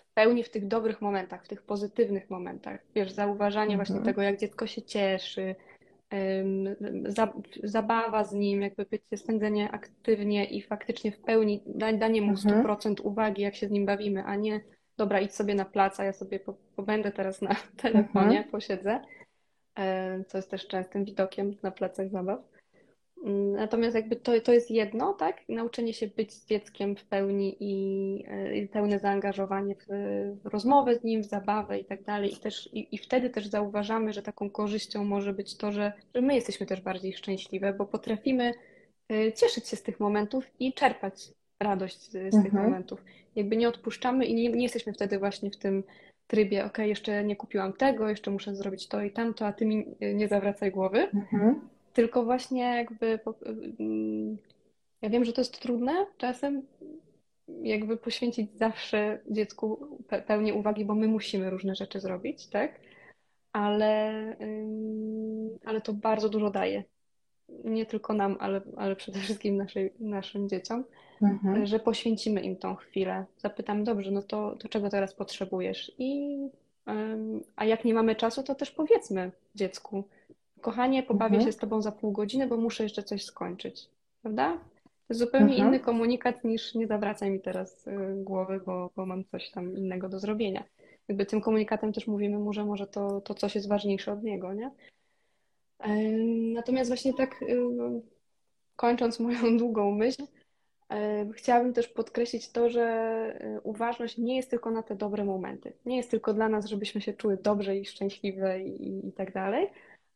w 0.00 0.14
pełni 0.14 0.44
w 0.44 0.50
tych 0.50 0.66
dobrych 0.66 1.02
momentach, 1.02 1.44
w 1.44 1.48
tych 1.48 1.62
pozytywnych 1.62 2.30
momentach. 2.30 2.80
Wiesz, 2.94 3.12
zauważanie 3.12 3.74
mhm. 3.74 3.86
właśnie 3.86 4.04
tego, 4.04 4.22
jak 4.22 4.40
dziecko 4.40 4.66
się 4.66 4.82
cieszy, 4.82 5.54
zabawa 7.62 8.24
z 8.24 8.32
nim, 8.32 8.62
jakby 8.62 8.86
bycie, 8.86 9.16
spędzenie 9.16 9.70
aktywnie 9.70 10.44
i 10.44 10.62
faktycznie 10.62 11.12
w 11.12 11.18
pełni, 11.18 11.62
danie 11.98 12.22
mu 12.22 12.34
100% 12.34 12.50
mhm. 12.50 12.94
uwagi, 13.02 13.42
jak 13.42 13.54
się 13.54 13.68
z 13.68 13.70
nim 13.70 13.86
bawimy, 13.86 14.24
a 14.24 14.36
nie 14.36 14.60
dobra, 14.96 15.20
idź 15.20 15.34
sobie 15.34 15.54
na 15.54 15.64
plac, 15.64 16.00
a 16.00 16.04
ja 16.04 16.12
sobie 16.12 16.40
pobędę 16.76 17.12
teraz 17.12 17.42
na 17.42 17.56
telefonie, 17.82 18.36
mhm. 18.36 18.50
posiedzę, 18.50 19.00
co 20.26 20.38
jest 20.38 20.50
też 20.50 20.66
częstym 20.66 21.04
widokiem 21.04 21.54
na 21.62 21.70
placach 21.70 22.10
zabaw. 22.10 22.55
Natomiast 23.52 23.96
jakby 23.96 24.16
to, 24.16 24.40
to 24.40 24.52
jest 24.52 24.70
jedno, 24.70 25.14
tak? 25.14 25.48
Nauczenie 25.48 25.92
się 25.92 26.06
być 26.06 26.32
z 26.32 26.46
dzieckiem 26.46 26.96
w 26.96 27.04
pełni 27.04 27.56
i, 27.60 28.24
i 28.54 28.68
pełne 28.68 28.98
zaangażowanie 28.98 29.74
w, 29.74 29.86
w, 30.42 30.46
rozmowę 30.46 30.96
z 30.96 31.04
nim, 31.04 31.22
w 31.22 31.26
zabawę 31.26 31.78
i 31.78 31.84
tak 31.84 32.02
dalej. 32.02 32.32
I, 32.32 32.36
też, 32.36 32.70
i, 32.72 32.94
I 32.94 32.98
wtedy 32.98 33.30
też 33.30 33.46
zauważamy, 33.46 34.12
że 34.12 34.22
taką 34.22 34.50
korzyścią 34.50 35.04
może 35.04 35.32
być 35.32 35.56
to, 35.56 35.72
że, 35.72 35.92
że 36.14 36.20
my 36.20 36.34
jesteśmy 36.34 36.66
też 36.66 36.80
bardziej 36.80 37.12
szczęśliwe, 37.12 37.72
bo 37.72 37.86
potrafimy 37.86 38.52
y, 39.12 39.32
cieszyć 39.32 39.68
się 39.68 39.76
z 39.76 39.82
tych 39.82 40.00
momentów 40.00 40.44
i 40.60 40.72
czerpać 40.72 41.32
radość 41.60 42.00
z, 42.00 42.12
z 42.12 42.16
mhm. 42.16 42.42
tych 42.42 42.52
momentów. 42.52 43.04
Jakby 43.36 43.56
nie 43.56 43.68
odpuszczamy 43.68 44.26
i 44.26 44.34
nie, 44.34 44.48
nie 44.48 44.62
jesteśmy 44.62 44.92
wtedy 44.92 45.18
właśnie 45.18 45.50
w 45.50 45.56
tym 45.56 45.84
trybie, 46.26 46.64
ok, 46.64 46.78
jeszcze 46.78 47.24
nie 47.24 47.36
kupiłam 47.36 47.72
tego, 47.72 48.08
jeszcze 48.08 48.30
muszę 48.30 48.54
zrobić 48.54 48.88
to 48.88 49.02
i 49.02 49.10
tamto, 49.10 49.46
a 49.46 49.52
ty 49.52 49.66
mi 49.66 49.86
nie 50.14 50.28
zawracaj 50.28 50.70
głowy. 50.70 50.98
Mhm 51.14 51.75
tylko 51.96 52.24
właśnie 52.24 52.62
jakby 52.62 53.18
mm, 53.80 54.36
ja 55.02 55.10
wiem, 55.10 55.24
że 55.24 55.32
to 55.32 55.40
jest 55.40 55.60
trudne 55.60 56.06
czasem, 56.16 56.62
jakby 57.62 57.96
poświęcić 57.96 58.58
zawsze 58.58 59.20
dziecku 59.30 59.98
pełnię 60.26 60.54
uwagi, 60.54 60.84
bo 60.84 60.94
my 60.94 61.08
musimy 61.08 61.50
różne 61.50 61.74
rzeczy 61.74 62.00
zrobić, 62.00 62.46
tak? 62.46 62.80
Ale, 63.52 64.36
ale 65.64 65.80
to 65.80 65.92
bardzo 65.92 66.28
dużo 66.28 66.50
daje. 66.50 66.84
Nie 67.64 67.86
tylko 67.86 68.14
nam, 68.14 68.36
ale, 68.40 68.60
ale 68.76 68.96
przede 68.96 69.18
wszystkim 69.20 69.56
naszej, 69.56 69.92
naszym 70.00 70.48
dzieciom, 70.48 70.84
mhm. 71.22 71.66
że 71.66 71.78
poświęcimy 71.78 72.40
im 72.40 72.56
tą 72.56 72.74
chwilę. 72.74 73.24
Zapytam, 73.38 73.84
dobrze, 73.84 74.10
no 74.10 74.22
to, 74.22 74.56
to 74.56 74.68
czego 74.68 74.90
teraz 74.90 75.14
potrzebujesz? 75.14 75.92
I, 75.98 76.38
a 77.56 77.64
jak 77.64 77.84
nie 77.84 77.94
mamy 77.94 78.16
czasu, 78.16 78.42
to 78.42 78.54
też 78.54 78.70
powiedzmy 78.70 79.32
dziecku, 79.54 80.04
kochanie, 80.60 81.02
pobawię 81.02 81.36
mhm. 81.36 81.46
się 81.46 81.52
z 81.52 81.60
tobą 81.60 81.82
za 81.82 81.92
pół 81.92 82.12
godziny, 82.12 82.46
bo 82.46 82.56
muszę 82.56 82.82
jeszcze 82.82 83.02
coś 83.02 83.24
skończyć. 83.24 83.88
Prawda? 84.22 84.58
To 84.84 85.14
jest 85.14 85.20
zupełnie 85.20 85.54
mhm. 85.54 85.68
inny 85.68 85.80
komunikat 85.80 86.44
niż 86.44 86.74
nie 86.74 86.86
zawracaj 86.86 87.30
mi 87.30 87.40
teraz 87.40 87.86
y, 87.86 88.14
głowy, 88.16 88.60
bo, 88.66 88.90
bo 88.96 89.06
mam 89.06 89.24
coś 89.24 89.50
tam 89.50 89.76
innego 89.76 90.08
do 90.08 90.18
zrobienia. 90.18 90.64
Jakby 91.08 91.26
tym 91.26 91.40
komunikatem 91.40 91.92
też 91.92 92.06
mówimy 92.06 92.38
mu, 92.38 92.52
że 92.52 92.64
może 92.64 92.86
to, 92.86 93.20
to 93.20 93.34
coś 93.34 93.54
jest 93.54 93.68
ważniejsze 93.68 94.12
od 94.12 94.22
niego, 94.22 94.54
nie? 94.54 94.70
Natomiast 96.54 96.90
właśnie 96.90 97.14
tak 97.14 97.42
y, 97.42 97.56
kończąc 98.76 99.20
moją 99.20 99.56
długą 99.58 99.92
myśl, 99.92 100.22
chciałabym 101.32 101.72
też 101.72 101.88
podkreślić 101.88 102.52
to, 102.52 102.70
że 102.70 103.38
y, 103.56 103.60
uważność 103.60 104.18
nie 104.18 104.36
jest 104.36 104.50
tylko 104.50 104.70
na 104.70 104.82
te 104.82 104.96
dobre 104.96 105.24
momenty. 105.24 105.72
Nie 105.86 105.96
jest 105.96 106.10
tylko 106.10 106.34
dla 106.34 106.48
nas, 106.48 106.66
żebyśmy 106.66 107.00
się 107.00 107.14
czuły 107.14 107.36
dobrze 107.36 107.76
i 107.76 107.84
szczęśliwe 107.84 108.60
i, 108.60 109.08
i 109.08 109.12
tak 109.12 109.32
dalej, 109.32 109.68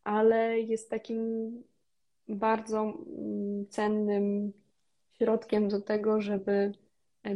ale 0.04 0.60
jest 0.60 0.90
takim 0.90 1.52
bardzo 2.28 2.80
mm, 2.82 3.66
cennym 3.68 4.52
środkiem 5.18 5.68
do 5.68 5.80
tego, 5.80 6.20
żeby 6.20 6.72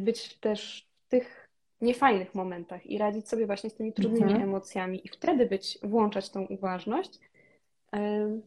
być 0.01 0.39
też 0.39 0.89
w 1.07 1.09
tych 1.09 1.49
niefajnych 1.81 2.35
momentach 2.35 2.87
i 2.87 2.99
radzić 2.99 3.29
sobie 3.29 3.47
właśnie 3.47 3.71
z 3.71 3.75
tymi 3.75 3.93
trudnymi 3.93 4.33
mhm. 4.33 4.43
emocjami 4.43 5.07
i 5.07 5.09
wtedy 5.09 5.47
być, 5.47 5.79
włączać 5.83 6.31
tą 6.31 6.47
uważność, 6.47 7.21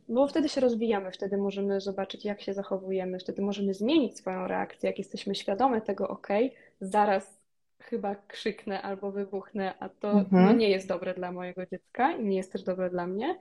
bo 0.10 0.28
wtedy 0.28 0.50
się 0.50 0.62
rozwijamy, 0.62 1.12
wtedy 1.12 1.38
możemy 1.38 1.82
zobaczyć, 1.82 2.26
jak 2.26 2.42
się 2.42 2.54
zachowujemy, 2.54 3.20
wtedy 3.20 3.42
możemy 3.42 3.74
zmienić 3.74 4.18
swoją 4.18 4.48
reakcję, 4.48 4.90
jak 4.90 4.98
jesteśmy 4.98 5.36
świadome 5.36 5.82
tego, 5.82 6.08
ok, 6.08 6.28
zaraz 6.82 7.40
chyba 7.80 8.16
krzyknę 8.16 8.82
albo 8.82 9.12
wybuchnę, 9.12 9.74
a 9.80 9.90
to 9.90 10.12
mhm. 10.12 10.46
no, 10.46 10.54
nie 10.54 10.70
jest 10.70 10.88
dobre 10.88 11.14
dla 11.14 11.32
mojego 11.32 11.66
dziecka 11.66 12.12
i 12.12 12.26
nie 12.26 12.38
jest 12.38 12.52
też 12.52 12.64
dobre 12.64 12.90
dla 12.90 13.08
mnie. 13.08 13.40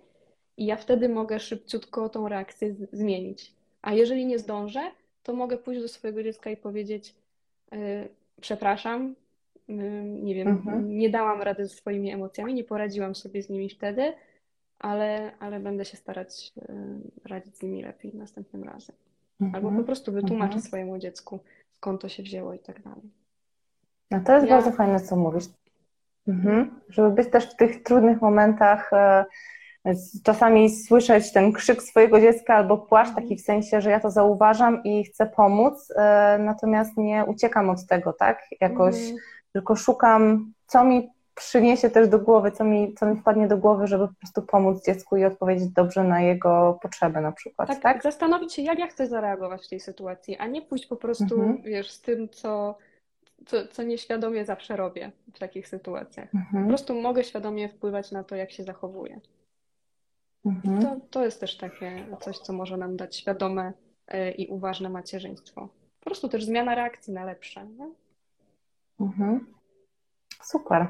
I 0.56 0.66
ja 0.66 0.76
wtedy 0.76 1.08
mogę 1.08 1.40
szybciutko 1.40 2.08
tą 2.08 2.28
reakcję 2.28 2.74
zmienić. 2.92 3.52
A 3.82 3.92
jeżeli 3.92 4.26
nie 4.26 4.38
zdążę, 4.38 4.80
to 5.22 5.32
mogę 5.32 5.58
pójść 5.58 5.82
do 5.82 5.88
swojego 5.88 6.22
dziecka 6.22 6.50
i 6.50 6.56
powiedzieć: 6.56 7.14
yy, 7.72 7.78
Przepraszam, 8.40 9.14
yy, 9.68 10.02
nie 10.04 10.34
wiem, 10.34 10.48
mhm. 10.48 10.98
nie 10.98 11.10
dałam 11.10 11.42
rady 11.42 11.66
ze 11.66 11.74
swoimi 11.74 12.10
emocjami, 12.10 12.54
nie 12.54 12.64
poradziłam 12.64 13.14
sobie 13.14 13.42
z 13.42 13.48
nimi 13.48 13.70
wtedy, 13.70 14.12
ale, 14.78 15.32
ale 15.38 15.60
będę 15.60 15.84
się 15.84 15.96
starać 15.96 16.52
yy, 16.56 16.64
radzić 17.24 17.56
z 17.56 17.62
nimi 17.62 17.82
lepiej 17.82 18.14
następnym 18.14 18.64
razem. 18.64 18.96
Mhm. 19.40 19.54
Albo 19.54 19.78
po 19.78 19.86
prostu 19.86 20.12
wytłumaczę 20.12 20.54
mhm. 20.54 20.62
swojemu 20.62 20.98
dziecku, 20.98 21.38
skąd 21.72 22.00
to 22.00 22.08
się 22.08 22.22
wzięło 22.22 22.54
i 22.54 22.58
tak 22.58 22.82
dalej. 22.82 23.10
No 24.10 24.20
to 24.20 24.32
jest 24.32 24.46
ja... 24.46 24.56
bardzo 24.56 24.72
fajne, 24.72 25.00
co 25.00 25.16
mówisz. 25.16 25.44
Mhm. 26.28 26.80
Żeby 26.88 27.10
być 27.10 27.30
też 27.30 27.50
w 27.50 27.56
tych 27.56 27.82
trudnych 27.82 28.20
momentach, 28.20 28.92
e, 28.92 29.24
czasami 30.24 30.70
słyszeć 30.70 31.32
ten 31.32 31.52
krzyk 31.52 31.82
swojego 31.82 32.20
dziecka 32.20 32.54
albo 32.54 32.78
płaszcz, 32.78 33.14
taki 33.14 33.36
w 33.36 33.40
sensie, 33.40 33.80
że 33.80 33.90
ja 33.90 34.00
to 34.00 34.10
zauważam 34.10 34.84
i 34.84 35.04
chcę 35.04 35.26
pomóc, 35.26 35.92
e, 35.96 36.38
natomiast 36.38 36.96
nie 36.96 37.24
uciekam 37.24 37.70
od 37.70 37.86
tego, 37.86 38.12
tak? 38.12 38.42
Jakoś, 38.60 38.94
mhm. 38.94 39.16
tylko 39.52 39.76
szukam, 39.76 40.52
co 40.66 40.84
mi 40.84 41.10
przyniesie 41.36 41.90
też 41.90 42.08
do 42.08 42.18
głowy, 42.18 42.50
co 42.50 42.64
mi, 42.64 42.94
co 42.94 43.06
mi 43.06 43.16
wpadnie 43.16 43.48
do 43.48 43.58
głowy, 43.58 43.86
żeby 43.86 44.08
po 44.08 44.14
prostu 44.14 44.42
pomóc 44.42 44.84
dziecku 44.84 45.16
i 45.16 45.24
odpowiedzieć 45.24 45.68
dobrze 45.68 46.04
na 46.04 46.20
jego 46.20 46.78
potrzeby 46.82 47.20
na 47.20 47.32
przykład. 47.32 47.68
Tak, 47.68 47.82
tak? 47.82 48.02
zastanowić 48.02 48.54
się, 48.54 48.62
jak 48.62 48.78
ja 48.78 48.86
chcę 48.86 49.06
zareagować 49.06 49.66
w 49.66 49.68
tej 49.68 49.80
sytuacji, 49.80 50.36
a 50.36 50.46
nie 50.46 50.62
pójść 50.62 50.86
po 50.86 50.96
prostu, 50.96 51.34
mhm. 51.34 51.62
wiesz, 51.62 51.90
z 51.90 52.00
tym, 52.00 52.28
co, 52.28 52.78
co, 53.46 53.66
co 53.68 53.82
nieświadomie 53.82 54.44
zawsze 54.44 54.76
robię 54.76 55.12
w 55.34 55.38
takich 55.38 55.68
sytuacjach. 55.68 56.34
Mhm. 56.34 56.64
Po 56.64 56.68
prostu 56.68 56.94
mogę 56.94 57.24
świadomie 57.24 57.68
wpływać 57.68 58.12
na 58.12 58.24
to, 58.24 58.36
jak 58.36 58.52
się 58.52 58.64
zachowuję. 58.64 59.20
Mhm. 60.46 60.82
To, 60.82 60.96
to 61.10 61.24
jest 61.24 61.40
też 61.40 61.56
takie 61.56 62.06
coś, 62.20 62.38
co 62.38 62.52
może 62.52 62.76
nam 62.76 62.96
dać 62.96 63.16
świadome 63.16 63.72
e, 64.08 64.30
i 64.30 64.48
uważne 64.48 64.88
macierzyństwo. 64.88 65.68
Po 66.00 66.04
prostu 66.04 66.28
też 66.28 66.44
zmiana 66.44 66.74
reakcji 66.74 67.12
na 67.12 67.24
lepsze. 67.24 67.66
Nie? 67.66 67.90
Mhm. 69.00 69.46
Super. 70.42 70.86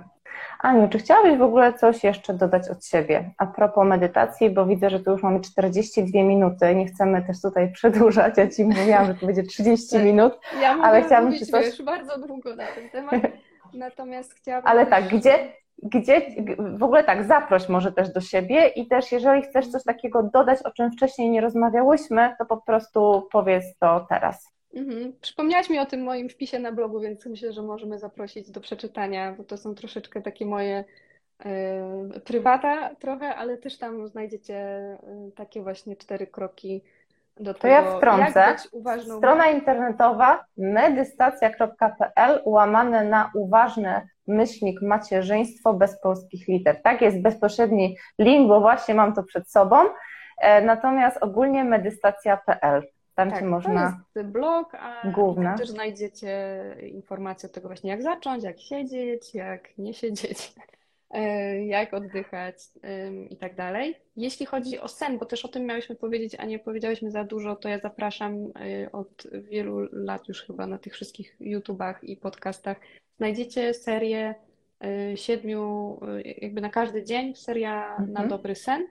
Aniu, 0.61 0.89
czy 0.89 0.99
chciałabyś 0.99 1.39
w 1.39 1.43
ogóle 1.43 1.75
coś 1.75 2.05
jeszcze 2.05 2.35
dodać 2.35 2.69
od 2.69 2.85
siebie 2.85 3.31
a 3.39 3.47
propos 3.47 3.87
medytacji, 3.87 4.51
bo 4.51 4.67
widzę, 4.67 4.91
że 4.91 5.01
tu 5.01 5.11
już 5.11 5.23
mamy 5.23 5.41
42 5.41 6.23
minuty, 6.23 6.75
nie 6.75 6.87
chcemy 6.87 7.23
też 7.23 7.43
tutaj 7.43 7.73
przedłużać, 7.73 8.35
ja 8.37 8.49
Ci 8.51 8.65
mówiłam, 8.65 9.07
że 9.07 9.15
to 9.15 9.27
będzie 9.27 9.43
30 9.43 9.91
tak. 9.91 10.05
minut, 10.07 10.39
ja 10.61 10.79
ale 10.83 11.03
chciałabym 11.03 11.31
mówić, 11.31 11.47
Ci 11.47 11.53
coś... 11.53 11.65
Wiesz, 11.65 11.83
bardzo 11.83 12.19
długo 12.19 12.57
na 12.57 12.67
ten 12.67 12.91
temat, 12.91 13.33
natomiast 13.75 14.35
chciałabym... 14.35 14.71
Ale 14.71 14.87
tak, 14.87 15.09
gdzie, 15.09 15.53
gdzie, 15.83 16.23
w 16.59 16.83
ogóle 16.83 17.05
tak, 17.05 17.25
zaproś 17.25 17.69
może 17.69 17.93
też 17.93 18.13
do 18.13 18.21
siebie 18.21 18.69
i 18.69 18.87
też 18.87 19.13
jeżeli 19.13 19.43
chcesz 19.43 19.69
coś 19.69 19.85
takiego 19.85 20.23
dodać, 20.23 20.63
o 20.63 20.71
czym 20.71 20.93
wcześniej 20.93 21.31
nie 21.31 21.41
rozmawiałyśmy, 21.41 22.35
to 22.39 22.47
po 22.47 22.57
prostu 22.57 23.29
powiedz 23.33 23.65
to 23.79 24.07
teraz. 24.09 24.53
Mhm. 24.75 25.13
Przypomniałaś 25.21 25.71
mi 25.71 25.79
o 25.79 25.87
tym 25.87 26.03
moim 26.03 26.29
wpisie 26.29 26.59
na 26.59 26.73
blogu, 26.73 27.01
więc 27.01 27.27
myślę, 27.27 27.53
że 27.53 27.63
możemy 27.63 27.99
zaprosić 27.99 28.51
do 28.51 28.61
przeczytania, 28.61 29.33
bo 29.33 29.45
to 29.45 29.57
są 29.57 29.75
troszeczkę 29.75 30.23
takie 30.23 30.47
moje 30.47 30.85
y, 32.17 32.21
prywata 32.21 32.95
trochę, 32.95 33.35
ale 33.35 33.57
też 33.57 33.79
tam 33.79 34.09
znajdziecie 34.09 34.57
y, 35.29 35.33
takie 35.33 35.63
właśnie 35.63 35.97
cztery 35.97 36.27
kroki 36.27 36.83
do 37.37 37.55
to 37.55 37.61
tego, 37.61 37.75
ja 37.75 37.97
wtrącę. 37.97 38.41
jak 38.41 38.57
być 38.57 38.73
uważną. 38.73 39.19
Strona 39.19 39.47
internetowa 39.47 40.45
medystacja.pl 40.57 42.43
łamane 42.45 43.05
na 43.05 43.31
uważne 43.35 44.09
myślnik 44.29 44.83
macierzyństwo 44.83 45.75
bez 45.75 46.01
polskich 46.01 46.49
liter. 46.49 46.83
Tak, 46.83 47.01
jest 47.01 47.23
bezpośredni 47.23 47.97
link, 48.19 48.49
bo 48.49 48.61
właśnie 48.61 48.95
mam 48.95 49.15
to 49.15 49.23
przed 49.23 49.51
sobą. 49.51 49.77
E, 50.39 50.63
natomiast 50.63 51.19
ogólnie 51.21 51.65
medystacja.pl. 51.65 52.83
Tam 53.15 53.31
tak, 53.31 53.43
można. 53.43 54.01
To 54.15 54.21
jest 54.21 54.33
blog, 54.33 54.75
a 54.75 55.11
główne. 55.11 55.59
też 55.59 55.69
znajdziecie 55.69 56.61
informacje 56.83 57.49
o 57.49 57.53
tego 57.53 57.69
właśnie, 57.69 57.91
jak 57.91 58.03
zacząć, 58.03 58.45
jak 58.45 58.61
siedzieć, 58.61 59.35
jak 59.35 59.79
nie 59.79 59.95
siedzieć, 59.95 60.53
jak 61.67 61.95
oddychać 61.95 62.57
i 63.31 63.37
tak 63.37 63.55
dalej. 63.55 63.95
Jeśli 64.17 64.47
chodzi 64.47 64.79
o 64.79 64.89
sen, 64.89 65.19
bo 65.19 65.27
też 65.27 65.45
o 65.45 65.49
tym 65.49 65.67
miałyśmy 65.67 65.97
powiedzieć, 65.97 66.35
a 66.39 66.45
nie 66.45 66.59
powiedziałyśmy 66.59 67.11
za 67.11 67.25
dużo, 67.25 67.57
to 67.57 67.69
ja 67.69 67.79
zapraszam 67.79 68.35
e, 68.35 68.93
od 68.93 69.27
wielu 69.33 69.89
lat 69.93 70.29
już 70.29 70.43
chyba 70.43 70.67
na 70.67 70.79
tych 70.79 70.93
wszystkich 70.93 71.37
YouTubach 71.41 72.05
i 72.05 72.17
podcastach. 72.17 72.81
Znajdziecie 73.17 73.75
serię 73.75 74.35
e, 74.85 75.17
siedmiu, 75.17 76.01
jakby 76.43 76.61
na 76.61 76.71
każdy 76.71 77.05
dzień, 77.05 77.35
seria 77.35 77.91
mhm. 77.91 78.13
na 78.13 78.27
dobry 78.27 78.55
sen 78.55 78.87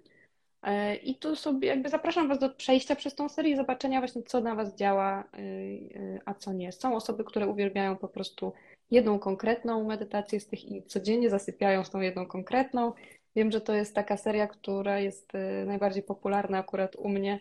E, 0.66 0.96
I 0.96 1.16
tu 1.16 1.36
sobie 1.36 1.68
jakby 1.68 1.90
zapraszam 1.90 2.28
Was 2.28 2.40
do 2.40 2.50
przejścia 2.50 2.96
przez 2.96 3.16
tą 3.16 3.30
serię 3.30 3.54
i 3.54 3.56
zobaczenia 3.56 4.00
właśnie, 4.00 4.24
co 4.24 4.42
na 4.42 4.56
Was 4.56 4.76
działa, 4.76 5.24
e, 5.34 5.38
e, 5.38 6.20
a 6.26 6.34
co 6.34 6.54
nie. 6.54 6.72
Są 6.72 6.96
osoby, 6.96 7.24
które 7.24 7.48
uwielbiają 7.48 7.96
po 7.96 8.08
prostu 8.08 8.54
jedną 8.92 9.20
konkretną 9.20 9.84
medytację 9.84 10.40
z 10.40 10.48
tych 10.48 10.72
i 10.72 10.84
codziennie 10.84 11.30
zasypiają 11.30 11.84
z 11.84 11.90
tą 11.90 12.00
jedną 12.00 12.26
konkretną. 12.26 12.94
Wiem, 13.36 13.52
że 13.52 13.62
to 13.62 13.74
jest 13.74 13.96
taka 13.96 14.18
seria, 14.18 14.48
która 14.48 15.00
jest 15.00 15.32
najbardziej 15.66 16.04
popularna 16.04 16.58
akurat 16.58 16.96
u 16.96 17.10
mnie 17.10 17.40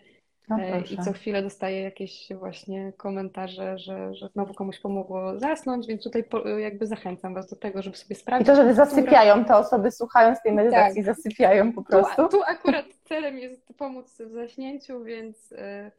no, 0.49 0.57
I 0.91 0.97
co 0.97 1.13
chwilę 1.13 1.41
dostaję 1.41 1.81
jakieś 1.81 2.29
właśnie 2.39 2.93
komentarze, 2.97 3.77
że, 3.77 4.15
że 4.15 4.27
znowu 4.27 4.53
komuś 4.53 4.79
pomogło 4.79 5.39
zasnąć, 5.39 5.87
więc 5.87 6.03
tutaj 6.03 6.23
po, 6.23 6.47
jakby 6.47 6.87
zachęcam 6.87 7.33
Was 7.33 7.49
do 7.49 7.55
tego, 7.55 7.81
żeby 7.81 7.97
sobie 7.97 8.15
sprawdzić. 8.15 8.47
I 8.47 8.51
to, 8.51 8.55
żeby 8.55 8.73
zasypiają, 8.73 9.45
te 9.45 9.55
osoby 9.55 9.91
słuchając 9.91 10.41
tej 10.41 10.53
medytacji, 10.53 11.05
tak. 11.05 11.15
zasypiają 11.15 11.73
po 11.73 11.83
prostu. 11.83 12.15
Tu, 12.15 12.29
tu 12.29 12.43
akurat 12.43 12.85
celem 13.03 13.37
jest 13.37 13.73
pomóc 13.77 14.21
w 14.21 14.31
zaśnięciu, 14.31 15.03
więc 15.03 15.51
y, 15.51 15.91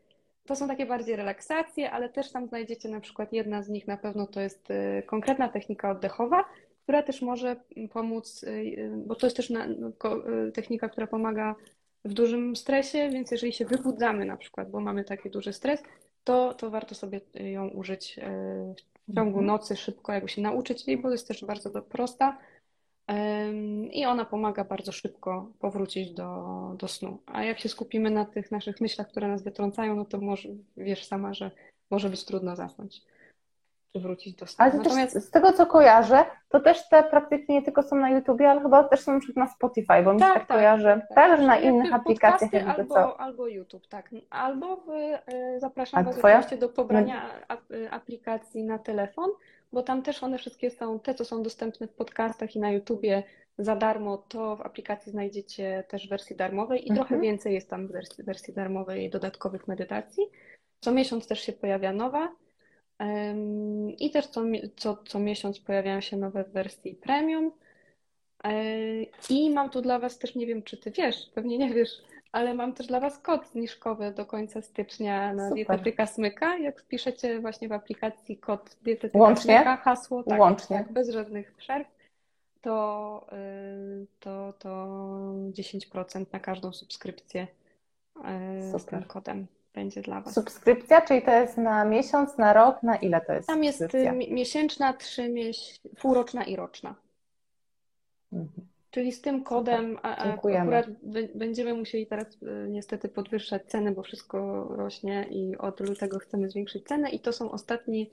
to 0.47 0.57
są 0.57 0.69
takie 0.69 0.87
bardziej 0.87 1.17
relaksacje, 1.17 1.91
ale 1.91 2.09
też 2.09 2.33
tam 2.33 2.49
znajdziecie 2.49 2.89
na 2.89 3.01
przykład 3.01 3.33
jedna 3.33 3.63
z 3.63 3.69
nich 3.69 3.87
na 3.87 3.97
pewno 3.97 4.27
to 4.27 4.41
jest 4.41 4.71
y, 4.71 5.03
konkretna 5.07 5.49
technika 5.49 5.91
oddechowa, 5.91 6.45
która 6.83 7.03
też 7.03 7.23
może 7.23 7.57
pomóc, 7.93 8.43
y, 8.43 8.93
bo 9.07 9.15
to 9.15 9.27
jest 9.27 9.37
też 9.37 9.51
na, 9.51 9.67
no, 9.67 9.93
technika, 10.55 10.89
która 10.89 11.07
pomaga 11.07 11.55
w 12.05 12.13
dużym 12.13 12.57
stresie, 12.57 13.11
więc 13.11 13.31
jeżeli 13.31 13.53
się 13.53 13.65
wybudzamy 13.65 14.25
na 14.25 14.37
przykład, 14.37 14.71
bo 14.71 14.81
mamy 14.81 15.05
taki 15.05 15.31
duży 15.31 15.53
stres, 15.53 15.83
to, 16.25 16.55
to 16.55 16.71
warto 16.71 16.95
sobie 16.95 17.21
ją 17.35 17.69
użyć 17.69 18.21
w 19.09 19.15
ciągu 19.15 19.39
mhm. 19.39 19.47
nocy 19.47 19.77
szybko, 19.77 20.13
jakby 20.13 20.29
się 20.29 20.43
nauczyć 20.43 20.89
jej, 20.89 20.99
bo 20.99 21.11
jest 21.11 21.29
też 21.29 21.45
bardzo 21.45 21.83
prosta 21.83 22.39
i 23.93 24.07
ona 24.07 24.25
pomaga 24.25 24.65
bardzo 24.65 24.93
szybko 24.93 25.51
powrócić 25.59 26.11
do, 26.15 26.75
do 26.79 26.89
snu. 26.89 27.19
A 27.27 27.45
jak 27.45 27.59
się 27.59 27.69
skupimy 27.69 28.11
na 28.11 28.25
tych 28.25 28.51
naszych 28.51 28.81
myślach, 28.81 29.09
które 29.09 29.29
nas 29.29 29.43
wytrącają, 29.43 29.97
no 29.97 30.05
to 30.05 30.19
może, 30.19 30.49
wiesz 30.77 31.05
sama, 31.05 31.35
że 31.35 31.51
może 31.91 32.11
być 32.11 32.25
trudno 32.25 32.57
zasnąć 32.57 33.03
wrócić 33.99 34.37
do 34.37 34.47
stanu. 34.47 34.71
Ale 34.71 34.79
Natomiast... 34.79 35.23
z 35.23 35.31
tego, 35.31 35.53
co 35.53 35.67
kojarzę, 35.67 36.25
to 36.49 36.61
też 36.61 36.89
te 36.89 37.03
praktyki 37.03 37.53
nie 37.53 37.63
tylko 37.63 37.83
są 37.83 37.97
na 37.97 38.11
YouTubie, 38.11 38.51
ale 38.51 38.61
chyba 38.61 38.85
też 38.85 39.01
są 39.01 39.19
na 39.37 39.49
Spotify, 39.49 40.03
bo 40.05 40.13
mi 40.13 40.21
tak, 40.21 40.29
się 40.29 40.39
tak, 40.39 40.49
tak 40.49 40.57
kojarzy. 40.57 40.85
Tak, 40.85 41.09
tak. 41.09 41.39
Też 41.39 41.47
na 41.47 41.57
innych 41.57 41.95
aplikacjach. 41.95 42.79
Albo, 42.79 42.95
co. 42.95 43.21
albo 43.21 43.47
YouTube, 43.47 43.87
tak. 43.87 44.11
Albo 44.31 44.77
w, 44.77 44.89
y, 44.89 45.61
zapraszam 45.61 46.05
Was 46.05 46.19
oczywiście 46.19 46.57
do 46.57 46.69
pobrania 46.69 47.23
y, 47.71 47.91
aplikacji 47.91 48.65
na 48.65 48.79
telefon, 48.79 49.31
bo 49.77 49.83
tam 49.83 50.03
też 50.03 50.23
one 50.23 50.39
wszystkie 50.39 50.71
są, 50.71 51.01
te 51.01 51.15
co 51.15 51.25
są 51.25 51.43
dostępne 51.43 51.87
w 51.87 51.93
podcastach 51.93 52.57
i 52.57 52.59
na 52.59 52.73
YouTubie 52.73 53.23
za 53.59 53.77
darmo, 53.77 54.19
to 54.19 54.57
w 54.57 54.61
aplikacji 54.61 55.13
znajdziecie 55.13 55.85
też 55.89 56.09
wersji 56.09 56.37
darmowej 56.37 56.87
i 56.87 56.91
mhm. 56.91 56.97
trochę 56.97 57.23
więcej 57.23 57.55
jest 57.55 57.71
tam 57.71 57.89
wersji, 57.89 58.25
wersji 58.25 58.55
darmowej 58.55 59.11
dodatkowych 59.11 59.69
medytacji. 59.69 60.25
Co 60.81 60.93
miesiąc 60.93 61.27
też 61.27 61.41
się 61.41 61.53
pojawia 61.53 61.93
nowa. 61.93 62.37
I 63.99 64.11
też 64.11 64.27
co, 64.27 64.43
co, 64.77 64.97
co 65.07 65.19
miesiąc 65.19 65.61
pojawiają 65.61 66.01
się 66.01 66.17
nowe 66.17 66.45
wersje 66.45 66.95
premium. 66.95 67.53
E, 68.45 68.63
I 69.31 69.51
mam 69.51 69.71
tu 69.71 69.83
dla 69.83 69.99
Was 69.99 70.19
też, 70.19 70.35
nie 70.35 70.47
wiem 70.47 70.63
czy 70.63 70.77
Ty 70.77 70.91
wiesz, 70.91 71.31
pewnie 71.35 71.59
nie 71.59 71.75
wiesz, 71.75 72.03
ale 72.33 72.55
mam 72.55 72.73
też 72.73 72.87
dla 72.87 73.01
Was 73.01 73.19
kod 73.19 73.49
zniżkowy 73.49 74.13
do 74.13 74.27
końca 74.27 74.63
stycznia 74.63 75.35
na 75.35 75.49
Super. 75.49 75.55
dietetyka 75.55 76.07
smyka. 76.07 76.59
Jak 76.59 76.81
wpiszecie 76.81 77.41
właśnie 77.41 77.69
w 77.69 77.73
aplikacji 77.73 78.37
kod 78.37 78.77
dietetyka 78.83 79.19
Łącznie? 79.19 79.57
smyka, 79.57 79.77
hasło, 79.77 80.23
tak, 80.23 80.41
Łącznie. 80.41 80.79
tak, 80.79 80.93
bez 80.93 81.11
żadnych 81.11 81.55
przerw, 81.55 81.89
to, 82.61 83.27
y, 83.33 84.07
to, 84.21 84.53
to 84.59 84.69
10% 85.51 86.27
na 86.33 86.41
każdą 86.41 86.73
subskrypcję 86.73 87.47
Super. 88.15 88.81
z 88.81 88.85
tym 88.85 89.03
kodem 89.03 89.47
będzie 89.75 90.03
dla 90.03 90.21
Was. 90.21 90.35
Subskrypcja, 90.35 91.01
czyli 91.01 91.23
to 91.23 91.31
jest 91.31 91.57
na 91.59 91.85
miesiąc, 91.85 92.39
na 92.39 92.53
rok, 92.53 92.83
na 92.83 92.97
ile 92.97 93.21
to 93.21 93.33
jest? 93.33 93.49
Tam 93.49 93.65
jest 93.65 93.81
y, 93.81 94.13
miesięczna, 94.31 94.93
trzy 94.93 95.33
półroczna 96.01 96.45
i 96.45 96.57
roczna. 96.57 96.95
Mhm. 98.33 98.67
Czyli 98.97 99.13
z 99.13 99.21
tym 99.21 99.45
kodem 99.45 99.99
akurat 100.03 100.87
będziemy 101.35 101.75
musieli 101.75 102.07
teraz 102.07 102.43
y, 102.43 102.69
niestety 102.69 103.09
podwyższać 103.09 103.63
ceny, 103.67 103.93
bo 103.93 104.03
wszystko 104.03 104.69
rośnie 104.77 105.27
i 105.31 105.57
od 105.57 105.81
lutego 105.81 106.19
chcemy 106.19 106.51
zwiększyć 106.51 106.85
cenę 106.85 107.11
i 107.11 107.21
to 107.21 107.33
są 107.33 107.51
ostatni, 107.51 108.11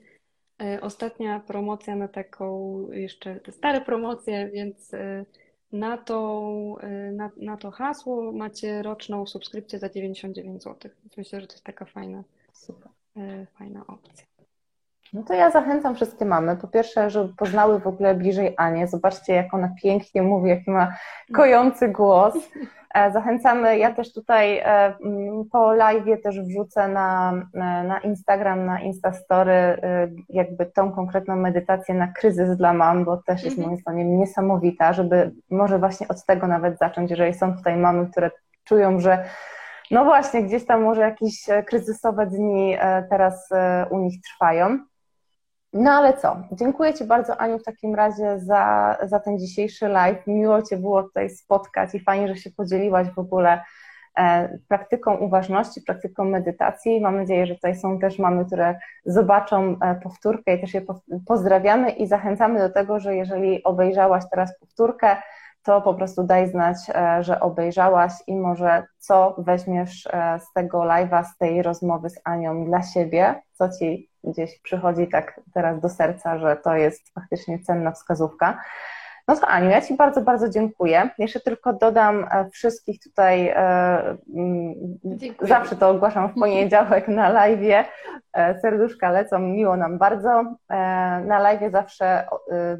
y, 0.62 0.80
ostatnia 0.80 1.40
promocja 1.40 1.96
na 1.96 2.08
taką 2.08 2.78
jeszcze 2.92 3.40
te 3.40 3.52
stare 3.52 3.80
promocje, 3.80 4.50
więc 4.52 4.90
na 5.72 5.98
to, 5.98 6.76
y, 6.82 7.12
na, 7.12 7.30
na 7.36 7.56
to 7.56 7.70
hasło 7.70 8.32
macie 8.32 8.82
roczną 8.82 9.26
subskrypcję 9.26 9.78
za 9.78 9.88
99 9.88 10.62
zł. 10.62 10.90
Więc 11.02 11.16
myślę, 11.16 11.40
że 11.40 11.46
to 11.46 11.52
jest 11.52 11.64
taka 11.64 11.84
fajna, 11.84 12.24
Super. 12.52 12.88
Y, 13.16 13.46
fajna 13.58 13.86
opcja. 13.86 14.26
No 15.14 15.22
to 15.22 15.34
ja 15.34 15.50
zachęcam 15.50 15.94
wszystkie 15.94 16.24
mamy. 16.24 16.56
Po 16.56 16.68
pierwsze, 16.68 17.10
żeby 17.10 17.34
poznały 17.34 17.80
w 17.80 17.86
ogóle 17.86 18.14
bliżej 18.14 18.54
Anię. 18.56 18.88
Zobaczcie, 18.88 19.32
jak 19.34 19.54
ona 19.54 19.68
pięknie 19.82 20.22
mówi, 20.22 20.50
jaki 20.50 20.70
ma 20.70 20.94
kojący 21.34 21.88
głos. 21.88 22.34
E, 22.94 23.12
zachęcamy, 23.12 23.78
ja 23.78 23.94
też 23.94 24.12
tutaj 24.12 24.58
e, 24.58 24.64
mm, 25.04 25.44
po 25.52 25.72
live 25.72 26.22
też 26.22 26.40
wrzucę 26.40 26.88
na, 26.88 27.32
e, 27.54 27.58
na 27.84 27.98
Instagram, 27.98 28.66
na 28.66 28.80
Instastory 28.80 29.78
jakby 30.28 30.66
tą 30.66 30.92
konkretną 30.92 31.36
medytację 31.36 31.94
na 31.94 32.08
kryzys 32.08 32.56
dla 32.56 32.72
mam, 32.72 33.04
bo 33.04 33.16
też 33.16 33.44
jest 33.44 33.58
mhm. 33.58 33.68
moim 33.68 33.80
zdaniem 33.80 34.18
niesamowita, 34.18 34.92
żeby 34.92 35.32
może 35.50 35.78
właśnie 35.78 36.08
od 36.08 36.24
tego 36.24 36.46
nawet 36.46 36.78
zacząć, 36.78 37.10
jeżeli 37.10 37.34
są 37.34 37.56
tutaj 37.56 37.76
mamy, 37.76 38.06
które 38.10 38.30
czują, 38.64 39.00
że 39.00 39.24
no 39.90 40.04
właśnie, 40.04 40.42
gdzieś 40.42 40.66
tam 40.66 40.82
może 40.82 41.00
jakieś 41.00 41.46
kryzysowe 41.66 42.26
dni 42.26 42.76
teraz 43.10 43.48
u 43.90 43.98
nich 43.98 44.20
trwają. 44.22 44.78
No 45.74 45.90
ale 45.90 46.16
co? 46.16 46.36
Dziękuję 46.52 46.94
Ci 46.94 47.04
bardzo, 47.04 47.36
Aniu, 47.36 47.58
w 47.58 47.64
takim 47.64 47.94
razie 47.94 48.38
za, 48.38 48.96
za 49.02 49.20
ten 49.20 49.38
dzisiejszy 49.38 49.88
live. 49.88 50.26
Miło 50.26 50.62
Cię 50.62 50.76
było 50.76 51.02
tutaj 51.02 51.30
spotkać 51.30 51.94
i 51.94 52.00
fajnie, 52.00 52.28
że 52.28 52.36
się 52.36 52.50
podzieliłaś 52.50 53.08
w 53.10 53.18
ogóle 53.18 53.60
e, 54.18 54.58
praktyką 54.68 55.16
uważności, 55.16 55.80
praktyką 55.80 56.24
medytacji. 56.24 57.00
Mam 57.00 57.16
nadzieję, 57.16 57.46
że 57.46 57.54
tutaj 57.54 57.76
są 57.76 57.98
też 57.98 58.18
mamy, 58.18 58.44
które 58.44 58.78
zobaczą 59.04 59.76
e, 59.80 59.94
powtórkę 59.94 60.54
i 60.54 60.60
też 60.60 60.74
je 60.74 60.82
pozdrawiamy 61.26 61.90
i 61.90 62.06
zachęcamy 62.06 62.58
do 62.58 62.70
tego, 62.70 63.00
że 63.00 63.16
jeżeli 63.16 63.64
obejrzałaś 63.64 64.24
teraz 64.30 64.58
powtórkę, 64.58 65.16
to 65.64 65.80
po 65.80 65.94
prostu 65.94 66.24
daj 66.24 66.50
znać, 66.50 66.76
e, 66.94 67.22
że 67.22 67.40
obejrzałaś 67.40 68.12
i 68.26 68.36
może 68.36 68.86
co 68.98 69.34
weźmiesz 69.38 70.06
e, 70.06 70.40
z 70.40 70.52
tego 70.52 70.78
live'a, 70.78 71.24
z 71.24 71.36
tej 71.36 71.62
rozmowy 71.62 72.10
z 72.10 72.20
Anią 72.24 72.64
dla 72.64 72.82
siebie, 72.82 73.42
co 73.52 73.68
Ci 73.68 74.10
gdzieś 74.24 74.60
przychodzi 74.60 75.08
tak 75.08 75.40
teraz 75.54 75.80
do 75.80 75.88
serca, 75.88 76.38
że 76.38 76.56
to 76.56 76.76
jest 76.76 77.14
faktycznie 77.14 77.58
cenna 77.58 77.92
wskazówka. 77.92 78.58
No 79.28 79.36
to 79.36 79.46
Aniu, 79.46 79.70
ja 79.70 79.80
Ci 79.80 79.94
bardzo, 79.94 80.20
bardzo 80.20 80.48
dziękuję. 80.48 81.10
Jeszcze 81.18 81.40
tylko 81.40 81.72
dodam 81.72 82.26
e, 82.30 82.50
wszystkich 82.50 83.02
tutaj, 83.02 83.48
e, 83.48 83.56
mm, 84.36 84.74
dziękuję. 85.04 85.48
zawsze 85.48 85.76
to 85.76 85.88
ogłaszam 85.88 86.28
w 86.28 86.34
poniedziałek 86.40 87.08
na 87.08 87.28
live. 87.28 87.86
E, 88.32 88.60
serduszka 88.60 89.10
lecą, 89.10 89.38
miło 89.38 89.76
nam 89.76 89.98
bardzo. 89.98 90.44
Na 91.26 91.38
live 91.38 91.72
zawsze 91.72 92.26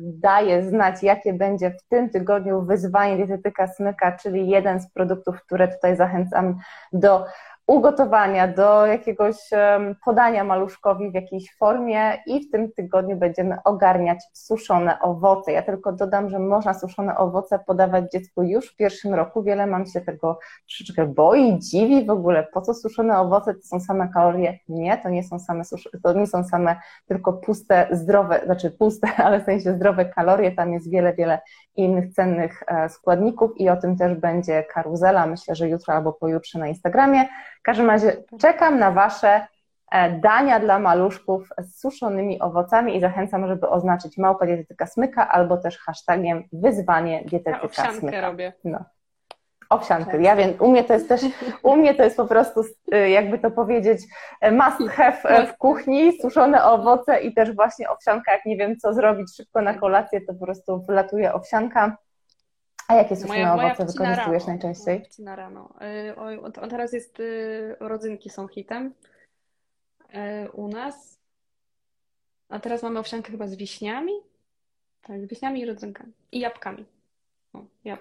daję 0.01 0.63
znać, 0.63 1.03
jakie 1.03 1.33
będzie 1.33 1.71
w 1.71 1.89
tym 1.89 2.11
tygodniu 2.11 2.63
wyzwanie 2.63 3.17
dietetyka 3.17 3.67
smyka, 3.67 4.13
czyli 4.13 4.49
jeden 4.49 4.81
z 4.81 4.93
produktów, 4.93 5.43
które 5.43 5.69
tutaj 5.69 5.97
zachęcam 5.97 6.59
do 6.93 7.25
ugotowania, 7.67 8.49
do 8.49 8.87
jakiegoś 8.87 9.37
podania 10.05 10.45
maluszkowi 10.45 11.11
w 11.11 11.15
jakiejś 11.15 11.57
formie 11.57 12.13
i 12.27 12.49
w 12.49 12.51
tym 12.51 12.73
tygodniu 12.73 13.17
będziemy 13.17 13.57
ogarniać 13.65 14.19
suszone 14.33 15.01
owoce. 15.01 15.53
Ja 15.53 15.63
tylko 15.63 15.93
dodam, 15.93 16.31
że 16.31 16.39
można 16.39 16.75
suszone 16.75 17.17
owoce 17.17 17.59
podawać 17.59 18.13
dziecku 18.13 18.43
już 18.43 18.73
w 18.73 18.77
pierwszym 18.77 19.15
roku. 19.15 19.43
Wiele 19.43 19.67
mam 19.67 19.87
się 19.87 20.01
tego 20.01 20.39
troszeczkę 20.69 21.07
boi, 21.07 21.59
dziwi 21.59 22.07
w 22.07 22.11
ogóle, 22.11 22.47
po 22.53 22.61
co 22.61 22.75
suszone 22.75 23.19
owoce, 23.19 23.55
to 23.55 23.63
są 23.63 23.81
same 23.81 24.09
kalorie. 24.09 24.59
Nie, 24.69 24.99
to 24.99 25.09
nie 25.09 25.25
są 25.25 25.39
same, 25.39 25.63
to 26.03 26.13
nie 26.13 26.27
są 26.27 26.45
same 26.45 26.77
tylko 27.07 27.33
puste, 27.33 27.89
zdrowe, 27.91 28.41
znaczy 28.45 28.71
puste, 28.71 29.09
ale 29.25 29.41
w 29.41 29.45
sensie 29.45 29.73
zdrowe 29.73 30.05
kalorie, 30.05 30.53
tam 30.53 30.73
jest 30.73 30.91
wiele, 30.91 31.15
wiele 31.15 31.41
innych 31.77 32.13
cennych 32.13 32.63
e, 32.67 32.89
składników 32.89 33.51
i 33.57 33.69
o 33.69 33.77
tym 33.77 33.97
też 33.97 34.15
będzie 34.15 34.63
karuzela, 34.63 35.27
myślę, 35.27 35.55
że 35.55 35.69
jutro 35.69 35.95
albo 35.95 36.13
pojutrze 36.13 36.59
na 36.59 36.69
Instagramie. 36.69 37.25
W 37.65 37.67
każdym 37.67 37.91
razie 37.91 38.17
czekam 38.41 38.79
na 38.79 38.91
Wasze 38.91 39.47
e, 39.93 40.11
dania 40.11 40.61
dla 40.61 40.79
maluszków 40.79 41.49
z 41.59 41.81
suszonymi 41.81 42.41
owocami 42.41 42.97
i 42.97 43.01
zachęcam, 43.01 43.49
żeby 43.49 43.69
oznaczyć 43.69 44.19
małpa 44.19 44.47
dietetyka 44.47 44.87
smyka 44.87 45.29
albo 45.29 45.57
też 45.57 45.79
hashtagiem 45.79 46.45
wyzwanie 46.53 47.25
dietetyka 47.25 47.85
ja 47.85 47.93
smyka. 47.93 48.21
robię. 48.21 48.53
No. 48.65 48.85
Owsiankę. 49.71 50.11
Tak. 50.11 50.21
Ja 50.21 50.37
wiem, 50.37 50.55
u 50.61 50.71
mnie 50.71 50.85
to 50.85 50.95
jest 50.95 51.09
też, 51.09 51.21
u 51.63 51.77
mnie 51.77 51.95
to 51.95 52.03
jest 52.03 52.17
po 52.17 52.27
prostu, 52.27 52.65
y, 52.95 53.09
jakby 53.09 53.39
to 53.39 53.51
powiedzieć, 53.51 54.03
e, 54.41 54.53
must 54.53 54.91
have 54.91 55.47
w 55.47 55.57
kuchni, 55.59 56.19
suszone 56.21 56.65
owoce 56.65 57.21
i 57.21 57.35
też 57.35 57.55
właśnie 57.55 57.91
owsianka, 57.91 58.33
jak 58.33 58.47
nie 58.47 58.57
wiem 58.57 58.77
co 58.77 58.95
zrobić 58.95 59.37
szybko 59.37 59.63
na 59.63 59.75
kolację, 59.75 60.21
to 60.21 60.35
po 60.35 60.45
prostu 60.45 60.85
wylatuje 60.89 61.35
owsianka. 61.35 61.97
A 62.89 62.95
jakie 62.95 63.17
suszone 63.17 63.35
moja, 63.35 63.57
moja 63.57 63.67
owoce 63.67 63.87
wykorzystujesz 63.87 64.43
rano. 64.43 64.47
najczęściej? 64.47 65.03
Na 65.19 65.37
rano. 65.37 65.75
Y, 66.11 66.61
on 66.61 66.71
teraz 66.71 66.93
jest, 66.93 67.21
y, 67.21 67.77
rodzynki 67.81 68.31
są 68.31 68.49
hitem 68.49 68.95
u 70.53 70.69
nas. 70.69 71.19
A 72.49 72.59
teraz 72.59 72.83
mamy 72.83 72.99
owsiankę 72.99 73.31
chyba 73.31 73.47
z 73.47 73.55
wiśniami. 73.55 74.13
Tak, 75.03 75.21
z 75.21 75.29
wiśniami 75.29 75.61
i 75.61 75.67
rodzynkami. 75.67 76.13
I 76.33 76.41
jabłkami. 76.41 76.87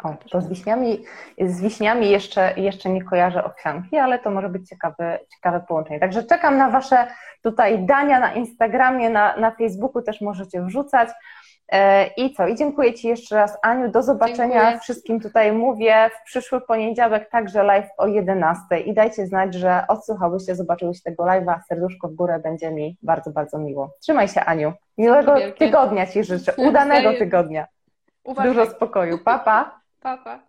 O, 0.03 0.15
to 0.31 0.41
z 0.41 0.49
wiśniami, 0.49 1.03
z 1.41 1.61
wiśniami 1.61 2.09
jeszcze, 2.09 2.53
jeszcze 2.57 2.89
nie 2.89 3.03
kojarzę 3.03 3.43
owsianki, 3.43 3.97
ale 3.97 4.19
to 4.19 4.31
może 4.31 4.49
być 4.49 4.69
ciekawe, 4.69 5.19
ciekawe 5.35 5.59
połączenie. 5.67 5.99
Także 5.99 6.23
czekam 6.23 6.57
na 6.57 6.69
Wasze 6.69 7.07
tutaj 7.43 7.85
dania 7.85 8.19
na 8.19 8.33
Instagramie, 8.33 9.09
na, 9.09 9.37
na 9.37 9.51
Facebooku 9.51 10.01
też 10.01 10.21
możecie 10.21 10.61
wrzucać. 10.61 11.09
E, 11.73 12.07
I 12.17 12.33
co? 12.33 12.47
I 12.47 12.55
dziękuję 12.55 12.93
Ci 12.93 13.07
jeszcze 13.07 13.35
raz, 13.35 13.57
Aniu. 13.61 13.91
Do 13.91 14.03
zobaczenia. 14.03 14.61
Dziękuję. 14.61 14.79
Wszystkim 14.79 15.19
tutaj 15.19 15.51
mówię 15.51 16.09
w 16.09 16.25
przyszły 16.25 16.61
poniedziałek, 16.61 17.29
także 17.29 17.63
live 17.63 17.89
o 17.97 18.07
11. 18.07 18.79
I 18.79 18.93
dajcie 18.93 19.27
znać, 19.27 19.53
że 19.53 19.83
odsłuchałyście, 19.87 20.55
zobaczyłyście 20.55 21.03
tego 21.03 21.23
live'a. 21.23 21.59
Serduszko 21.67 22.07
w 22.07 22.13
górę 22.13 22.39
będzie 22.39 22.71
mi 22.71 22.97
bardzo, 23.03 23.31
bardzo 23.31 23.57
miło. 23.57 23.93
Trzymaj 23.99 24.27
się, 24.27 24.41
Aniu. 24.41 24.73
Miłego 24.97 25.35
tygodnia 25.57 26.07
Ci 26.07 26.23
życzę. 26.23 26.53
Udanego 26.57 27.13
tygodnia. 27.13 27.67
Uważaj. 28.23 28.53
Dużo 28.53 28.65
spokoju. 28.71 29.17
Papa. 29.23 29.81
Papa. 30.01 30.39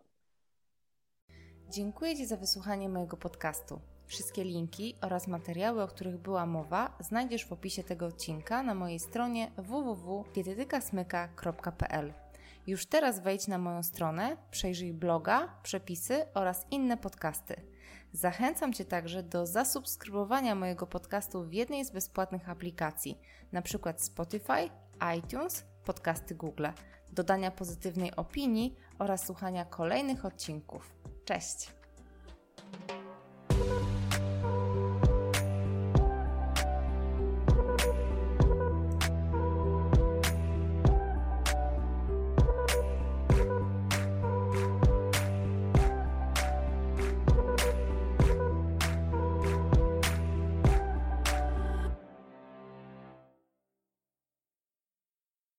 Dziękuję 1.68 2.16
Ci 2.16 2.26
za 2.26 2.36
wysłuchanie 2.36 2.88
mojego 2.88 3.16
podcastu. 3.16 3.80
Wszystkie 4.06 4.44
linki 4.44 4.96
oraz 5.00 5.28
materiały, 5.28 5.82
o 5.82 5.88
których 5.88 6.18
była 6.18 6.46
mowa, 6.46 6.96
znajdziesz 7.00 7.46
w 7.46 7.52
opisie 7.52 7.84
tego 7.84 8.06
odcinka 8.06 8.62
na 8.62 8.74
mojej 8.74 8.98
stronie 8.98 9.50
www.dietetykasmyka.pl. 9.56 12.12
Już 12.66 12.86
teraz 12.86 13.20
wejdź 13.20 13.48
na 13.48 13.58
moją 13.58 13.82
stronę, 13.82 14.36
przejrzyj 14.50 14.92
bloga, 14.92 15.58
przepisy 15.62 16.26
oraz 16.34 16.66
inne 16.70 16.96
podcasty. 16.96 17.56
Zachęcam 18.12 18.72
Cię 18.72 18.84
także 18.84 19.22
do 19.22 19.46
zasubskrybowania 19.46 20.54
mojego 20.54 20.86
podcastu 20.86 21.44
w 21.44 21.52
jednej 21.52 21.84
z 21.84 21.90
bezpłatnych 21.90 22.48
aplikacji, 22.48 23.18
np. 23.52 23.94
Spotify, 23.96 24.70
iTunes, 25.18 25.64
podcasty 25.84 26.34
Google 26.34 26.66
dodania 27.14 27.50
pozytywnej 27.50 28.16
opinii 28.16 28.74
oraz 28.98 29.26
słuchania 29.26 29.64
kolejnych 29.64 30.24
odcinków. 30.24 30.92
Cześć! 31.24 31.72